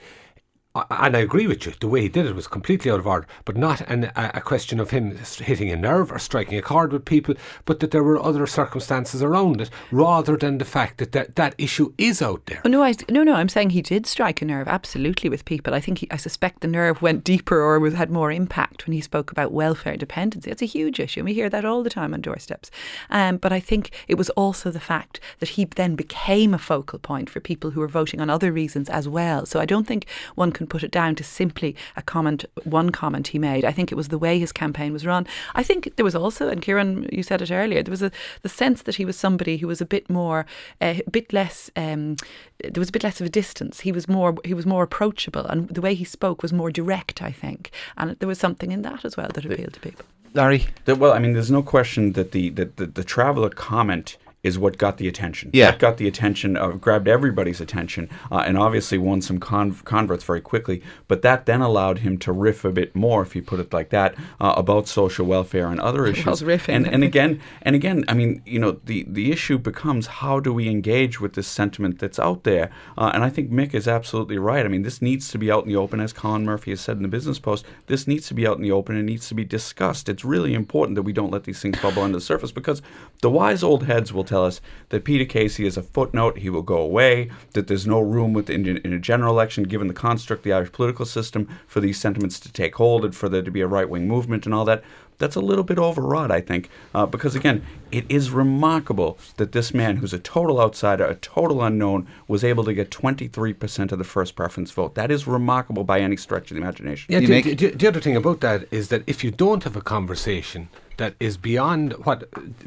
And 0.90 1.16
I 1.16 1.20
agree 1.20 1.46
with 1.46 1.66
you. 1.66 1.72
The 1.78 1.86
way 1.86 2.00
he 2.00 2.08
did 2.08 2.26
it 2.26 2.34
was 2.34 2.48
completely 2.48 2.90
out 2.90 2.98
of 2.98 3.06
order, 3.06 3.28
but 3.44 3.56
not 3.56 3.80
an, 3.82 4.10
a, 4.16 4.32
a 4.34 4.40
question 4.40 4.80
of 4.80 4.90
him 4.90 5.16
hitting 5.38 5.70
a 5.70 5.76
nerve 5.76 6.10
or 6.10 6.18
striking 6.18 6.58
a 6.58 6.62
chord 6.62 6.92
with 6.92 7.04
people, 7.04 7.36
but 7.64 7.78
that 7.78 7.92
there 7.92 8.02
were 8.02 8.20
other 8.20 8.44
circumstances 8.48 9.22
around 9.22 9.60
it, 9.60 9.70
rather 9.92 10.36
than 10.36 10.58
the 10.58 10.64
fact 10.64 10.98
that 10.98 11.12
that, 11.12 11.36
that 11.36 11.54
issue 11.58 11.92
is 11.96 12.20
out 12.20 12.44
there. 12.46 12.60
Oh, 12.64 12.68
no, 12.68 12.82
I, 12.82 12.94
no, 13.08 13.22
no. 13.22 13.34
I'm 13.34 13.48
saying 13.48 13.70
he 13.70 13.82
did 13.82 14.04
strike 14.04 14.42
a 14.42 14.44
nerve, 14.44 14.66
absolutely, 14.66 15.30
with 15.30 15.44
people. 15.44 15.74
I 15.74 15.80
think 15.80 15.98
he, 15.98 16.08
I 16.10 16.16
suspect 16.16 16.60
the 16.60 16.66
nerve 16.66 17.00
went 17.00 17.22
deeper 17.22 17.60
or 17.60 17.78
was, 17.78 17.94
had 17.94 18.10
more 18.10 18.32
impact 18.32 18.84
when 18.84 18.94
he 18.94 19.00
spoke 19.00 19.30
about 19.30 19.52
welfare 19.52 19.96
dependency. 19.96 20.50
It's 20.50 20.62
a 20.62 20.66
huge 20.66 20.98
issue, 20.98 21.20
and 21.20 21.26
we 21.26 21.34
hear 21.34 21.50
that 21.50 21.64
all 21.64 21.84
the 21.84 21.90
time 21.90 22.12
on 22.12 22.20
doorsteps. 22.20 22.72
Um, 23.10 23.36
but 23.36 23.52
I 23.52 23.60
think 23.60 23.92
it 24.08 24.16
was 24.16 24.30
also 24.30 24.72
the 24.72 24.80
fact 24.80 25.20
that 25.38 25.50
he 25.50 25.66
then 25.66 25.94
became 25.94 26.52
a 26.52 26.58
focal 26.58 26.98
point 26.98 27.30
for 27.30 27.38
people 27.38 27.70
who 27.70 27.80
were 27.80 27.86
voting 27.86 28.20
on 28.20 28.28
other 28.28 28.50
reasons 28.50 28.90
as 28.90 29.08
well. 29.08 29.46
So 29.46 29.60
I 29.60 29.66
don't 29.66 29.86
think 29.86 30.06
one 30.34 30.50
can 30.50 30.63
put 30.66 30.82
it 30.82 30.90
down 30.90 31.14
to 31.16 31.24
simply 31.24 31.74
a 31.96 32.02
comment, 32.02 32.44
one 32.64 32.90
comment 32.90 33.28
he 33.28 33.38
made. 33.38 33.64
I 33.64 33.72
think 33.72 33.92
it 33.92 33.96
was 33.96 34.08
the 34.08 34.18
way 34.18 34.38
his 34.38 34.52
campaign 34.52 34.92
was 34.92 35.06
run. 35.06 35.26
I 35.54 35.62
think 35.62 35.96
there 35.96 36.04
was 36.04 36.14
also, 36.14 36.48
and 36.48 36.62
Kieran, 36.62 37.08
you 37.12 37.22
said 37.22 37.42
it 37.42 37.50
earlier, 37.50 37.82
there 37.82 37.90
was 37.90 38.02
a 38.02 38.10
the 38.42 38.48
sense 38.48 38.82
that 38.82 38.96
he 38.96 39.04
was 39.04 39.16
somebody 39.16 39.56
who 39.56 39.66
was 39.66 39.80
a 39.80 39.86
bit 39.86 40.08
more, 40.10 40.46
uh, 40.80 40.94
a 41.06 41.10
bit 41.10 41.32
less. 41.32 41.70
Um, 41.76 42.16
there 42.58 42.80
was 42.80 42.88
a 42.88 42.92
bit 42.92 43.04
less 43.04 43.20
of 43.20 43.26
a 43.26 43.30
distance. 43.30 43.80
He 43.80 43.92
was 43.92 44.08
more, 44.08 44.34
he 44.44 44.54
was 44.54 44.66
more 44.66 44.82
approachable, 44.82 45.46
and 45.46 45.68
the 45.68 45.80
way 45.80 45.94
he 45.94 46.04
spoke 46.04 46.42
was 46.42 46.52
more 46.52 46.70
direct. 46.70 47.22
I 47.22 47.32
think, 47.32 47.70
and 47.96 48.18
there 48.18 48.28
was 48.28 48.38
something 48.38 48.72
in 48.72 48.82
that 48.82 49.04
as 49.04 49.16
well 49.16 49.28
that 49.34 49.44
appealed 49.44 49.74
to 49.74 49.80
people. 49.80 50.04
Larry? 50.34 50.66
The- 50.84 50.96
well, 50.96 51.12
I 51.12 51.18
mean, 51.18 51.32
there's 51.32 51.50
no 51.50 51.62
question 51.62 52.12
that 52.12 52.32
the 52.32 52.50
that 52.50 52.76
the, 52.76 52.86
the 52.86 53.04
traveler 53.04 53.50
comment 53.50 54.16
is 54.44 54.58
what 54.58 54.78
got 54.78 54.98
the 54.98 55.08
attention. 55.08 55.50
Yeah. 55.52 55.72
That 55.72 55.80
got 55.80 55.96
the 55.96 56.06
attention 56.06 56.56
of 56.56 56.80
grabbed 56.80 57.08
everybody's 57.08 57.60
attention, 57.60 58.08
uh, 58.30 58.44
and 58.46 58.56
obviously 58.56 58.98
won 58.98 59.22
some 59.22 59.40
con- 59.40 59.72
converts 59.84 60.22
very 60.22 60.40
quickly. 60.42 60.82
But 61.08 61.22
that 61.22 61.46
then 61.46 61.62
allowed 61.62 61.98
him 62.00 62.18
to 62.18 62.32
riff 62.32 62.64
a 62.64 62.70
bit 62.70 62.94
more, 62.94 63.22
if 63.22 63.34
you 63.34 63.42
put 63.42 63.58
it 63.58 63.72
like 63.72 63.88
that, 63.90 64.14
uh, 64.40 64.54
about 64.56 64.86
social 64.86 65.26
welfare 65.26 65.68
and 65.68 65.80
other 65.80 66.06
issues. 66.12 66.42
riffing. 66.42 66.74
And 66.74 66.86
and 66.86 67.02
again 67.02 67.40
and 67.62 67.74
again, 67.74 68.04
I 68.06 68.14
mean, 68.14 68.42
you 68.46 68.58
know, 68.58 68.72
the 68.84 69.04
the 69.08 69.32
issue 69.32 69.58
becomes 69.58 70.06
how 70.06 70.38
do 70.40 70.52
we 70.52 70.68
engage 70.68 71.20
with 71.20 71.32
this 71.32 71.48
sentiment 71.48 71.98
that's 71.98 72.18
out 72.18 72.44
there? 72.44 72.70
Uh, 72.98 73.10
and 73.14 73.24
I 73.24 73.30
think 73.30 73.50
Mick 73.50 73.74
is 73.74 73.88
absolutely 73.88 74.36
right. 74.36 74.64
I 74.66 74.68
mean, 74.68 74.82
this 74.82 75.00
needs 75.00 75.30
to 75.30 75.38
be 75.38 75.50
out 75.50 75.64
in 75.64 75.68
the 75.70 75.76
open, 75.76 76.00
as 76.00 76.12
Colin 76.12 76.44
Murphy 76.44 76.70
has 76.72 76.80
said 76.82 76.96
in 76.98 77.02
the 77.02 77.08
Business 77.08 77.38
Post. 77.38 77.64
This 77.86 78.06
needs 78.06 78.28
to 78.28 78.34
be 78.34 78.46
out 78.46 78.56
in 78.58 78.62
the 78.62 78.72
open. 78.72 78.96
It 78.96 79.02
needs 79.04 79.28
to 79.28 79.34
be 79.34 79.44
discussed. 79.44 80.08
It's 80.08 80.24
really 80.24 80.52
important 80.54 80.96
that 80.96 81.02
we 81.02 81.12
don't 81.12 81.30
let 81.30 81.44
these 81.44 81.60
things 81.62 81.80
bubble 81.80 82.02
under 82.02 82.18
the 82.18 82.24
surface 82.24 82.52
because 82.52 82.82
the 83.22 83.30
wise 83.30 83.62
old 83.62 83.84
heads 83.84 84.12
will 84.12 84.24
tell 84.24 84.33
us 84.42 84.60
that 84.88 85.04
Peter 85.04 85.24
Casey 85.24 85.66
is 85.66 85.76
a 85.76 85.82
footnote. 85.82 86.38
He 86.38 86.50
will 86.50 86.62
go 86.62 86.78
away. 86.78 87.30
That 87.52 87.66
there's 87.66 87.86
no 87.86 88.00
room 88.00 88.32
within 88.32 88.66
in 88.66 88.92
a 88.92 88.98
general 88.98 89.32
election, 89.32 89.64
given 89.64 89.88
the 89.88 89.94
construct 89.94 90.40
of 90.40 90.44
the 90.44 90.52
Irish 90.52 90.72
political 90.72 91.06
system, 91.06 91.48
for 91.66 91.80
these 91.80 91.98
sentiments 91.98 92.40
to 92.40 92.52
take 92.52 92.74
hold 92.76 93.04
and 93.04 93.14
for 93.14 93.28
there 93.28 93.42
to 93.42 93.50
be 93.50 93.60
a 93.60 93.66
right 93.66 93.88
wing 93.88 94.08
movement 94.08 94.46
and 94.46 94.54
all 94.54 94.64
that 94.64 94.82
that's 95.18 95.36
a 95.36 95.40
little 95.40 95.64
bit 95.64 95.78
overwrought, 95.78 96.30
I 96.30 96.40
think, 96.40 96.68
uh, 96.94 97.06
because 97.06 97.34
again, 97.34 97.64
it 97.92 98.04
is 98.08 98.30
remarkable 98.30 99.18
that 99.36 99.52
this 99.52 99.72
man, 99.72 99.96
who's 99.96 100.12
a 100.12 100.18
total 100.18 100.60
outsider, 100.60 101.04
a 101.04 101.14
total 101.14 101.62
unknown, 101.62 102.06
was 102.26 102.42
able 102.42 102.64
to 102.64 102.74
get 102.74 102.90
23% 102.90 103.92
of 103.92 103.98
the 103.98 104.04
first 104.04 104.34
preference 104.34 104.70
vote. 104.70 104.94
That 104.94 105.10
is 105.10 105.26
remarkable 105.26 105.84
by 105.84 106.00
any 106.00 106.16
stretch 106.16 106.50
of 106.50 106.56
the 106.56 106.62
imagination. 106.62 107.12
Yeah, 107.12 107.20
the, 107.20 107.28
make- 107.28 107.58
the, 107.58 107.70
the 107.70 107.86
other 107.86 108.00
thing 108.00 108.16
about 108.16 108.40
that 108.40 108.66
is 108.70 108.88
that 108.88 109.02
if 109.06 109.22
you 109.22 109.30
don't 109.30 109.64
have 109.64 109.76
a 109.76 109.80
conversation 109.80 110.68
that 110.96 111.14
is 111.20 111.36
beyond 111.36 111.92
what 112.04 112.24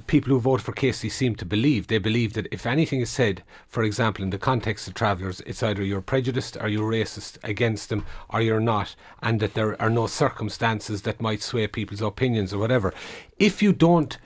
people 0.08 0.32
who 0.32 0.40
vote 0.40 0.62
for 0.62 0.72
Casey 0.72 1.10
seem 1.10 1.36
to 1.36 1.46
believe, 1.46 1.88
they 1.88 1.98
believe 1.98 2.34
that 2.34 2.48
if 2.52 2.66
anything 2.66 3.02
is 3.02 3.10
said, 3.10 3.44
for 3.68 3.84
example, 3.84 4.24
in 4.24 4.30
the 4.30 4.38
context 4.38 4.88
of 4.88 4.94
travellers, 4.94 5.42
it's 5.46 5.64
either 5.64 5.84
you're 5.84 6.02
prejudiced 6.02 6.58
or 6.58 6.68
you're 6.68 6.92
racist 6.92 7.38
against 7.44 7.90
them 7.90 8.06
or 8.30 8.42
you're 8.42 8.60
not, 8.60 8.96
and 9.22 9.40
that 9.40 9.54
there 9.54 9.80
are 9.82 9.90
no 9.90 10.08
circumstances 10.08 11.04
that 11.04 11.22
might 11.22 11.42
sway 11.42 11.68
people's 11.68 12.02
opinions 12.02 12.54
or 12.54 12.58
whatever. 12.58 12.94
If 13.40 13.62
you 13.62 13.74
don't 13.74 14.18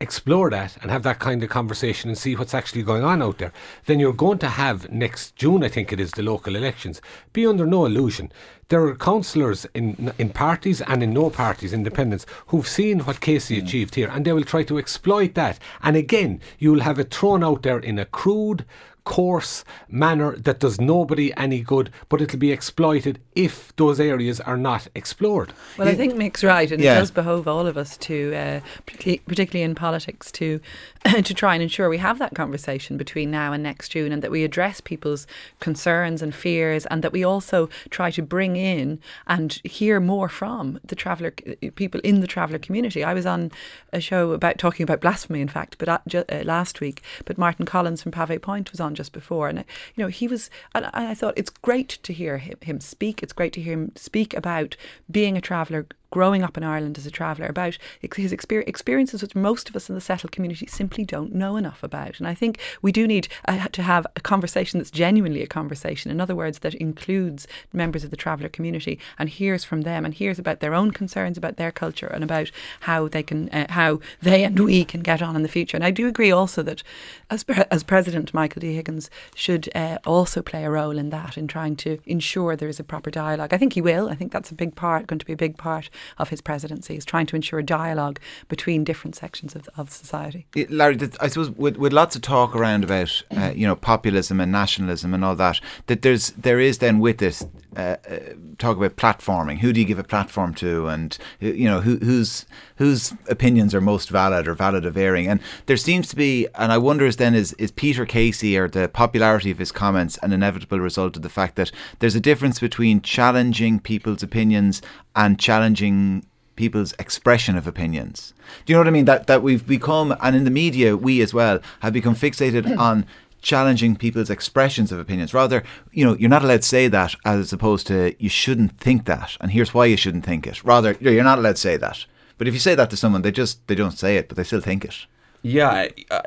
explore 0.00 0.48
that 0.50 0.76
and 0.80 0.90
have 0.90 1.02
that 1.02 1.18
kind 1.18 1.42
of 1.42 1.48
conversation 1.48 2.08
and 2.08 2.16
see 2.16 2.36
what's 2.36 2.54
actually 2.54 2.82
going 2.82 3.02
on 3.02 3.20
out 3.20 3.38
there, 3.38 3.52
then 3.86 3.98
you're 3.98 4.12
going 4.12 4.38
to 4.38 4.48
have 4.48 4.90
next 4.92 5.34
June, 5.36 5.64
I 5.64 5.68
think 5.68 5.92
it 5.92 6.00
is, 6.00 6.12
the 6.12 6.22
local 6.22 6.54
elections. 6.54 7.00
Be 7.32 7.46
under 7.46 7.66
no 7.66 7.84
illusion. 7.84 8.30
There 8.68 8.82
are 8.84 8.94
councillors 8.94 9.66
in 9.74 10.12
in 10.18 10.30
parties 10.30 10.82
and 10.82 11.02
in 11.02 11.14
no 11.14 11.30
parties, 11.30 11.72
independents, 11.72 12.26
who've 12.48 12.68
seen 12.68 13.00
what 13.00 13.20
Casey 13.20 13.58
hmm. 13.58 13.66
achieved 13.66 13.94
here, 13.94 14.08
and 14.08 14.24
they 14.24 14.32
will 14.32 14.44
try 14.44 14.62
to 14.64 14.78
exploit 14.78 15.34
that. 15.34 15.58
And 15.82 15.96
again, 15.96 16.40
you'll 16.58 16.80
have 16.80 16.98
it 16.98 17.12
thrown 17.12 17.42
out 17.42 17.62
there 17.62 17.78
in 17.78 17.98
a 17.98 18.04
crude, 18.04 18.64
coarse 19.08 19.64
manner 19.88 20.36
that 20.36 20.58
does 20.60 20.78
nobody 20.78 21.32
any 21.36 21.60
good, 21.62 21.90
but 22.10 22.20
it'll 22.20 22.38
be 22.38 22.52
exploited 22.52 23.18
if 23.34 23.74
those 23.76 23.98
areas 23.98 24.38
are 24.40 24.56
not 24.58 24.86
explored. 24.94 25.54
Well, 25.78 25.88
I 25.88 25.94
think 25.94 26.14
Mick's 26.14 26.44
right, 26.44 26.70
and 26.70 26.82
Yeah. 26.82 26.96
it 26.96 26.98
does 27.00 27.10
behove 27.10 27.48
all 27.48 27.66
of 27.66 27.76
us 27.78 27.96
to, 28.08 28.34
uh, 28.34 28.60
particularly, 28.84 29.22
particularly 29.26 29.64
in 29.64 29.74
politics, 29.74 30.30
to 30.32 30.60
to 31.24 31.32
try 31.34 31.54
and 31.54 31.62
ensure 31.62 31.88
we 31.88 31.98
have 31.98 32.18
that 32.18 32.34
conversation 32.34 32.96
between 32.98 33.30
now 33.30 33.52
and 33.54 33.62
next 33.62 33.88
June, 33.92 34.12
and 34.12 34.22
that 34.22 34.30
we 34.30 34.44
address 34.44 34.80
people's 34.82 35.26
concerns 35.60 36.20
and 36.22 36.34
fears, 36.34 36.84
and 36.86 37.02
that 37.02 37.12
we 37.12 37.24
also 37.24 37.68
try 37.88 38.10
to 38.10 38.22
bring 38.22 38.56
in 38.56 38.98
and 39.26 39.52
hear 39.64 40.00
more 40.00 40.28
from 40.28 40.78
the 40.84 40.94
traveller 40.96 41.30
people 41.76 42.00
in 42.04 42.20
the 42.20 42.26
traveller 42.26 42.58
community. 42.58 43.02
I 43.02 43.14
was 43.14 43.24
on 43.26 43.50
a 43.92 44.00
show 44.00 44.32
about 44.32 44.58
talking 44.58 44.84
about 44.84 45.00
blasphemy, 45.00 45.40
in 45.40 45.48
fact, 45.48 45.76
but 45.78 45.88
uh, 45.88 45.98
ju- 46.06 46.24
uh, 46.30 46.42
last 46.44 46.80
week. 46.80 47.02
But 47.24 47.38
Martin 47.38 47.64
Collins 47.64 48.02
from 48.02 48.12
Pavee 48.12 48.38
Point 48.42 48.70
was 48.70 48.80
on 48.80 48.94
just 48.98 49.12
before, 49.12 49.48
and 49.48 49.60
you 49.94 50.04
know 50.04 50.08
he 50.08 50.28
was. 50.28 50.50
And 50.74 50.90
I 50.92 51.14
thought 51.14 51.38
it's 51.38 51.50
great 51.50 51.88
to 52.02 52.12
hear 52.12 52.36
him 52.36 52.80
speak. 52.80 53.22
It's 53.22 53.32
great 53.32 53.54
to 53.54 53.62
hear 53.62 53.72
him 53.72 53.92
speak 53.94 54.34
about 54.34 54.76
being 55.10 55.38
a 55.38 55.40
traveller 55.40 55.86
growing 56.10 56.42
up 56.42 56.56
in 56.56 56.64
Ireland 56.64 56.96
as 56.98 57.06
a 57.06 57.10
traveller, 57.10 57.46
about 57.46 57.78
his 58.00 58.32
experiences 58.32 59.22
which 59.22 59.34
most 59.34 59.68
of 59.68 59.76
us 59.76 59.88
in 59.88 59.94
the 59.94 60.00
settled 60.00 60.32
community 60.32 60.66
simply 60.66 61.04
don't 61.04 61.34
know 61.34 61.56
enough 61.56 61.82
about. 61.82 62.18
And 62.18 62.26
I 62.26 62.34
think 62.34 62.58
we 62.82 62.92
do 62.92 63.06
need 63.06 63.28
uh, 63.46 63.68
to 63.68 63.82
have 63.82 64.06
a 64.16 64.20
conversation 64.20 64.78
that's 64.78 64.90
genuinely 64.90 65.42
a 65.42 65.46
conversation. 65.46 66.10
In 66.10 66.20
other 66.20 66.34
words, 66.34 66.60
that 66.60 66.74
includes 66.74 67.46
members 67.72 68.04
of 68.04 68.10
the 68.10 68.16
traveller 68.16 68.48
community 68.48 68.98
and 69.18 69.28
hears 69.28 69.64
from 69.64 69.82
them 69.82 70.04
and 70.04 70.14
hears 70.14 70.38
about 70.38 70.60
their 70.60 70.74
own 70.74 70.90
concerns 70.90 71.36
about 71.36 71.56
their 71.56 71.70
culture 71.70 72.06
and 72.06 72.24
about 72.24 72.50
how 72.80 73.08
they 73.08 73.22
can, 73.22 73.48
uh, 73.50 73.66
how 73.70 74.00
they 74.22 74.44
and 74.44 74.58
we 74.58 74.84
can 74.84 75.00
get 75.00 75.22
on 75.22 75.36
in 75.36 75.42
the 75.42 75.48
future. 75.48 75.76
And 75.76 75.84
I 75.84 75.90
do 75.90 76.08
agree 76.08 76.30
also 76.30 76.62
that 76.62 76.82
as, 77.30 77.44
as 77.70 77.82
President, 77.82 78.32
Michael 78.32 78.60
D. 78.60 78.74
Higgins 78.74 79.10
should 79.34 79.68
uh, 79.74 79.98
also 80.06 80.42
play 80.42 80.64
a 80.64 80.70
role 80.70 80.98
in 80.98 81.10
that, 81.10 81.36
in 81.36 81.46
trying 81.46 81.76
to 81.76 81.98
ensure 82.06 82.56
there 82.56 82.68
is 82.68 82.80
a 82.80 82.84
proper 82.84 83.10
dialogue. 83.10 83.52
I 83.52 83.58
think 83.58 83.74
he 83.74 83.82
will. 83.82 84.08
I 84.08 84.14
think 84.14 84.32
that's 84.32 84.50
a 84.50 84.54
big 84.54 84.74
part, 84.74 85.06
going 85.06 85.18
to 85.18 85.26
be 85.26 85.32
a 85.34 85.36
big 85.36 85.58
part 85.58 85.90
of 86.18 86.28
his 86.28 86.40
presidency, 86.40 86.96
is 86.96 87.04
trying 87.04 87.26
to 87.26 87.36
ensure 87.36 87.58
a 87.58 87.64
dialogue 87.64 88.18
between 88.48 88.84
different 88.84 89.14
sections 89.16 89.54
of, 89.54 89.68
of 89.76 89.90
society. 89.90 90.46
Larry, 90.68 90.98
I 91.20 91.28
suppose 91.28 91.50
with, 91.50 91.76
with 91.76 91.92
lots 91.92 92.16
of 92.16 92.22
talk 92.22 92.54
around 92.54 92.84
about 92.84 93.22
uh, 93.36 93.52
you 93.54 93.66
know 93.66 93.76
populism 93.76 94.40
and 94.40 94.52
nationalism 94.52 95.14
and 95.14 95.24
all 95.24 95.36
that, 95.36 95.60
that 95.86 96.02
there's 96.02 96.30
there 96.30 96.60
is 96.60 96.78
then 96.78 96.98
with 96.98 97.18
this 97.18 97.46
uh, 97.76 97.96
uh, 98.10 98.18
talk 98.58 98.76
about 98.76 98.96
platforming. 98.96 99.58
Who 99.58 99.72
do 99.72 99.80
you 99.80 99.86
give 99.86 99.98
a 99.98 100.04
platform 100.04 100.54
to, 100.54 100.88
and 100.88 101.16
you 101.38 101.66
know 101.66 101.80
who, 101.80 101.96
whose 101.98 102.46
whose 102.76 103.14
opinions 103.28 103.74
are 103.74 103.80
most 103.80 104.08
valid 104.08 104.48
or 104.48 104.54
valid 104.54 104.84
of 104.84 104.96
airing? 104.96 105.28
And 105.28 105.40
there 105.66 105.76
seems 105.76 106.08
to 106.08 106.16
be, 106.16 106.48
and 106.54 106.72
I 106.72 106.78
wonder 106.78 107.06
is 107.06 107.16
then 107.16 107.34
is 107.34 107.52
is 107.54 107.70
Peter 107.70 108.06
Casey 108.06 108.58
or 108.58 108.68
the 108.68 108.88
popularity 108.88 109.50
of 109.50 109.58
his 109.58 109.70
comments 109.70 110.18
an 110.22 110.32
inevitable 110.32 110.80
result 110.80 111.16
of 111.16 111.22
the 111.22 111.28
fact 111.28 111.56
that 111.56 111.70
there's 111.98 112.16
a 112.16 112.20
difference 112.20 112.58
between 112.58 113.00
challenging 113.00 113.80
people's 113.80 114.22
opinions 114.22 114.82
and 115.18 115.38
challenging 115.38 116.24
people's 116.54 116.94
expression 116.98 117.56
of 117.56 117.66
opinions. 117.66 118.32
Do 118.64 118.72
you 118.72 118.74
know 118.74 118.80
what 118.80 118.88
I 118.88 118.92
mean? 118.92 119.04
That 119.04 119.26
that 119.26 119.42
we've 119.42 119.66
become, 119.66 120.16
and 120.22 120.34
in 120.34 120.44
the 120.44 120.50
media, 120.50 120.96
we 120.96 121.20
as 121.20 121.34
well 121.34 121.60
have 121.80 121.92
become 121.92 122.14
fixated 122.14 122.78
on 122.88 123.04
challenging 123.42 123.96
people's 123.96 124.30
expressions 124.30 124.90
of 124.90 124.98
opinions. 124.98 125.34
Rather, 125.34 125.62
you 125.92 126.04
know, 126.04 126.16
you're 126.16 126.30
not 126.30 126.42
allowed 126.42 126.62
to 126.62 126.68
say 126.68 126.88
that 126.88 127.14
as 127.24 127.52
opposed 127.52 127.86
to 127.88 128.14
you 128.18 128.28
shouldn't 128.28 128.78
think 128.78 129.04
that, 129.04 129.36
and 129.40 129.50
here's 129.50 129.74
why 129.74 129.84
you 129.86 129.96
shouldn't 129.96 130.24
think 130.24 130.46
it. 130.46 130.64
Rather, 130.64 130.96
you're 131.00 131.24
not 131.24 131.38
allowed 131.38 131.56
to 131.56 131.68
say 131.68 131.76
that. 131.76 132.06
But 132.38 132.46
if 132.46 132.54
you 132.54 132.60
say 132.60 132.76
that 132.76 132.88
to 132.90 132.96
someone, 132.96 133.22
they 133.22 133.32
just 133.32 133.66
they 133.66 133.74
don't 133.74 133.98
say 133.98 134.16
it, 134.16 134.28
but 134.28 134.36
they 134.36 134.44
still 134.44 134.60
think 134.60 134.84
it. 134.84 135.06
Yeah, 135.42 135.86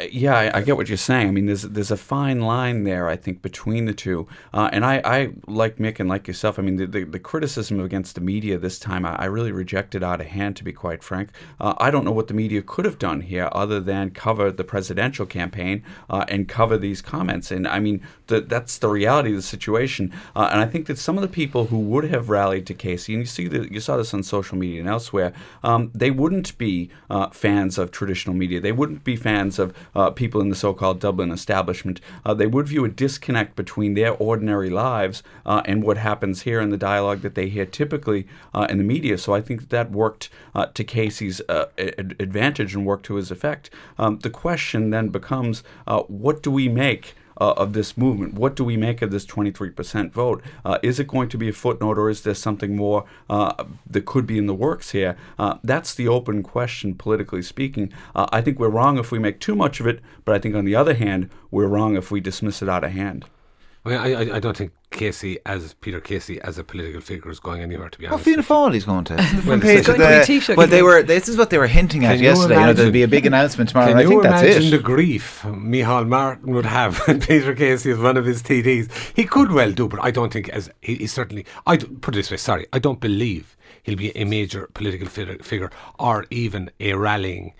yeah, 0.09 0.51
I, 0.53 0.61
get 0.61 0.77
what 0.77 0.87
you're 0.87 0.97
saying. 0.97 1.27
I 1.27 1.31
mean, 1.31 1.45
there's 1.45 1.63
there's 1.63 1.91
a 1.91 1.97
fine 1.97 2.39
line 2.39 2.85
there, 2.85 3.09
I 3.09 3.17
think, 3.17 3.41
between 3.41 3.83
the 3.83 3.93
two. 3.93 4.25
Uh, 4.53 4.69
and 4.71 4.85
I, 4.85 5.01
I, 5.03 5.33
like 5.47 5.77
Mick 5.77 5.99
and 5.99 6.07
like 6.07 6.27
yourself, 6.27 6.57
I 6.57 6.61
mean, 6.61 6.77
the, 6.77 6.85
the, 6.85 7.03
the 7.03 7.19
criticism 7.19 7.81
against 7.81 8.15
the 8.15 8.21
media 8.21 8.57
this 8.57 8.79
time, 8.79 9.05
I, 9.05 9.15
I, 9.17 9.25
really 9.25 9.51
rejected 9.51 10.01
out 10.01 10.21
of 10.21 10.27
hand, 10.27 10.55
to 10.57 10.63
be 10.63 10.71
quite 10.71 11.03
frank. 11.03 11.29
Uh, 11.59 11.73
I 11.77 11.91
don't 11.91 12.05
know 12.05 12.13
what 12.13 12.29
the 12.29 12.33
media 12.33 12.61
could 12.61 12.85
have 12.85 12.97
done 12.97 13.21
here 13.21 13.49
other 13.51 13.81
than 13.81 14.11
cover 14.11 14.49
the 14.49 14.63
presidential 14.63 15.25
campaign 15.25 15.83
uh, 16.09 16.23
and 16.29 16.47
cover 16.47 16.77
these 16.77 17.01
comments. 17.01 17.51
And 17.51 17.67
I 17.67 17.79
mean, 17.79 18.01
the, 18.27 18.39
that's 18.39 18.77
the 18.77 18.87
reality 18.87 19.31
of 19.31 19.35
the 19.35 19.41
situation. 19.41 20.13
Uh, 20.37 20.47
and 20.53 20.61
I 20.61 20.65
think 20.65 20.87
that 20.87 20.97
some 20.97 21.17
of 21.17 21.21
the 21.21 21.27
people 21.27 21.65
who 21.65 21.79
would 21.79 22.05
have 22.05 22.29
rallied 22.29 22.65
to 22.67 22.73
Casey, 22.73 23.13
and 23.13 23.23
you 23.23 23.27
see 23.27 23.43
you 23.43 23.81
saw 23.81 23.97
this 23.97 24.13
on 24.13 24.23
social 24.23 24.57
media 24.57 24.79
and 24.79 24.89
elsewhere, 24.89 25.33
um, 25.63 25.91
they 25.93 26.11
wouldn't 26.11 26.57
be 26.57 26.89
uh, 27.09 27.29
fans 27.31 27.77
of 27.77 27.91
traditional 27.91 28.35
media. 28.35 28.61
They 28.61 28.71
wouldn't 28.71 29.00
be 29.03 29.15
fans 29.15 29.59
of 29.59 29.73
uh, 29.95 30.09
people 30.11 30.41
in 30.41 30.49
the 30.49 30.55
so-called 30.55 30.99
Dublin 30.99 31.31
establishment. 31.31 32.01
Uh, 32.25 32.33
they 32.33 32.47
would 32.47 32.67
view 32.67 32.85
a 32.85 32.89
disconnect 32.89 33.55
between 33.55 33.93
their 33.93 34.13
ordinary 34.13 34.69
lives 34.69 35.23
uh, 35.45 35.61
and 35.65 35.83
what 35.83 35.97
happens 35.97 36.41
here 36.43 36.61
in 36.61 36.69
the 36.69 36.77
dialogue 36.77 37.21
that 37.21 37.35
they 37.35 37.49
hear 37.49 37.65
typically 37.65 38.27
uh, 38.53 38.67
in 38.69 38.77
the 38.77 38.83
media. 38.83 39.17
So 39.17 39.33
I 39.33 39.41
think 39.41 39.61
that, 39.61 39.69
that 39.69 39.91
worked 39.91 40.29
uh, 40.53 40.67
to 40.67 40.83
Casey's 40.83 41.41
advantage 41.47 42.75
and 42.75 42.85
worked 42.85 43.05
to 43.05 43.15
his 43.15 43.31
effect. 43.31 43.69
Um, 43.97 44.19
the 44.19 44.29
question 44.29 44.89
then 44.89 45.09
becomes, 45.09 45.63
what 46.07 46.43
do 46.43 46.51
we 46.51 46.69
make? 46.69 47.15
Uh, 47.41 47.53
of 47.53 47.73
this 47.73 47.97
movement. 47.97 48.35
What 48.35 48.55
do 48.55 48.63
we 48.63 48.77
make 48.77 49.01
of 49.01 49.09
this 49.09 49.25
23% 49.25 50.11
vote? 50.11 50.43
Uh, 50.63 50.77
is 50.83 50.99
it 50.99 51.07
going 51.07 51.27
to 51.29 51.37
be 51.39 51.49
a 51.49 51.53
footnote 51.53 51.97
or 51.97 52.07
is 52.07 52.21
there 52.21 52.35
something 52.35 52.75
more 52.75 53.05
uh, 53.31 53.65
that 53.89 54.05
could 54.05 54.27
be 54.27 54.37
in 54.37 54.45
the 54.45 54.53
works 54.53 54.91
here? 54.91 55.17
Uh, 55.39 55.57
that's 55.63 55.95
the 55.95 56.07
open 56.07 56.43
question, 56.43 56.93
politically 56.93 57.41
speaking. 57.41 57.91
Uh, 58.15 58.27
I 58.31 58.41
think 58.41 58.59
we're 58.59 58.69
wrong 58.69 58.99
if 58.99 59.11
we 59.11 59.17
make 59.17 59.39
too 59.39 59.55
much 59.55 59.79
of 59.79 59.87
it, 59.87 60.01
but 60.23 60.35
I 60.35 60.39
think 60.39 60.53
on 60.53 60.65
the 60.65 60.75
other 60.75 60.93
hand, 60.93 61.31
we're 61.49 61.65
wrong 61.65 61.97
if 61.97 62.11
we 62.11 62.21
dismiss 62.21 62.61
it 62.61 62.69
out 62.69 62.83
of 62.83 62.91
hand. 62.91 63.25
I, 63.83 63.89
mean, 63.89 63.97
I, 63.97 64.35
I 64.35 64.39
don't 64.39 64.55
think 64.55 64.73
Casey 64.91 65.39
as 65.45 65.73
Peter 65.73 65.99
Casey 65.99 66.39
as 66.41 66.59
a 66.59 66.63
political 66.63 67.01
figure 67.01 67.31
is 67.31 67.39
going 67.39 67.61
anywhere. 67.61 67.89
To 67.89 67.97
be 67.97 68.05
honest, 68.05 68.25
well, 68.25 68.43
Fianna 68.43 68.43
Fáil 68.43 68.73
he's 68.73 68.85
going 68.85 69.05
to. 69.05 69.15
well, 69.47 69.59
page 69.59 69.87
of 69.87 69.97
the, 69.97 70.53
well, 70.55 70.67
they 70.67 70.83
were. 70.83 71.01
This 71.01 71.27
is 71.27 71.35
what 71.35 71.49
they 71.49 71.57
were 71.57 71.67
hinting 71.67 72.05
at 72.05 72.19
yesterday. 72.19 72.59
You, 72.59 72.65
know, 72.67 72.73
there'll 72.73 72.91
be 72.91 73.01
a 73.01 73.07
big 73.07 73.25
announcement 73.25 73.69
tomorrow. 73.71 73.89
Can 73.89 73.97
I 73.97 74.05
think 74.05 74.21
that's 74.21 74.43
it. 74.43 74.51
imagine 74.51 74.71
the 74.71 74.79
grief 74.79 75.41
Micheál 75.43 76.07
Martin 76.07 76.53
would 76.53 76.65
have 76.65 76.97
when 77.07 77.21
Peter 77.21 77.55
Casey 77.55 77.89
is 77.89 77.97
one 77.97 78.17
of 78.17 78.25
his 78.25 78.43
TDs? 78.43 78.91
He 79.15 79.23
could 79.23 79.51
well 79.51 79.71
do, 79.71 79.87
but 79.87 80.03
I 80.03 80.11
don't 80.11 80.31
think 80.31 80.49
as 80.49 80.69
he, 80.81 80.95
he 80.95 81.07
certainly. 81.07 81.45
I 81.65 81.77
put 81.77 82.13
it 82.13 82.17
this 82.17 82.29
way. 82.29 82.37
Sorry, 82.37 82.67
I 82.71 82.77
don't 82.77 82.99
believe 82.99 83.57
he'll 83.81 83.97
be 83.97 84.15
a 84.15 84.25
major 84.25 84.69
political 84.75 85.07
figure 85.07 85.71
or 85.97 86.25
even 86.29 86.69
a 86.79 86.93
rallying 86.93 87.53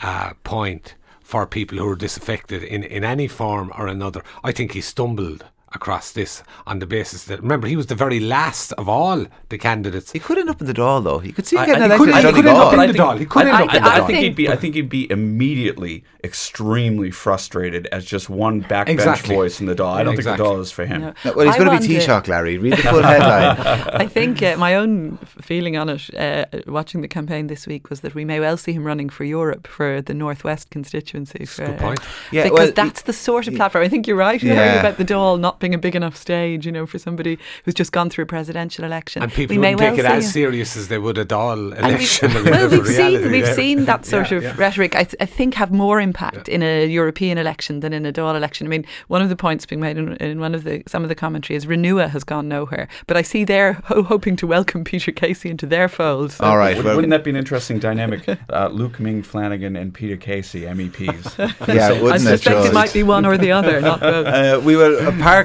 uh, 0.00 0.32
point 0.42 0.96
for 1.22 1.46
people 1.46 1.78
who 1.78 1.88
are 1.88 1.94
disaffected 1.94 2.62
in, 2.64 2.82
in 2.82 3.04
any 3.04 3.28
form 3.28 3.70
or 3.78 3.86
another. 3.86 4.24
I 4.42 4.50
think 4.50 4.72
he 4.72 4.80
stumbled 4.80 5.44
across 5.72 6.12
this 6.12 6.42
on 6.66 6.78
the 6.78 6.86
basis 6.86 7.24
that 7.24 7.42
remember 7.42 7.66
he 7.66 7.76
was 7.76 7.86
the 7.86 7.94
very 7.94 8.20
last 8.20 8.72
of 8.72 8.88
all 8.88 9.26
the 9.50 9.58
candidates. 9.58 10.12
He 10.12 10.18
could 10.18 10.38
end 10.38 10.48
up 10.48 10.60
in 10.60 10.66
the 10.66 10.72
Dáil 10.72 11.04
though. 11.04 11.18
He 11.18 11.32
could 11.32 11.46
see 11.46 11.56
him 11.56 11.66
getting 11.66 11.84
elected. 11.84 12.08
He 12.08 12.12
could, 12.12 12.24
he 12.24 12.32
could 12.32 12.46
end 12.46 12.58
up 12.58 12.72
in 12.72 12.78
the 12.78 12.98
Dáil. 12.98 13.18
He 13.18 13.26
could 13.26 13.46
I, 13.46 13.60
end 13.60 13.68
up 13.68 13.74
in 13.74 13.82
the 13.82 13.88
I, 13.88 13.96
I 13.98 14.06
think 14.06 14.18
he'd 14.18 14.34
be. 14.34 14.48
I 14.48 14.56
think 14.56 14.74
he'd 14.74 14.88
be 14.88 15.10
immediately 15.10 16.04
extremely 16.24 17.10
frustrated 17.10 17.86
as 17.88 18.04
just 18.04 18.28
one 18.28 18.62
backbench 18.62 18.88
exactly. 18.88 19.34
voice 19.34 19.60
in 19.60 19.66
the 19.66 19.74
Dáil. 19.74 19.92
I 19.92 20.02
don't 20.02 20.14
exactly. 20.14 20.44
think 20.44 20.48
the 20.48 20.56
Dáil 20.56 20.60
is 20.60 20.72
for 20.72 20.86
him. 20.86 21.00
No. 21.00 21.14
No, 21.24 21.32
well, 21.34 21.46
he's 21.46 21.56
going 21.56 21.80
to 21.80 21.88
be 21.88 21.94
Taoiseach, 21.94 22.28
Larry. 22.28 22.58
Read 22.58 22.72
the 22.74 22.82
full 22.82 23.02
headline. 23.02 23.88
I 23.94 24.06
think 24.06 24.42
uh, 24.42 24.56
my 24.56 24.74
own 24.74 25.18
feeling 25.40 25.76
on 25.76 25.88
it, 25.88 26.14
uh, 26.14 26.46
watching 26.66 27.02
the 27.02 27.08
campaign 27.08 27.46
this 27.46 27.66
week, 27.66 27.90
was 27.90 28.00
that 28.00 28.14
we 28.14 28.24
may 28.24 28.40
well 28.40 28.56
see 28.56 28.72
him 28.72 28.84
running 28.84 29.08
for 29.08 29.24
Europe 29.24 29.66
for 29.66 30.00
the 30.02 30.14
Northwest 30.14 30.70
constituency. 30.70 31.44
For, 31.44 31.66
good 31.66 31.78
point. 31.78 32.00
Yeah, 32.32 32.44
because 32.44 32.58
well, 32.58 32.72
that's 32.72 33.02
the 33.02 33.12
sort 33.12 33.48
of 33.48 33.54
platform. 33.54 33.84
I 33.84 33.88
think 33.88 34.06
you're 34.06 34.16
right, 34.16 34.42
yeah. 34.42 34.80
about 34.80 34.96
the 34.96 35.04
Dáil 35.04 35.38
not 35.38 35.57
being 35.58 35.74
a 35.74 35.78
big 35.78 35.96
enough 35.96 36.16
stage, 36.16 36.66
you 36.66 36.72
know, 36.72 36.86
for 36.86 36.98
somebody 36.98 37.38
who's 37.64 37.74
just 37.74 37.92
gone 37.92 38.10
through 38.10 38.24
a 38.24 38.26
presidential 38.26 38.84
election. 38.84 39.22
And 39.22 39.32
people 39.32 39.56
we 39.56 39.58
wouldn't 39.58 39.78
take 39.78 39.96
well 39.96 40.12
it 40.12 40.18
as 40.18 40.32
serious 40.32 40.76
as 40.76 40.88
they 40.88 40.98
would 40.98 41.18
a 41.18 41.24
Dáil 41.24 41.76
election. 41.78 42.32
We, 42.38 42.50
well, 42.50 42.68
we've 42.68 42.86
seen 42.86 43.30
we've 43.32 43.54
seen 43.54 43.84
that 43.86 44.04
sort 44.14 44.30
yeah, 44.30 44.36
of 44.36 44.42
yeah. 44.42 44.54
rhetoric. 44.56 44.94
I, 44.94 45.04
th- 45.04 45.16
I, 45.20 45.26
think 45.26 45.54
have 45.54 45.72
more 45.72 46.00
impact 46.00 46.48
in 46.48 46.62
a 46.62 46.86
European 46.86 47.36
election 47.36 47.80
than 47.80 47.92
in 47.92 48.06
a 48.06 48.12
Dáil 48.12 48.36
election. 48.36 48.66
I 48.66 48.70
mean, 48.70 48.84
one 49.08 49.22
of 49.22 49.28
the 49.28 49.36
points 49.36 49.66
being 49.66 49.80
made 49.80 49.96
in, 49.96 50.14
in 50.16 50.40
one 50.40 50.54
of 50.54 50.64
the 50.64 50.82
some 50.86 51.02
of 51.02 51.08
the 51.08 51.14
commentary 51.14 51.56
is 51.56 51.66
Renua 51.66 52.08
has 52.10 52.22
gone 52.22 52.48
nowhere, 52.48 52.86
but 53.06 53.16
I 53.16 53.22
see 53.22 53.44
they're 53.44 53.72
ho- 53.84 54.02
hoping 54.02 54.36
to 54.36 54.46
welcome 54.46 54.84
Peter 54.84 55.10
Casey 55.10 55.50
into 55.50 55.66
their 55.66 55.88
fold. 55.88 56.32
So. 56.32 56.44
All 56.44 56.58
right, 56.58 56.82
well, 56.82 56.94
wouldn't 56.96 57.10
that 57.10 57.24
be 57.24 57.30
an 57.30 57.36
interesting 57.36 57.78
dynamic? 57.78 58.28
Uh, 58.50 58.68
Luke 58.68 59.00
Ming 59.00 59.22
Flanagan 59.22 59.74
and 59.74 59.92
Peter 59.92 60.16
Casey, 60.16 60.62
MEPs. 60.62 61.38
yeah, 61.68 61.90
wouldn't 62.00 62.26
I 62.26 62.36
suspect 62.36 62.66
it, 62.66 62.68
it 62.68 62.74
might 62.74 62.92
be 62.92 63.02
one 63.02 63.26
or 63.26 63.36
the 63.36 63.52
other, 63.52 63.80
not 63.80 64.00
both. 64.00 64.26
Uh, 64.26 64.60
we 64.64 64.76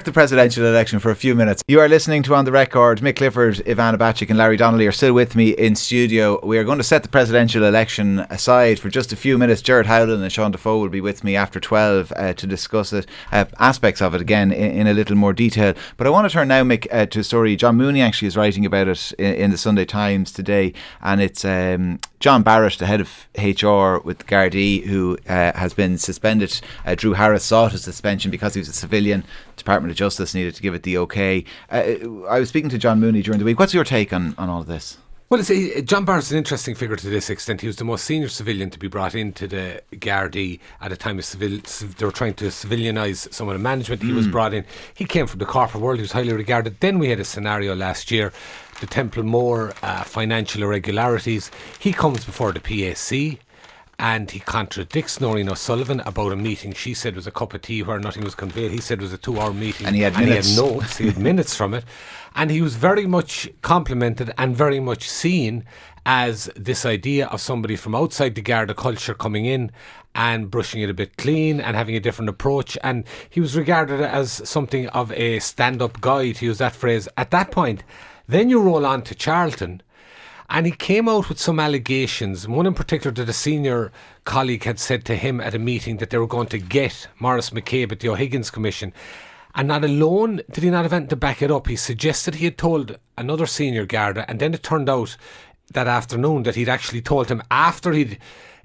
the 0.05 0.11
presidential 0.11 0.65
election 0.65 0.99
for 0.99 1.11
a 1.11 1.15
few 1.15 1.35
minutes. 1.35 1.63
You 1.67 1.79
are 1.79 1.87
listening 1.87 2.23
to 2.23 2.35
On 2.35 2.45
the 2.45 2.51
Record. 2.51 2.99
Mick 3.01 3.15
Clifford, 3.15 3.55
Ivana 3.65 3.97
Bacik, 3.97 4.29
and 4.29 4.37
Larry 4.37 4.57
Donnelly 4.57 4.87
are 4.87 4.91
still 4.91 5.13
with 5.13 5.35
me 5.35 5.49
in 5.49 5.75
studio. 5.75 6.39
We 6.45 6.57
are 6.57 6.63
going 6.63 6.77
to 6.77 6.83
set 6.83 7.03
the 7.03 7.09
presidential 7.09 7.63
election 7.63 8.19
aside 8.29 8.79
for 8.79 8.89
just 8.89 9.13
a 9.13 9.15
few 9.15 9.37
minutes. 9.37 9.61
Gerard 9.61 9.85
Howlin 9.85 10.21
and 10.21 10.31
Sean 10.31 10.51
Defoe 10.51 10.79
will 10.79 10.89
be 10.89 11.01
with 11.01 11.23
me 11.23 11.35
after 11.35 11.59
12 11.59 12.11
uh, 12.15 12.33
to 12.33 12.47
discuss 12.47 12.91
it, 12.91 13.05
uh, 13.31 13.45
aspects 13.59 14.01
of 14.01 14.13
it 14.15 14.21
again 14.21 14.51
in, 14.51 14.71
in, 14.71 14.87
a 14.87 14.93
little 14.93 15.15
more 15.15 15.33
detail. 15.33 15.73
But 15.97 16.07
I 16.07 16.09
want 16.09 16.27
to 16.27 16.33
turn 16.33 16.47
now, 16.47 16.63
Mick, 16.63 16.87
uh, 16.91 17.05
to 17.05 17.19
a 17.19 17.23
story. 17.23 17.55
John 17.55 17.77
Mooney 17.77 18.01
actually 18.01 18.27
is 18.27 18.37
writing 18.37 18.65
about 18.65 18.87
it 18.87 19.11
in, 19.13 19.33
in 19.35 19.51
the 19.51 19.57
Sunday 19.57 19.85
Times 19.85 20.31
today, 20.31 20.73
and 21.01 21.21
it's 21.21 21.45
um, 21.45 21.99
John 22.19 22.41
Barrett, 22.41 22.77
the 22.77 22.85
head 22.85 23.01
of 23.01 23.09
HR 23.37 24.01
with 24.03 24.25
Gardaí, 24.27 24.85
who 24.85 25.17
uh, 25.27 25.51
has 25.53 25.73
been 25.73 25.97
suspended. 25.97 26.61
Uh, 26.85 26.95
Drew 26.95 27.13
Harris 27.13 27.43
sought 27.43 27.73
his 27.73 27.83
suspension 27.83 28.31
because 28.31 28.53
he 28.53 28.59
was 28.59 28.69
a 28.69 28.73
civilian. 28.73 29.25
Department 29.55 29.91
of 29.91 29.97
Justice 29.97 30.33
needed 30.33 30.55
to 30.55 30.61
give 30.61 30.73
it 30.73 30.83
the 30.83 30.97
okay. 30.99 31.45
Uh, 31.71 31.93
I 32.29 32.39
was 32.39 32.49
speaking 32.49 32.69
to 32.69 32.77
John 32.77 32.99
Mooney 32.99 33.21
during 33.21 33.39
the 33.39 33.45
week. 33.45 33.59
What's 33.59 33.73
your 33.73 33.83
take 33.83 34.13
on, 34.13 34.35
on 34.37 34.49
all 34.49 34.61
of 34.61 34.67
this? 34.67 34.97
Well, 35.33 35.41
John 35.41 36.05
Barrett's 36.05 36.29
an 36.29 36.37
interesting 36.37 36.75
figure 36.75 36.95
to 36.95 37.09
this 37.09 37.27
extent. 37.27 37.61
He 37.61 37.67
was 37.67 37.77
the 37.77 37.83
most 37.83 38.03
senior 38.03 38.27
civilian 38.27 38.69
to 38.69 38.77
be 38.77 38.87
brought 38.87 39.15
into 39.15 39.47
the 39.47 39.81
Gardaí 39.93 40.59
at 40.79 40.91
a 40.91 40.95
time 40.95 41.17
of 41.17 41.25
civil. 41.25 41.57
They 41.97 42.05
were 42.05 42.11
trying 42.11 42.35
to 42.35 42.45
civilianise 42.45 43.33
some 43.33 43.47
of 43.47 43.53
the 43.53 43.59
management. 43.59 44.03
He 44.03 44.11
mm. 44.11 44.15
was 44.15 44.27
brought 44.27 44.53
in. 44.53 44.63
He 44.93 45.05
came 45.05 45.25
from 45.25 45.39
the 45.39 45.47
corporate 45.47 45.81
world. 45.81 45.97
He 45.97 46.03
was 46.03 46.11
highly 46.11 46.33
regarded. 46.33 46.79
Then 46.81 46.99
we 46.99 47.09
had 47.09 47.19
a 47.19 47.25
scenario 47.25 47.73
last 47.73 48.11
year, 48.11 48.31
the 48.79 48.85
Templemore 48.85 49.73
uh, 49.81 50.03
financial 50.03 50.61
irregularities. 50.61 51.49
He 51.79 51.93
comes 51.93 52.25
before 52.25 52.51
the 52.51 52.59
PAC 52.59 53.39
and 53.99 54.31
he 54.31 54.39
contradicts 54.39 55.19
Nóirín 55.19 55.51
O'Sullivan 55.51 55.99
about 56.01 56.31
a 56.31 56.35
meeting 56.35 56.73
she 56.73 56.93
said 56.93 57.15
was 57.15 57.27
a 57.27 57.31
cup 57.31 57.53
of 57.53 57.61
tea 57.61 57.83
where 57.83 57.99
nothing 57.99 58.23
was 58.23 58.35
conveyed. 58.35 58.71
He 58.71 58.81
said 58.81 58.99
it 58.99 59.03
was 59.03 59.13
a 59.13 59.17
two 59.17 59.39
hour 59.39 59.53
meeting. 59.53 59.85
And 59.85 59.95
he 59.95 60.01
had 60.01 60.17
minutes. 60.17 60.47
he 60.47 60.55
had 60.55 60.63
notes, 60.63 60.97
he 60.97 61.05
had 61.07 61.17
minutes 61.29 61.55
from 61.55 61.73
it. 61.73 61.85
And 62.35 62.49
he 62.49 62.61
was 62.61 62.75
very 62.75 63.05
much 63.05 63.49
complimented 63.61 64.33
and 64.37 64.55
very 64.55 64.79
much 64.79 65.07
seen 65.07 65.65
as 66.05 66.49
this 66.55 66.85
idea 66.85 67.27
of 67.27 67.39
somebody 67.39 67.75
from 67.75 67.95
outside 67.95 68.35
the 68.35 68.41
Garda 68.41 68.73
culture 68.73 69.13
coming 69.13 69.45
in 69.45 69.71
and 70.15 70.51
brushing 70.51 70.81
it 70.81 70.89
a 70.89 70.93
bit 70.93 71.17
clean 71.17 71.59
and 71.61 71.75
having 71.75 71.95
a 71.95 71.99
different 71.99 72.29
approach. 72.29 72.77
And 72.83 73.03
he 73.29 73.39
was 73.39 73.55
regarded 73.55 74.01
as 74.01 74.47
something 74.47 74.87
of 74.89 75.11
a 75.13 75.39
stand 75.39 75.81
up 75.81 76.01
guy, 76.01 76.31
to 76.33 76.45
use 76.45 76.57
that 76.57 76.75
phrase, 76.75 77.07
at 77.17 77.31
that 77.31 77.51
point. 77.51 77.83
Then 78.27 78.49
you 78.49 78.59
roll 78.59 78.85
on 78.85 79.01
to 79.03 79.15
Charleton. 79.15 79.81
And 80.53 80.67
he 80.67 80.71
came 80.71 81.09
out 81.09 81.29
with 81.29 81.39
some 81.39 81.59
allegations, 81.59 82.47
one 82.47 82.67
in 82.67 82.75
particular 82.75 83.11
that 83.15 83.27
a 83.27 83.33
senior 83.33 83.91
colleague 84.23 84.65
had 84.65 84.79
said 84.79 85.03
to 85.05 85.15
him 85.15 85.41
at 85.41 85.55
a 85.55 85.59
meeting 85.59 85.97
that 85.97 86.11
they 86.11 86.19
were 86.19 86.27
going 86.27 86.47
to 86.49 86.59
get 86.59 87.07
Maurice 87.17 87.49
McCabe 87.49 87.91
at 87.91 88.01
the 88.01 88.09
O'Higgins 88.09 88.51
Commission. 88.51 88.93
And 89.55 89.67
not 89.67 89.83
alone 89.83 90.41
did 90.51 90.63
he 90.63 90.69
not 90.69 90.89
have 90.89 91.07
to 91.07 91.15
back 91.15 91.41
it 91.41 91.49
up, 91.49 91.65
he 91.65 91.75
suggested 91.75 92.35
he 92.35 92.45
had 92.45 92.59
told 92.59 92.99
another 93.17 93.47
senior 93.47 93.87
Garda, 93.87 94.29
and 94.29 94.39
then 94.39 94.53
it 94.53 94.61
turned 94.61 94.89
out 94.89 95.17
that 95.71 95.87
afternoon 95.87 96.43
that 96.43 96.53
he'd 96.53 96.69
actually 96.69 97.01
told 97.01 97.29
him 97.29 97.41
after 97.49 97.91
he'd 97.91 98.19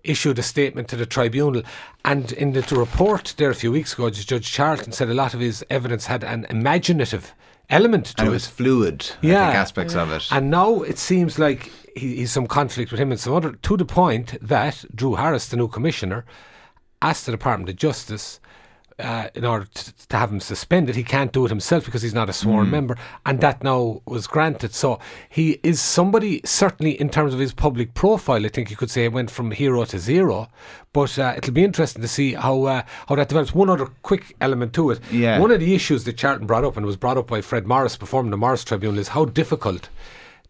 issued 0.05 0.39
a 0.39 0.43
statement 0.43 0.89
to 0.89 0.97
the 0.97 1.07
tribunal. 1.07 1.63
And 2.05 2.33
in 2.33 2.53
the, 2.53 2.63
report 2.71 3.33
there 3.39 3.49
a 3.49 3.55
few 3.55 3.73
weeks 3.73 3.95
ago, 3.95 4.11
Judge 4.11 4.53
Charleton 4.53 4.93
said 4.93 5.09
a 5.09 5.15
lot 5.15 5.33
of 5.33 5.41
his 5.41 5.65
evidence 5.71 6.05
had 6.05 6.23
an 6.23 6.45
imaginative 6.51 7.33
element 7.71 8.07
to 8.07 8.15
and 8.19 8.29
it. 8.29 8.31
it 8.31 8.35
was 8.35 8.47
fluid. 8.47 9.11
Yeah. 9.21 9.43
I 9.43 9.47
think 9.47 9.57
aspects 9.57 9.95
of 9.95 10.11
it. 10.13 10.29
And 10.31 10.51
now 10.51 10.83
it 10.83 10.99
seems 10.99 11.39
like 11.39 11.71
he, 11.97 12.17
he's 12.17 12.33
some 12.33 12.47
conflict 12.47 12.91
with 12.91 13.01
him 13.01 13.11
and 13.11 13.21
some 13.21 13.35
other, 13.35 13.53
to 13.53 13.77
the 13.77 13.85
point 13.85 14.37
that 14.41 14.85
Drew 14.95 15.17
Harris, 15.17 15.49
the 15.49 15.57
new 15.57 15.69
commissioner, 15.69 16.25
asked 17.03 17.27
the 17.27 17.33
Department 17.33 17.71
of 17.71 17.77
Justice 17.77 18.41
uh, 18.99 19.29
in 19.35 19.45
order 19.45 19.65
to, 19.67 20.07
to 20.09 20.17
have 20.17 20.31
him 20.33 20.41
suspended. 20.41 20.97
He 20.97 21.05
can't 21.05 21.33
do 21.33 21.45
it 21.45 21.49
himself 21.51 21.85
because 21.85 22.03
he's 22.03 22.15
not 22.15 22.29
a 22.29 22.33
sworn 22.33 22.67
Hmm. 22.67 22.71
member, 22.73 22.97
and 23.25 23.41
that 23.41 23.63
now 23.63 24.03
was 24.07 24.27
granted. 24.27 24.75
So 24.75 24.99
he 25.29 25.61
is 25.63 25.81
somebody, 25.81 26.41
certainly 26.45 27.01
in 27.01 27.09
terms 27.09 27.33
of 27.35 27.41
his 27.41 27.53
public 27.53 27.95
profile, 27.95 28.45
I 28.45 28.49
think 28.49 28.71
you 28.71 28.77
could 28.77 28.91
say 28.91 29.05
it 29.05 29.13
went 29.13 29.31
from 29.31 29.51
hero 29.53 29.85
to 29.85 29.99
zero. 29.99 30.49
But 30.93 31.19
uh, 31.19 31.35
it'll 31.37 31.53
be 31.53 31.65
interesting 31.65 32.03
to 32.03 32.09
see 32.09 32.35
how 32.35 32.65
uh, 32.65 32.83
how 33.09 33.15
that 33.17 33.29
develops. 33.29 33.55
One 33.55 33.71
other 33.71 33.87
quick 34.03 34.35
element 34.41 34.73
to 34.75 34.91
it. 34.91 35.01
Yeah. 35.13 35.39
One 35.39 35.51
of 35.51 35.61
the 35.61 35.75
issues 35.75 36.05
that 36.05 36.17
Charleton 36.17 36.47
brought 36.47 36.65
up, 36.65 36.77
and 36.77 36.85
was 36.87 36.97
brought 36.97 37.19
up 37.19 37.27
by 37.29 37.41
Fred 37.41 37.67
Morris 37.67 37.97
performing 37.97 38.31
the 38.31 38.37
Morris 38.37 38.65
Tribunal, 38.65 38.99
is 38.99 39.09
how 39.09 39.25
difficult 39.27 39.91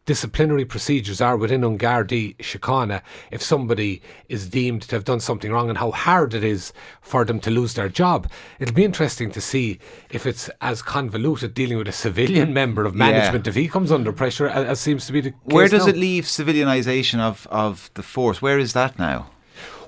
disciplinary 0.09 0.65
procedures 0.65 1.21
are 1.21 1.37
within 1.37 1.63
An 1.63 1.77
Garda 1.77 2.33
Síochána 2.33 3.03
if 3.31 3.43
somebody 3.43 4.01
is 4.27 4.49
deemed 4.49 4.81
to 4.89 4.97
have 4.97 5.05
done 5.05 5.21
something 5.21 5.53
wrong 5.53 5.69
and 5.69 5.77
how 5.77 5.91
hard 5.91 6.33
it 6.33 6.43
is 6.43 6.73
for 7.03 7.27
them 7.27 7.39
to 7.41 7.51
lose 7.51 7.75
their 7.75 7.91
job. 7.91 8.27
It'll 8.59 8.75
be 8.75 8.87
interesting 8.87 9.31
to 9.33 9.43
see 9.43 9.79
if 10.09 10.25
it's 10.25 10.49
as 10.63 10.81
convoluted 10.81 11.53
dealing 11.53 11.77
with 11.77 11.89
a 11.89 11.93
civilian 11.93 12.55
member 12.55 12.87
of 12.87 12.95
management 12.95 13.47
if 13.47 13.55
he 13.55 13.69
comes 13.69 13.93
under 13.93 14.11
pressure 14.11 14.49
as, 14.49 14.67
as 14.67 14.81
seems 14.81 15.05
to 15.09 15.13
be 15.13 15.21
the 15.21 15.33
case 15.33 15.41
Where 15.45 15.69
does 15.69 15.85
now. 15.85 15.93
it 15.93 15.97
leave 15.99 16.25
civilianisation 16.25 17.21
of, 17.21 17.47
of 17.51 17.91
the 17.93 18.03
force? 18.03 18.41
Where 18.41 18.59
is 18.59 18.73
that 18.73 18.99
now? 18.99 19.29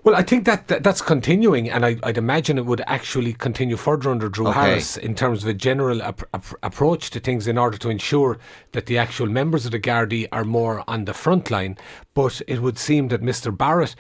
Well, 0.03 0.14
I 0.14 0.22
think 0.22 0.46
that, 0.46 0.68
that 0.68 0.82
that's 0.82 1.03
continuing, 1.03 1.68
and 1.68 1.84
I, 1.84 1.98
I'd 2.03 2.16
imagine 2.16 2.57
it 2.57 2.64
would 2.64 2.80
actually 2.86 3.34
continue 3.34 3.76
further 3.76 4.11
under 4.11 4.30
Drew 4.30 4.48
Okay. 4.48 4.59
Harris 4.59 4.96
in 4.96 5.14
terms 5.14 5.42
of 5.42 5.48
a 5.51 5.55
general 5.55 6.03
ap- 6.03 6.22
ap- 6.32 6.55
approach 6.62 7.11
to 7.11 7.20
things 7.20 7.46
in 7.46 7.59
order 7.59 7.76
to 7.76 7.90
ensure 7.90 8.38
that 8.72 8.86
the 8.86 8.96
actual 8.96 9.26
members 9.26 9.66
of 9.66 9.72
the 9.72 9.78
Gardaí 9.78 10.26
are 10.32 10.44
more 10.44 10.84
on 10.88 11.05
the 11.05 11.12
front 11.12 11.51
line. 11.51 11.76
But 12.14 12.40
it 12.46 12.62
would 12.62 12.78
seem 12.78 13.09
that 13.09 13.20
Mr. 13.20 13.55
Barrett 13.55 13.94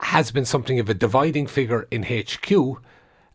has 0.00 0.30
been 0.30 0.44
something 0.44 0.78
of 0.78 0.90
a 0.90 0.94
dividing 0.94 1.46
figure 1.46 1.88
in 1.90 2.02
HQ, 2.02 2.52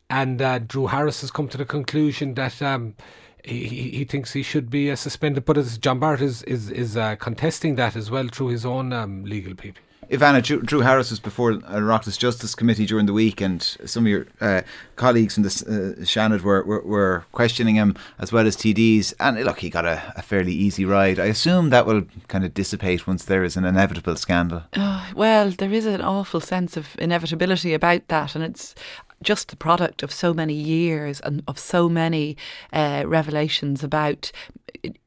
and 0.07 0.41
uh, 0.43 0.59
Drew 0.59 0.87
Harris 0.87 1.21
has 1.21 1.31
come 1.31 1.47
to 1.49 1.57
the 1.57 1.65
conclusion 1.65 2.35
that. 2.35 2.61
Um, 2.61 2.95
he, 3.43 3.65
he 3.65 3.89
he 3.89 4.03
thinks 4.03 4.33
he 4.33 4.43
should 4.43 4.69
be 4.69 4.91
uh, 4.91 4.95
suspended, 4.95 5.45
but 5.45 5.57
as 5.57 5.79
John 5.79 5.99
Barrett 5.99 6.21
is 6.21 6.43
is, 6.43 6.69
is 6.69 6.95
uh, 6.95 7.15
contesting 7.15 7.73
that 7.73 7.95
as 7.95 8.11
well 8.11 8.27
through 8.27 8.49
his 8.49 8.67
own 8.67 8.93
um, 8.93 9.25
legal 9.25 9.55
people. 9.55 9.81
Ivana, 10.09 10.41
Drew, 10.41 10.81
Harris 10.81 11.09
was 11.09 11.19
before 11.19 11.51
a 11.51 11.57
Oireachtas 11.57 12.17
Justice 12.17 12.53
Committee 12.53 12.85
during 12.85 13.05
the 13.05 13.13
week, 13.13 13.39
and 13.39 13.61
some 13.61 14.05
of 14.05 14.09
your 14.09 14.27
uh, 14.41 14.61
colleagues 14.95 15.37
in 15.37 15.43
the 15.43 15.49
uh, 15.49 16.03
Seanad 16.03 16.41
were, 16.41 16.63
were, 16.63 16.81
were 16.81 17.25
questioning 17.31 17.75
him 17.75 17.95
as 18.19 18.31
well 18.31 18.45
as 18.45 18.57
TDs. 18.57 19.13
And 19.19 19.41
look, 19.43 19.59
he 19.59 19.69
got 19.69 19.85
a, 19.85 20.13
a 20.17 20.21
fairly 20.21 20.53
easy 20.53 20.83
ride. 20.83 21.19
I 21.19 21.25
assume 21.25 21.69
that 21.69 21.85
will 21.85 22.03
kind 22.27 22.43
of 22.43 22.53
dissipate 22.53 23.07
once 23.07 23.23
there 23.23 23.43
is 23.43 23.55
an 23.55 23.63
inevitable 23.65 24.15
scandal. 24.15 24.63
Well, 25.15 25.51
there 25.51 25.71
is 25.71 25.85
an 25.85 26.01
awful 26.01 26.39
sense 26.39 26.77
of 26.77 26.95
inevitability 26.97 27.73
about 27.73 28.07
that, 28.07 28.33
and 28.33 28.43
it's 28.43 28.73
just 29.21 29.49
the 29.49 29.55
product 29.55 30.03
of 30.03 30.11
so 30.11 30.33
many 30.33 30.53
years 30.53 31.19
and 31.21 31.43
of 31.47 31.59
so 31.59 31.87
many 31.87 32.37
uh, 32.73 33.03
revelations 33.05 33.83
about 33.83 34.31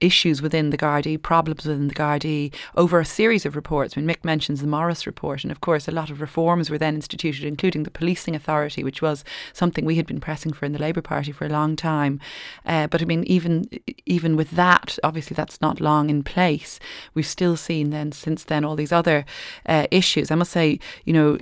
issues 0.01 0.43
within 0.43 0.71
the 0.71 0.79
Gardaí, 0.79 1.21
problems 1.21 1.67
within 1.67 1.89
the 1.89 1.95
Gardaí, 1.95 2.53
over 2.77 3.01
a 3.01 3.05
series 3.05 3.47
of 3.47 3.57
reports. 3.57 3.97
Mean, 3.97 4.07
Mick 4.07 4.25
mentions 4.25 4.61
the 4.61 4.67
Morris 4.67 5.07
report, 5.07 5.45
and 5.45 5.51
of 5.51 5.61
course, 5.61 5.89
a 5.89 5.93
lot 5.93 6.11
of 6.11 6.21
reforms 6.21 6.71
were 6.71 6.79
then 6.79 6.95
instituted, 6.95 7.45
including 7.45 7.83
the 7.83 7.91
policing 7.91 8.35
authority, 8.35 8.85
which 8.85 9.03
was 9.03 9.25
something 9.53 9.85
we 9.85 9.97
had 9.97 10.07
been 10.07 10.21
pressing 10.21 10.53
for 10.53 10.67
in 10.67 10.73
the 10.73 10.79
Labour 10.79 11.03
Party 11.03 11.33
for 11.33 11.47
a 11.47 11.51
long 11.51 11.77
time. 11.77 12.21
Uh, 12.67 12.87
but 12.87 13.03
I 13.03 13.05
mean, 13.05 13.25
even 13.25 13.69
even 14.07 14.37
with 14.37 14.53
that, 14.53 14.99
obviously, 15.03 15.35
that's 15.35 15.61
not 15.61 15.81
long 15.81 16.11
in 16.11 16.23
place. 16.23 16.79
We've 17.15 17.27
still 17.27 17.57
seen 17.57 17.91
then 17.91 18.13
since 18.13 18.45
then 18.45 18.65
all 18.65 18.77
these 18.77 18.93
other 18.93 19.25
uh, 19.67 19.87
issues. 19.91 20.31
I 20.31 20.35
must 20.35 20.53
say, 20.53 20.79
you 21.05 21.13
know 21.13 21.39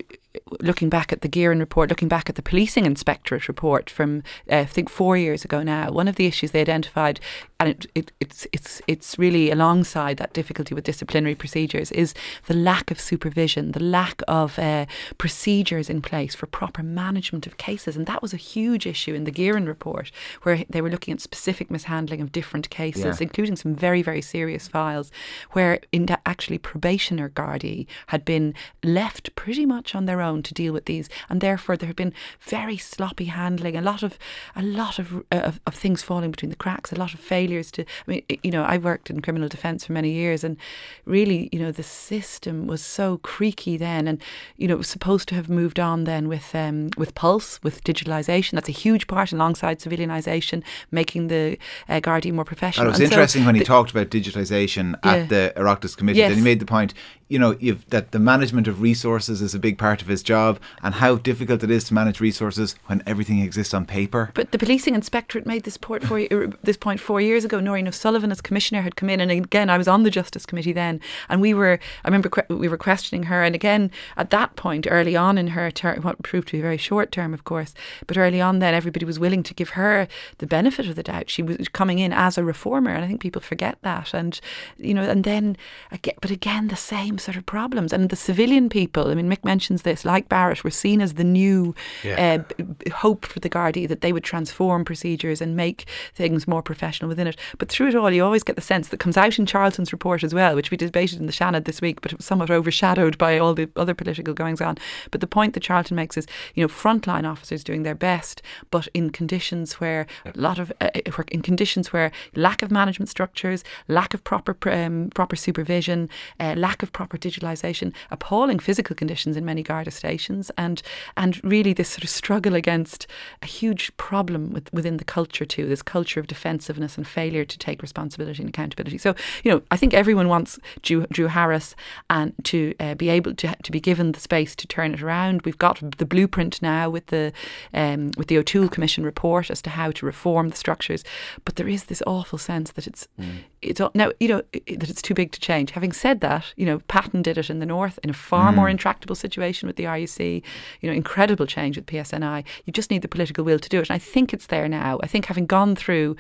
looking 0.60 0.88
back 0.88 1.12
at 1.12 1.20
the 1.20 1.28
Guerin 1.28 1.58
report, 1.58 1.90
looking 1.90 2.08
back 2.08 2.28
at 2.28 2.36
the 2.36 2.42
policing 2.42 2.86
inspectorate 2.86 3.48
report 3.48 3.90
from 3.90 4.22
uh, 4.50 4.58
I 4.58 4.64
think 4.64 4.88
four 4.88 5.16
years 5.16 5.44
ago 5.44 5.62
now, 5.62 5.90
one 5.90 6.08
of 6.08 6.16
the 6.16 6.26
issues 6.26 6.52
they 6.52 6.60
identified, 6.60 7.20
and 7.60 7.70
it, 7.70 7.86
it, 7.94 8.11
it's 8.20 8.46
it's 8.52 8.80
it's 8.86 9.18
really 9.18 9.50
alongside 9.50 10.16
that 10.18 10.32
difficulty 10.32 10.74
with 10.74 10.84
disciplinary 10.84 11.34
procedures, 11.34 11.90
is 11.92 12.14
the 12.46 12.54
lack 12.54 12.90
of 12.90 13.00
supervision, 13.00 13.72
the 13.72 13.82
lack 13.82 14.22
of 14.28 14.58
uh, 14.58 14.86
procedures 15.18 15.88
in 15.90 16.02
place 16.02 16.34
for 16.34 16.46
proper 16.46 16.82
management 16.82 17.46
of 17.46 17.56
cases, 17.56 17.96
and 17.96 18.06
that 18.06 18.22
was 18.22 18.32
a 18.32 18.36
huge 18.36 18.86
issue 18.86 19.14
in 19.14 19.24
the 19.24 19.30
Guerin 19.30 19.66
report, 19.66 20.10
where 20.42 20.64
they 20.68 20.80
were 20.80 20.90
looking 20.90 21.12
at 21.14 21.20
specific 21.20 21.70
mishandling 21.70 22.20
of 22.20 22.32
different 22.32 22.70
cases, 22.70 23.04
Yeah. 23.04 23.16
including 23.20 23.56
some 23.56 23.74
very 23.74 24.02
very 24.02 24.22
serious 24.22 24.68
files, 24.68 25.10
where 25.52 25.80
in 25.90 26.08
actually 26.26 26.58
probationer 26.58 27.28
Gardaí 27.30 27.86
had 28.08 28.24
been 28.24 28.54
left 28.82 29.34
pretty 29.34 29.66
much 29.66 29.94
on 29.94 30.04
their 30.06 30.20
own 30.20 30.42
to 30.42 30.54
deal 30.54 30.72
with 30.72 30.84
these, 30.84 31.08
and 31.28 31.40
therefore 31.40 31.76
there 31.76 31.86
had 31.88 31.96
been 31.96 32.12
very 32.40 32.76
sloppy 32.76 33.26
handling, 33.26 33.76
a 33.76 33.80
lot 33.82 34.02
of 34.02 34.18
a 34.54 34.62
lot 34.62 34.98
of 34.98 35.06
uh, 35.32 35.36
of, 35.50 35.60
of 35.66 35.74
things 35.74 36.02
falling 36.02 36.30
between 36.30 36.50
the 36.50 36.56
cracks, 36.56 36.92
a 36.92 36.96
lot 36.96 37.14
of 37.14 37.20
failures 37.20 37.70
to. 37.72 37.84
I 38.07 38.11
mean, 38.11 38.22
you 38.42 38.50
know, 38.50 38.62
I 38.64 38.78
worked 38.78 39.11
in 39.11 39.20
criminal 39.20 39.48
defence 39.48 39.84
for 39.86 39.92
many 39.92 40.11
years, 40.12 40.44
and 40.44 40.57
really, 41.05 41.48
you 41.53 41.59
know, 41.59 41.70
the 41.72 41.82
system 41.82 42.66
was 42.66 42.82
so 42.82 43.18
creaky 43.18 43.76
then, 43.76 44.09
and 44.09 44.20
you 44.57 44.66
know, 44.68 44.74
it 44.74 44.78
was 44.78 44.88
supposed 44.88 45.28
to 45.28 45.34
have 45.34 45.48
moved 45.48 45.78
on 45.78 46.05
then 46.05 46.28
with 46.28 46.55
um, 46.55 46.90
with 46.96 47.14
Pulse, 47.14 47.61
with 47.62 47.82
digitalisation. 47.84 48.53
That's 48.53 48.68
a 48.68 48.72
huge 48.72 49.07
part 49.07 49.32
alongside 49.32 49.78
civilianisation, 49.80 50.62
making 50.90 51.28
the 51.28 51.59
uh, 51.88 52.00
Gardaí 52.00 52.32
more 52.32 52.44
professional. 52.44 52.86
And 52.86 52.88
it 52.88 52.92
was 52.92 53.00
And 53.00 53.09
so 53.09 53.14
interesting 53.14 53.44
when 53.44 53.55
he 53.55 53.61
the- 53.61 53.64
talked 53.66 53.90
about 53.90 54.09
digitalisation 54.11 54.94
Yeah. 55.05 55.12
at 55.14 55.28
the 55.28 55.53
Oireachtas 55.57 55.96
Committee. 55.96 56.18
Yes. 56.18 56.30
That 56.30 56.36
he 56.36 56.42
made 56.42 56.61
the 56.61 56.66
point, 56.66 56.94
you 57.33 57.39
know, 57.39 57.55
that 57.89 58.11
the 58.11 58.18
management 58.18 58.68
of 58.68 58.83
resources 58.83 59.41
is 59.41 59.55
a 59.55 59.59
big 59.59 59.78
part 59.78 60.03
of 60.03 60.09
his 60.09 60.22
job, 60.22 60.61
and 60.83 60.97
how 60.97 61.16
difficult 61.16 61.62
it 61.62 61.70
is 61.70 61.83
to 61.85 61.95
manage 61.95 62.20
resources 62.20 62.76
when 62.89 63.03
everything 63.07 63.39
exists 63.39 63.72
on 63.72 63.87
paper. 63.87 64.30
But 64.35 64.53
the 64.53 64.59
policing 64.59 64.95
inspectorate 64.95 65.47
made 65.47 65.62
this 65.62 65.78
point 65.78 66.05
four, 66.05 66.20
er, 66.30 66.53
this 66.62 66.76
point 66.76 67.01
four 67.01 67.22
years 67.22 67.43
ago. 67.47 67.59
Nóirín 67.59 67.89
O'Sullivan, 67.89 68.30
as 68.30 68.43
commissioner, 68.43 68.83
had 68.83 68.97
come 68.97 69.09
in, 69.09 69.18
and 69.18 69.30
again, 69.30 69.70
I 69.70 69.78
was 69.78 69.89
on 69.89 70.03
the 70.03 70.11
justice 70.11 70.45
committee 70.45 70.74
then, 70.74 71.01
and 71.30 71.41
we 71.41 71.55
were. 71.55 71.78
I 72.05 72.09
remember 72.09 72.30
we 72.51 72.68
were 72.68 72.76
questioning 72.76 73.22
her, 73.24 73.43
and 73.43 73.55
again, 73.55 73.91
at 74.18 74.28
that 74.28 74.55
point, 74.57 74.87
early 74.91 75.16
on 75.16 75.39
in 75.39 75.49
her 75.49 75.70
term, 75.70 76.03
what 76.03 76.22
proved 76.22 76.49
to 76.49 76.53
be 76.53 76.59
a 76.59 76.62
very 76.62 76.76
short 76.76 77.11
term, 77.11 77.33
of 77.33 77.45
course, 77.45 77.72
but 78.07 78.18
early 78.18 78.43
on, 78.43 78.59
then 78.59 78.74
everybody 78.74 79.07
was 79.07 79.18
willing 79.18 79.43
to 79.45 79.55
give 79.55 79.70
her 79.70 80.07
the 80.37 80.47
benefit 80.47 80.87
of 80.87 80.97
the 80.97 81.03
doubt. 81.03 81.30
She 81.30 81.43
was 81.43 81.68
coming 81.70 81.99
in 81.99 82.12
as 82.12 82.37
a 82.37 82.45
reformer, 82.45 82.91
and 82.91 83.03
I 83.03 83.09
think 83.09 83.22
people 83.22 83.41
forget 83.41 83.78
that, 83.80 84.12
and 84.12 84.39
you 84.76 84.93
know, 84.93 85.05
and 85.05 85.24
then 85.24 85.57
again, 85.91 86.16
but 86.20 86.30
again, 86.30 86.68
the 86.68 86.76
same 86.76 87.16
sort 87.22 87.36
of 87.36 87.46
problems, 87.46 87.92
and 87.92 88.08
the 88.10 88.16
civilian 88.16 88.68
people. 88.68 89.08
I 89.08 89.14
mean, 89.14 89.28
Mick 89.30 89.44
mentions 89.44 89.82
this, 89.82 90.04
like 90.04 90.28
Barrett, 90.28 90.64
were 90.64 90.70
seen 90.70 91.00
as 91.00 91.14
the 91.14 91.24
new 91.24 91.74
Yeah. 92.02 92.42
uh, 92.58 92.90
hope 92.92 93.26
for 93.26 93.40
the 93.40 93.48
Gardaí 93.50 93.88
that 93.88 94.00
they 94.00 94.12
would 94.12 94.24
transform 94.24 94.84
procedures 94.84 95.40
and 95.40 95.56
make 95.56 95.86
things 96.14 96.46
more 96.48 96.62
professional 96.62 97.08
within 97.08 97.26
it. 97.26 97.36
But 97.58 97.68
through 97.68 97.88
it 97.88 97.94
all, 97.94 98.10
you 98.10 98.24
always 98.24 98.42
get 98.42 98.56
the 98.56 98.62
sense 98.62 98.88
that 98.88 99.00
comes 99.00 99.16
out 99.16 99.38
in 99.38 99.46
Charleton's 99.46 99.92
report 99.92 100.24
as 100.24 100.34
well, 100.34 100.54
which 100.54 100.70
we 100.70 100.76
debated 100.76 101.20
in 101.20 101.26
the 101.26 101.32
Seanad 101.32 101.64
this 101.64 101.80
week, 101.80 102.00
but 102.00 102.12
it 102.12 102.18
was 102.18 102.26
somewhat 102.26 102.50
overshadowed 102.50 103.16
by 103.18 103.38
all 103.38 103.54
the 103.54 103.68
other 103.76 103.94
political 103.94 104.34
goings 104.34 104.60
on. 104.60 104.76
But 105.10 105.20
the 105.20 105.26
point 105.26 105.54
that 105.54 105.62
Charleton 105.62 105.96
makes 105.96 106.16
is, 106.16 106.26
you 106.54 106.62
know, 106.62 106.68
frontline 106.68 107.28
officers 107.30 107.64
doing 107.64 107.82
their 107.82 107.94
best, 107.94 108.42
but 108.70 108.88
in 108.94 109.10
conditions 109.10 109.74
where 109.74 110.06
a 110.24 110.32
lot 110.34 110.58
of, 110.58 110.72
uh, 110.80 110.90
uh, 110.94 111.22
in 111.30 111.42
conditions 111.42 111.92
where 111.92 112.10
lack 112.34 112.62
of 112.62 112.70
management 112.70 113.08
structures, 113.08 113.64
lack 113.88 114.14
of 114.14 114.24
proper 114.24 114.56
um, 114.70 115.10
proper 115.14 115.36
supervision, 115.36 116.08
uh, 116.40 116.54
lack 116.56 116.82
of 116.82 116.92
proper 116.92 117.11
proper 117.12 117.28
digitalisation, 117.28 117.92
appalling 118.10 118.58
physical 118.58 118.96
conditions 118.96 119.36
in 119.36 119.44
many 119.44 119.62
Garda 119.62 119.90
stations, 119.90 120.50
and 120.56 120.82
and 121.16 121.42
really 121.44 121.72
this 121.72 121.90
sort 121.90 122.04
of 122.04 122.10
struggle 122.10 122.54
against 122.54 123.06
a 123.42 123.46
huge 123.46 123.94
problem 123.96 124.50
with, 124.50 124.72
within 124.72 124.96
the 124.96 125.04
culture 125.04 125.44
too. 125.44 125.66
This 125.66 125.82
culture 125.82 126.20
of 126.20 126.26
defensiveness 126.26 126.96
and 126.96 127.06
failure 127.06 127.44
to 127.44 127.58
take 127.58 127.82
responsibility 127.82 128.42
and 128.42 128.48
accountability. 128.48 128.98
So 128.98 129.14
you 129.44 129.50
know, 129.50 129.62
I 129.70 129.76
think 129.76 129.94
everyone 129.94 130.28
wants 130.28 130.58
Drew, 130.82 131.06
Drew 131.12 131.26
Harris 131.26 131.74
and 132.08 132.32
to 132.44 132.74
uh, 132.80 132.94
be 132.94 133.08
able 133.10 133.34
to 133.34 133.54
to 133.62 133.72
be 133.72 133.80
given 133.80 134.12
the 134.12 134.20
space 134.20 134.56
to 134.56 134.66
turn 134.66 134.94
it 134.94 135.02
around. 135.02 135.42
We've 135.42 135.58
got 135.58 135.80
the 135.98 136.06
blueprint 136.06 136.62
now 136.62 136.88
with 136.88 137.06
the 137.06 137.32
um, 137.74 138.12
with 138.16 138.28
the 138.28 138.38
O'Toole 138.38 138.68
Commission 138.68 139.04
report 139.04 139.50
as 139.50 139.60
to 139.62 139.70
how 139.70 139.90
to 139.92 140.06
reform 140.06 140.48
the 140.48 140.56
structures, 140.56 141.04
but 141.44 141.56
there 141.56 141.68
is 141.68 141.84
this 141.84 142.02
awful 142.06 142.38
sense 142.38 142.72
that 142.72 142.86
it's 142.86 143.06
mm. 143.20 143.44
it's 143.60 143.80
now 143.94 144.12
you 144.20 144.28
know 144.28 144.42
that 144.52 144.90
it's 144.90 145.02
too 145.02 145.14
big 145.14 145.32
to 145.32 145.40
change. 145.40 145.72
Having 145.72 145.92
said 145.92 146.20
that, 146.20 146.44
you 146.56 146.66
know 146.66 146.80
Patten 146.93 147.22
did 147.22 147.38
it 147.38 147.49
in 147.49 147.59
the 147.59 147.64
north 147.64 147.99
in 148.05 148.11
a 148.11 148.12
far 148.12 148.53
mm. 148.53 148.57
more 148.57 148.68
intractable 148.68 149.14
situation 149.14 149.66
with 149.66 149.76
the 149.76 149.84
RUC. 149.84 150.43
You 150.82 150.90
know, 150.90 150.95
incredible 150.95 151.47
change 151.47 151.76
with 151.76 151.86
PSNI. 151.86 152.45
You 152.66 152.72
just 152.74 152.90
need 152.90 153.01
the 153.01 153.09
political 153.09 153.45
will 153.45 153.59
to 153.59 153.68
do 153.70 153.78
it, 153.78 153.88
and 153.88 153.95
I 153.95 153.99
think 153.99 154.34
it's 154.34 154.49
there 154.49 154.68
now. 154.68 155.01
I 155.03 155.07
think 155.07 155.24
having 155.24 155.47
gone 155.47 155.74
through, 155.74 156.16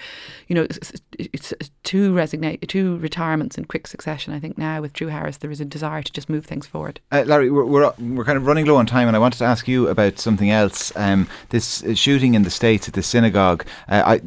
you 0.48 0.54
know, 0.54 0.66
it's 1.18 1.52
two 1.82 2.14
resignate 2.14 2.66
two 2.70 2.96
retirements 2.96 3.58
in 3.58 3.66
quick 3.66 3.86
succession. 3.86 4.32
I 4.32 4.40
think 4.40 4.56
now 4.56 4.80
with 4.80 4.94
Drew 4.94 5.08
Harris 5.08 5.36
there 5.36 5.50
is 5.50 5.60
a 5.60 5.66
desire 5.66 6.02
to 6.02 6.10
just 6.10 6.30
move 6.30 6.46
things 6.46 6.66
forward. 6.66 7.00
Uh, 7.10 7.24
Larry, 7.26 7.50
we're, 7.50 7.66
we're, 7.66 7.92
we're 7.98 8.24
kind 8.24 8.38
of 8.38 8.46
running 8.46 8.64
low 8.64 8.76
on 8.76 8.86
time, 8.86 9.08
and 9.08 9.14
I 9.14 9.20
wanted 9.20 9.40
to 9.40 9.44
ask 9.44 9.68
you 9.68 9.88
about 9.88 10.18
something 10.18 10.50
else. 10.50 10.90
Um, 10.96 11.28
this 11.50 11.84
shooting 11.94 12.32
in 12.32 12.44
the 12.44 12.50
states 12.50 12.88
at 12.88 12.94
the 12.94 13.02
synagogue. 13.02 13.66
Uh, 13.90 14.02
I 14.06 14.22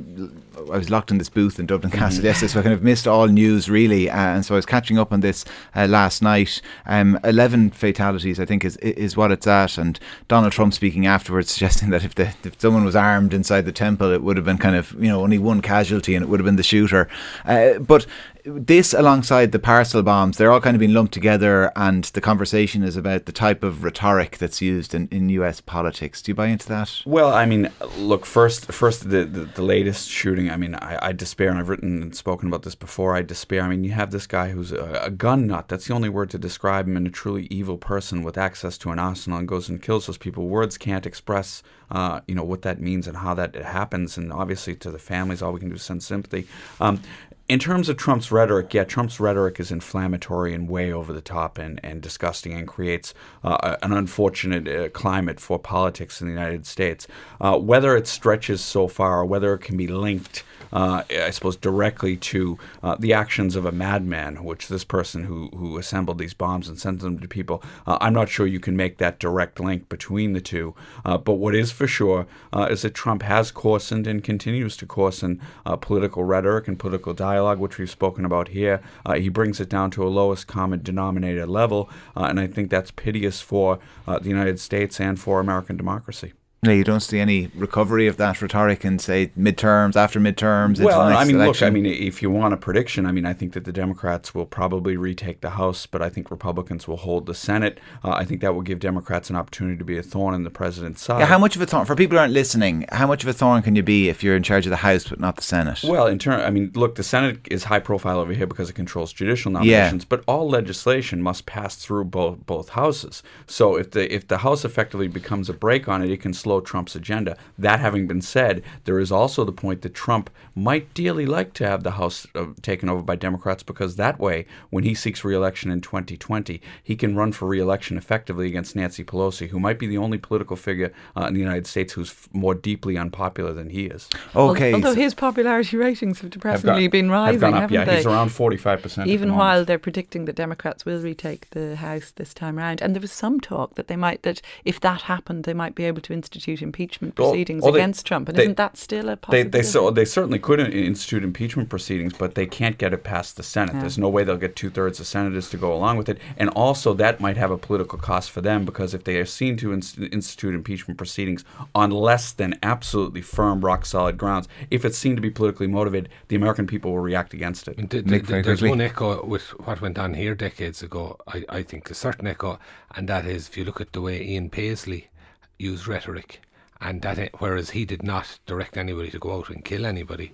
I 0.57 0.77
was 0.77 0.89
locked 0.89 1.11
in 1.11 1.17
this 1.17 1.29
booth 1.29 1.59
in 1.59 1.65
Dublin 1.65 1.91
Castle 1.91 2.19
mm-hmm. 2.19 2.27
yesterday, 2.27 2.51
so 2.51 2.59
I 2.59 2.63
kind 2.63 2.73
of 2.73 2.83
missed 2.83 3.07
all 3.07 3.27
news 3.27 3.69
really, 3.69 4.09
uh, 4.09 4.15
and 4.15 4.45
so 4.45 4.55
I 4.55 4.57
was 4.57 4.65
catching 4.65 4.97
up 4.97 5.11
on 5.11 5.19
this 5.19 5.45
uh, 5.75 5.87
last 5.87 6.21
night. 6.21 6.61
Um, 6.85 7.19
Eleven 7.23 7.71
fatalities, 7.71 8.39
I 8.39 8.45
think, 8.45 8.63
is 8.63 8.77
is 8.77 9.17
what 9.17 9.31
it's 9.31 9.47
at, 9.47 9.77
and 9.77 9.99
Donald 10.27 10.53
Trump 10.53 10.73
speaking 10.73 11.05
afterwards, 11.05 11.51
suggesting 11.53 11.89
that 11.89 12.03
if 12.03 12.15
the 12.15 12.33
if 12.43 12.59
someone 12.59 12.85
was 12.85 12.95
armed 12.95 13.33
inside 13.33 13.65
the 13.65 13.71
temple, 13.71 14.11
it 14.11 14.23
would 14.23 14.37
have 14.37 14.45
been 14.45 14.57
kind 14.57 14.75
of 14.75 14.91
you 14.93 15.09
know 15.09 15.21
only 15.21 15.37
one 15.37 15.61
casualty, 15.61 16.15
and 16.15 16.23
it 16.23 16.29
would 16.29 16.39
have 16.39 16.45
been 16.45 16.55
the 16.55 16.63
shooter. 16.63 17.07
Uh, 17.45 17.79
but 17.79 18.05
this 18.45 18.93
alongside 18.93 19.51
the 19.51 19.59
parcel 19.59 20.03
bombs, 20.03 20.37
they're 20.37 20.51
all 20.51 20.61
kind 20.61 20.75
of 20.75 20.79
been 20.79 20.93
lumped 20.93 21.13
together, 21.13 21.71
and 21.75 22.03
the 22.05 22.21
conversation 22.21 22.83
is 22.83 22.95
about 22.95 23.25
the 23.25 23.31
type 23.31 23.63
of 23.63 23.83
rhetoric 23.83 24.37
that's 24.37 24.61
used 24.61 24.93
in, 24.93 25.07
in 25.09 25.29
US 25.29 25.61
politics. 25.61 26.21
Do 26.21 26.31
you 26.31 26.35
buy 26.35 26.47
into 26.47 26.67
that? 26.67 27.01
Well, 27.05 27.33
I 27.33 27.45
mean, 27.45 27.71
look, 27.97 28.25
first, 28.25 28.71
first 28.71 29.09
the, 29.09 29.25
the, 29.25 29.45
the 29.45 29.63
latest 29.63 30.09
shooting, 30.09 30.51
I 30.51 30.57
mean, 30.57 30.75
I, 30.75 31.07
I, 31.07 31.11
despair, 31.11 31.49
and 31.49 31.57
I've 31.57 31.69
written 31.69 32.03
and 32.03 32.15
spoken 32.15 32.47
about 32.47 32.63
this 32.63 32.75
before. 32.75 33.15
I 33.15 33.23
despair. 33.23 33.63
I 33.63 33.67
mean, 33.67 33.83
you 33.83 33.91
have 33.91 34.11
this 34.11 34.27
guy 34.27 34.49
who's 34.49 34.71
a, 34.71 35.01
a 35.03 35.09
gun 35.09 35.47
nut. 35.47 35.67
That's 35.67 35.87
the 35.87 35.95
only 35.95 36.09
word 36.09 36.29
to 36.31 36.37
describe 36.37 36.87
him, 36.87 36.97
and 36.97 37.07
a 37.07 37.11
truly 37.11 37.47
evil 37.49 37.77
person 37.77 38.21
with 38.21 38.37
access 38.37 38.77
to 38.79 38.91
an 38.91 38.99
arsenal 38.99 39.39
and 39.39 39.47
goes 39.47 39.69
and 39.69 39.81
kills 39.81 40.05
those 40.05 40.19
people. 40.19 40.47
Words 40.47 40.77
can't 40.77 41.07
express, 41.07 41.63
uh, 41.89 42.21
you 42.27 42.35
know, 42.35 42.43
what 42.43 42.61
that 42.61 42.79
means 42.79 43.07
and 43.07 43.17
how 43.17 43.33
that 43.33 43.55
happens. 43.55 44.17
And 44.19 44.31
obviously, 44.31 44.75
to 44.75 44.91
the 44.91 44.99
families, 44.99 45.41
all 45.41 45.51
we 45.51 45.59
can 45.59 45.69
do 45.69 45.75
is 45.75 45.81
send 45.81 46.03
sympathy. 46.03 46.47
Um, 46.79 47.01
in 47.47 47.59
terms 47.59 47.89
of 47.89 47.97
Trump's 47.97 48.31
rhetoric, 48.31 48.73
yeah, 48.73 48.83
Trump's 48.83 49.19
rhetoric 49.19 49.59
is 49.59 49.71
inflammatory 49.71 50.53
and 50.53 50.67
way 50.67 50.91
over 50.91 51.13
the 51.13 51.21
top 51.21 51.59
and, 51.59 51.79
and 51.83 52.01
disgusting 52.01 52.53
and 52.53 52.67
creates 52.67 53.13
uh, 53.43 53.75
an 53.83 53.93
unfortunate 53.93 54.67
uh, 54.67 54.89
climate 54.89 55.39
for 55.39 55.59
politics 55.59 56.21
in 56.21 56.27
the 56.27 56.33
United 56.33 56.65
States. 56.65 57.07
Uh, 57.39 57.57
whether 57.57 57.95
it 57.95 58.07
stretches 58.07 58.61
so 58.61 58.87
far 58.87 59.19
or 59.19 59.25
whether 59.25 59.53
it 59.53 59.59
can 59.59 59.77
be 59.77 59.87
linked 59.87 60.43
uh, 60.73 61.03
I 61.09 61.29
suppose, 61.29 61.55
directly 61.55 62.17
to 62.17 62.57
uh, 62.83 62.95
the 62.99 63.13
actions 63.13 63.55
of 63.55 63.65
a 63.65 63.71
madman, 63.71 64.43
which 64.43 64.67
this 64.67 64.83
person 64.83 65.23
who, 65.23 65.47
who 65.55 65.77
assembled 65.77 66.17
these 66.17 66.33
bombs 66.33 66.67
and 66.67 66.77
sent 66.77 66.99
them 66.99 67.17
to 67.19 67.27
people, 67.29 67.63
uh, 67.87 67.97
I'm 68.01 68.13
not 68.13 68.27
sure 68.27 68.45
you 68.45 68.59
can 68.59 68.75
make 68.75 68.97
that 68.97 69.17
direct 69.17 69.59
link 69.61 69.87
between 69.87 70.33
the 70.33 70.41
two. 70.41 70.75
But 71.03 71.35
what 71.35 71.55
is 71.55 71.71
for 71.71 71.87
sure 71.87 72.27
is 72.53 72.81
that 72.81 72.93
Trump 72.93 73.21
has 73.21 73.51
coarsened 73.51 74.05
and 74.05 74.23
continues 74.23 74.75
to 74.77 74.85
coarsen 74.85 75.39
political 75.79 76.25
rhetoric 76.25 76.67
and 76.67 76.77
political 76.77 77.13
dialogue, 77.13 77.34
which 77.59 77.77
we've 77.77 77.89
spoken 77.89 78.25
about 78.25 78.49
here. 78.49 78.81
Uh, 79.05 79.15
he 79.15 79.29
brings 79.29 79.59
it 79.59 79.69
down 79.69 79.91
to 79.91 80.03
a 80.05 80.09
lowest 80.09 80.47
common 80.47 80.81
denominator 80.81 81.45
level, 81.45 81.89
uh, 82.15 82.23
and 82.23 82.39
I 82.39 82.47
think 82.47 82.69
that's 82.69 82.91
piteous 82.91 83.41
for 83.41 83.79
uh, 84.07 84.19
the 84.19 84.29
United 84.29 84.59
States 84.59 84.99
and 84.99 85.19
for 85.19 85.39
American 85.39 85.77
democracy. 85.77 86.33
No, 86.63 86.71
you 86.71 86.83
don't 86.83 87.01
see 87.01 87.19
any 87.19 87.51
recovery 87.55 88.07
of 88.07 88.17
that 88.17 88.41
rhetoric 88.41 88.83
in 88.83 88.97
say 88.97 89.27
midterms, 89.37 89.95
after 89.95 90.19
midterms. 90.19 90.83
Well, 90.83 90.99
I 90.99 91.23
mean, 91.23 91.35
election. 91.35 91.45
look, 91.45 91.61
I 91.61 91.69
mean, 91.69 91.85
if 91.85 92.23
you 92.23 92.31
want 92.31 92.55
a 92.55 92.57
prediction, 92.57 93.05
I 93.05 93.11
mean, 93.11 93.25
I 93.25 93.33
think 93.33 93.53
that 93.53 93.65
the 93.65 93.71
Democrats 93.71 94.33
will 94.33 94.47
probably 94.47 94.97
retake 94.97 95.41
the 95.41 95.51
House, 95.51 95.85
but 95.85 96.01
I 96.01 96.09
think 96.09 96.31
Republicans 96.31 96.87
will 96.87 96.97
hold 96.97 97.27
the 97.27 97.35
Senate. 97.35 97.79
Uh, 98.03 98.11
I 98.11 98.25
think 98.25 98.41
that 98.41 98.55
will 98.55 98.63
give 98.63 98.79
Democrats 98.79 99.29
an 99.29 99.35
opportunity 99.35 99.77
to 99.77 99.85
be 99.85 99.97
a 99.97 100.03
thorn 100.03 100.33
in 100.33 100.43
the 100.43 100.49
president's 100.49 101.01
side. 101.01 101.19
Yeah, 101.19 101.27
how 101.27 101.37
much 101.37 101.55
of 101.55 101.61
a 101.61 101.67
thorn 101.67 101.85
for 101.85 101.95
people 101.95 102.17
who 102.17 102.21
aren't 102.21 102.33
listening? 102.33 102.85
How 102.91 103.05
much 103.05 103.21
of 103.23 103.29
a 103.29 103.33
thorn 103.33 103.61
can 103.61 103.75
you 103.75 103.83
be 103.83 104.09
if 104.09 104.23
you're 104.23 104.35
in 104.35 104.43
charge 104.43 104.65
of 104.65 104.71
the 104.71 104.77
House 104.77 105.07
but 105.07 105.19
not 105.19 105.35
the 105.35 105.43
Senate? 105.43 105.81
Well, 105.83 106.07
in 106.07 106.17
turn, 106.17 106.41
I 106.41 106.49
mean, 106.49 106.71
look, 106.73 106.95
the 106.95 107.03
Senate 107.03 107.39
is 107.51 107.65
high 107.65 107.79
profile 107.79 108.19
over 108.19 108.33
here 108.33 108.47
because 108.47 108.71
it 108.71 108.73
controls 108.73 109.13
judicial 109.13 109.51
nominations, 109.51 110.03
yeah. 110.03 110.07
but 110.09 110.23
all 110.27 110.49
legislation 110.49 111.21
must 111.21 111.45
pass 111.45 111.75
through 111.75 112.05
both 112.05 112.43
both 112.47 112.69
houses. 112.69 113.21
So 113.45 113.75
if 113.75 113.91
the 113.91 114.11
if 114.13 114.27
the 114.27 114.39
House 114.39 114.65
effectively 114.65 115.07
becomes 115.07 115.47
a 115.47 115.53
brake 115.53 115.87
on 115.87 116.01
it, 116.01 116.09
it 116.09 116.21
can 116.21 116.33
slow 116.45 116.61
Trump's 116.61 116.95
agenda. 116.95 117.35
That 117.57 117.79
having 117.79 118.05
been 118.05 118.21
said, 118.21 118.61
there 118.83 118.99
is 118.99 119.11
also 119.11 119.43
the 119.43 119.51
point 119.51 119.81
that 119.81 119.95
Trump 119.95 120.29
might 120.53 120.93
dearly 120.93 121.25
like 121.25 121.53
to 121.53 121.67
have 121.67 121.81
the 121.81 121.91
House 122.01 122.27
uh, 122.35 122.45
taken 122.61 122.87
over 122.87 123.01
by 123.01 123.15
Democrats 123.15 123.63
because 123.63 123.95
that 123.95 124.19
way, 124.19 124.45
when 124.69 124.83
he 124.83 124.93
seeks 124.93 125.25
reelection 125.25 125.71
in 125.71 125.81
2020, 125.81 126.61
he 126.83 126.95
can 126.95 127.15
run 127.15 127.31
for 127.31 127.47
reelection 127.47 127.97
effectively 127.97 128.45
against 128.45 128.75
Nancy 128.75 129.03
Pelosi, 129.03 129.49
who 129.49 129.59
might 129.59 129.79
be 129.79 129.87
the 129.87 129.97
only 129.97 130.19
political 130.19 130.55
figure 130.55 130.93
uh, 131.17 131.25
in 131.25 131.33
the 131.33 131.39
United 131.39 131.65
States 131.65 131.93
who's 131.93 132.11
f- 132.11 132.29
more 132.31 132.53
deeply 132.53 132.95
unpopular 132.95 133.51
than 133.51 133.71
he 133.71 133.87
is. 133.87 134.07
Okay. 134.35 134.71
Although 134.71 134.93
his 134.93 135.15
popularity 135.15 135.77
ratings 135.77 136.21
have 136.21 136.29
depressingly 136.29 136.83
have 136.83 136.91
been 136.91 137.09
rising, 137.09 137.41
have 137.41 137.63
up, 137.63 137.71
yeah, 137.71 137.85
they? 137.85 137.97
he's 137.97 138.05
around 138.05 138.29
45%. 138.29 139.07
Even 139.07 139.29
the 139.29 139.33
while 139.33 139.65
they're 139.65 139.79
predicting 139.79 140.25
that 140.25 140.35
Democrats 140.35 140.85
will 140.85 141.01
retake 141.01 141.49
the 141.49 141.75
House 141.77 142.11
this 142.11 142.35
time 142.35 142.59
around. 142.59 142.83
And 142.83 142.93
there 142.93 143.01
was 143.01 143.11
some 143.11 143.39
talk 143.39 143.73
that 143.75 143.87
they 143.87 143.95
might, 143.95 144.21
that 144.21 144.43
if 144.63 144.79
that 144.81 145.01
happened, 145.13 145.45
they 145.45 145.55
might 145.55 145.73
be 145.73 145.85
able 145.85 146.01
to 146.01 146.13
institute 146.13 146.34
impeachment 146.61 147.15
proceedings 147.15 147.63
well, 147.63 147.75
against 147.75 148.05
Trump. 148.05 148.29
And 148.29 148.37
they, 148.37 148.43
isn't 148.43 148.57
that 148.57 148.77
still 148.77 149.09
a 149.09 149.17
possibility? 149.17 149.49
They, 149.49 149.59
they, 149.59 149.63
so, 149.63 149.91
they 149.91 150.05
certainly 150.05 150.39
could 150.39 150.59
institute 150.59 151.23
impeachment 151.23 151.69
proceedings, 151.69 152.13
but 152.13 152.35
they 152.35 152.45
can't 152.45 152.77
get 152.77 152.93
it 152.93 153.03
past 153.03 153.37
the 153.37 153.43
Senate. 153.43 153.75
Yeah. 153.75 153.81
There's 153.81 153.97
no 153.97 154.09
way 154.09 154.23
they'll 154.23 154.37
get 154.37 154.55
two 154.55 154.69
thirds 154.69 154.99
of 154.99 155.07
senators 155.07 155.49
to 155.49 155.57
go 155.57 155.73
along 155.73 155.97
with 155.97 156.09
it. 156.09 156.17
And 156.37 156.49
also, 156.49 156.93
that 156.95 157.19
might 157.19 157.37
have 157.37 157.51
a 157.51 157.57
political 157.57 157.97
cost 157.99 158.31
for 158.31 158.41
them 158.41 158.65
because 158.65 158.93
if 158.93 159.03
they 159.03 159.17
are 159.17 159.25
seen 159.25 159.57
to 159.57 159.73
institute 159.73 160.53
impeachment 160.53 160.97
proceedings 160.97 161.43
on 161.73 161.91
less 161.91 162.31
than 162.31 162.57
absolutely 162.63 163.21
firm, 163.21 163.61
rock 163.61 163.85
solid 163.85 164.17
grounds, 164.17 164.47
if 164.69 164.85
it's 164.85 164.97
seen 164.97 165.15
to 165.15 165.21
be 165.21 165.29
politically 165.29 165.67
motivated, 165.67 166.09
the 166.27 166.35
American 166.35 166.67
people 166.67 166.91
will 166.91 166.99
react 166.99 167.33
against 167.33 167.67
it. 167.67 167.77
The, 167.77 168.01
the, 168.01 168.19
the, 168.19 168.41
there's 168.41 168.61
one 168.61 168.81
echo 168.81 169.25
with 169.25 169.49
what 169.65 169.81
went 169.81 169.97
on 169.97 170.13
here 170.13 170.35
decades 170.35 170.81
ago. 170.81 171.17
I, 171.27 171.43
I 171.49 171.63
think 171.63 171.89
a 171.89 171.93
certain 171.93 172.27
echo, 172.27 172.59
and 172.95 173.07
that 173.09 173.25
is 173.25 173.47
if 173.47 173.57
you 173.57 173.63
look 173.63 173.81
at 173.81 173.93
the 173.93 174.01
way 174.01 174.21
Ian 174.21 174.49
Paisley 174.49 175.09
used 175.57 175.87
rhetoric 175.87 176.41
and 176.81 177.01
that 177.01 177.29
whereas 177.39 177.71
he 177.71 177.85
did 177.85 178.03
not 178.03 178.39
direct 178.45 178.77
anybody 178.77 179.09
to 179.09 179.19
go 179.19 179.37
out 179.37 179.49
and 179.49 179.63
kill 179.63 179.85
anybody 179.85 180.33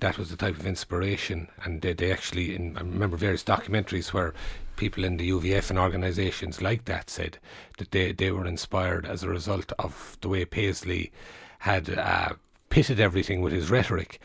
that 0.00 0.16
was 0.18 0.30
the 0.30 0.36
type 0.36 0.58
of 0.58 0.66
inspiration. 0.66 1.48
And 1.62 1.80
they, 1.80 1.92
they 1.92 2.10
actually 2.10 2.54
in, 2.54 2.76
I 2.76 2.80
remember 2.80 3.16
various 3.16 3.44
documentaries 3.44 4.12
where 4.12 4.34
people 4.76 5.04
in 5.04 5.18
the 5.18 5.30
UVF 5.30 5.70
and 5.70 5.78
organisations 5.78 6.62
like 6.62 6.86
that 6.86 7.10
said 7.10 7.38
that 7.78 7.90
they, 7.90 8.12
they 8.12 8.30
were 8.30 8.46
inspired 8.46 9.06
as 9.06 9.22
a 9.22 9.28
result 9.28 9.72
of 9.78 10.16
the 10.22 10.28
way 10.28 10.44
Paisley 10.44 11.12
had 11.60 11.90
uh, 11.90 12.30
pitted 12.70 12.98
everything 12.98 13.42
with 13.42 13.52
his 13.52 13.70
rhetoric 13.70 14.20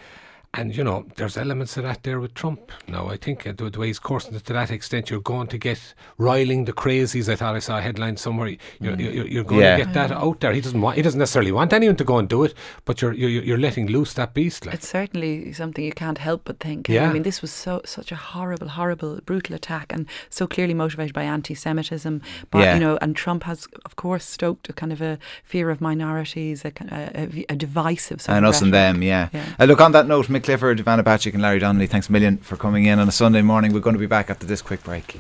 and, 0.58 0.76
you 0.76 0.84
know, 0.84 1.06
there's 1.16 1.38
elements 1.38 1.78
of 1.78 1.84
that 1.84 2.04
there 2.04 2.20
with 2.20 2.34
Trump. 2.34 2.72
Now, 2.88 3.08
I 3.08 3.18
think 3.18 3.46
uh, 3.46 3.54
the, 3.56 3.70
the, 3.70 3.80
way 3.80 3.88
he's 3.88 4.00
coursing 4.00 4.40
to 4.40 4.54
that 4.54 4.72
extent, 4.72 5.10
you're 5.10 5.20
going 5.20 5.48
to 5.48 5.58
get 5.58 5.94
riling 6.18 6.66
the 6.66 6.74
crazies. 6.74 7.30
I 7.30 7.36
thought 7.36 7.56
I 7.56 7.60
saw 7.60 7.78
a 7.78 7.82
headline 7.82 8.18
somewhere. 8.18 8.56
You're, 8.80 8.96
mm. 8.96 9.14
you're, 9.14 9.28
you're 9.28 9.44
going 9.44 9.62
yeah. 9.62 9.78
to 9.78 9.84
get 9.84 9.94
that 9.94 10.12
out 10.12 10.40
there. 10.40 10.54
He 10.54 10.62
doesn't 10.62 10.80
want, 10.80 10.96
he 10.96 11.02
doesn't 11.02 11.20
necessarily 11.20 11.52
want 11.52 11.74
anyone 11.74 11.98
to 11.98 12.04
go 12.04 12.18
and 12.18 12.30
do 12.30 12.44
it, 12.44 12.54
but 12.86 13.02
you're, 13.02 13.14
you're, 13.14 13.30
you're 13.30 13.58
letting 13.58 13.88
loose 13.88 14.14
that 14.14 14.34
beast. 14.34 14.66
Like. 14.66 14.76
It's 14.76 14.88
certainly 14.88 15.52
something 15.54 15.84
you 15.84 15.92
can't 15.92 16.18
help 16.18 16.44
but 16.46 16.60
think. 16.60 16.88
Yeah. 16.88 17.10
I 17.10 17.14
mean, 17.14 17.24
this 17.24 17.42
was 17.42 17.52
so 17.52 17.82
such 17.86 18.12
a 18.12 18.16
horrible, 18.16 18.70
horrible, 18.70 19.20
brutal 19.26 19.56
attack 19.56 19.92
and 19.92 20.08
so 20.30 20.48
clearly 20.48 20.74
motivated 20.74 21.14
by 21.14 21.24
anti 21.24 21.54
Semitism. 21.54 22.22
But, 22.50 22.60
yeah. 22.60 22.74
you 22.76 22.80
know, 22.80 22.98
and 23.02 23.16
Trump 23.16 23.44
has, 23.44 23.68
of 23.84 23.96
course, 23.98 24.24
stoked 24.24 24.70
a 24.70 24.74
kind 24.74 24.94
of 24.94 25.02
a 25.02 25.20
fear 25.44 25.70
of 25.70 25.82
minorities, 25.82 26.64
a, 26.64 26.72
a, 26.92 27.46
a 27.50 27.56
divisive 27.56 28.22
sort 28.22 28.38
And 28.38 28.46
us 28.46 28.62
and 28.62 28.74
them, 28.74 29.04
yeah. 29.04 29.30
yeah. 29.34 29.46
Uh, 29.60 29.66
look, 29.66 29.82
on 29.82 29.92
that 29.92 30.08
note, 30.08 30.28
Mick 30.28 30.45
Clifford, 30.46 30.78
Ivana 30.78 31.04
Bacik, 31.04 31.34
and 31.34 31.42
Larry 31.42 31.58
Donnelly, 31.58 31.88
thanks 31.88 32.08
a 32.08 32.12
million 32.12 32.38
for 32.38 32.56
coming 32.56 32.86
in 32.86 33.00
on 33.00 33.08
a 33.08 33.12
Sunday 33.12 33.42
morning. 33.42 33.74
We're 33.74 33.80
going 33.80 33.96
to 33.96 34.00
be 34.00 34.06
back 34.06 34.30
after 34.30 34.46
this 34.46 34.62
quick 34.62 34.84
break. 34.84 35.18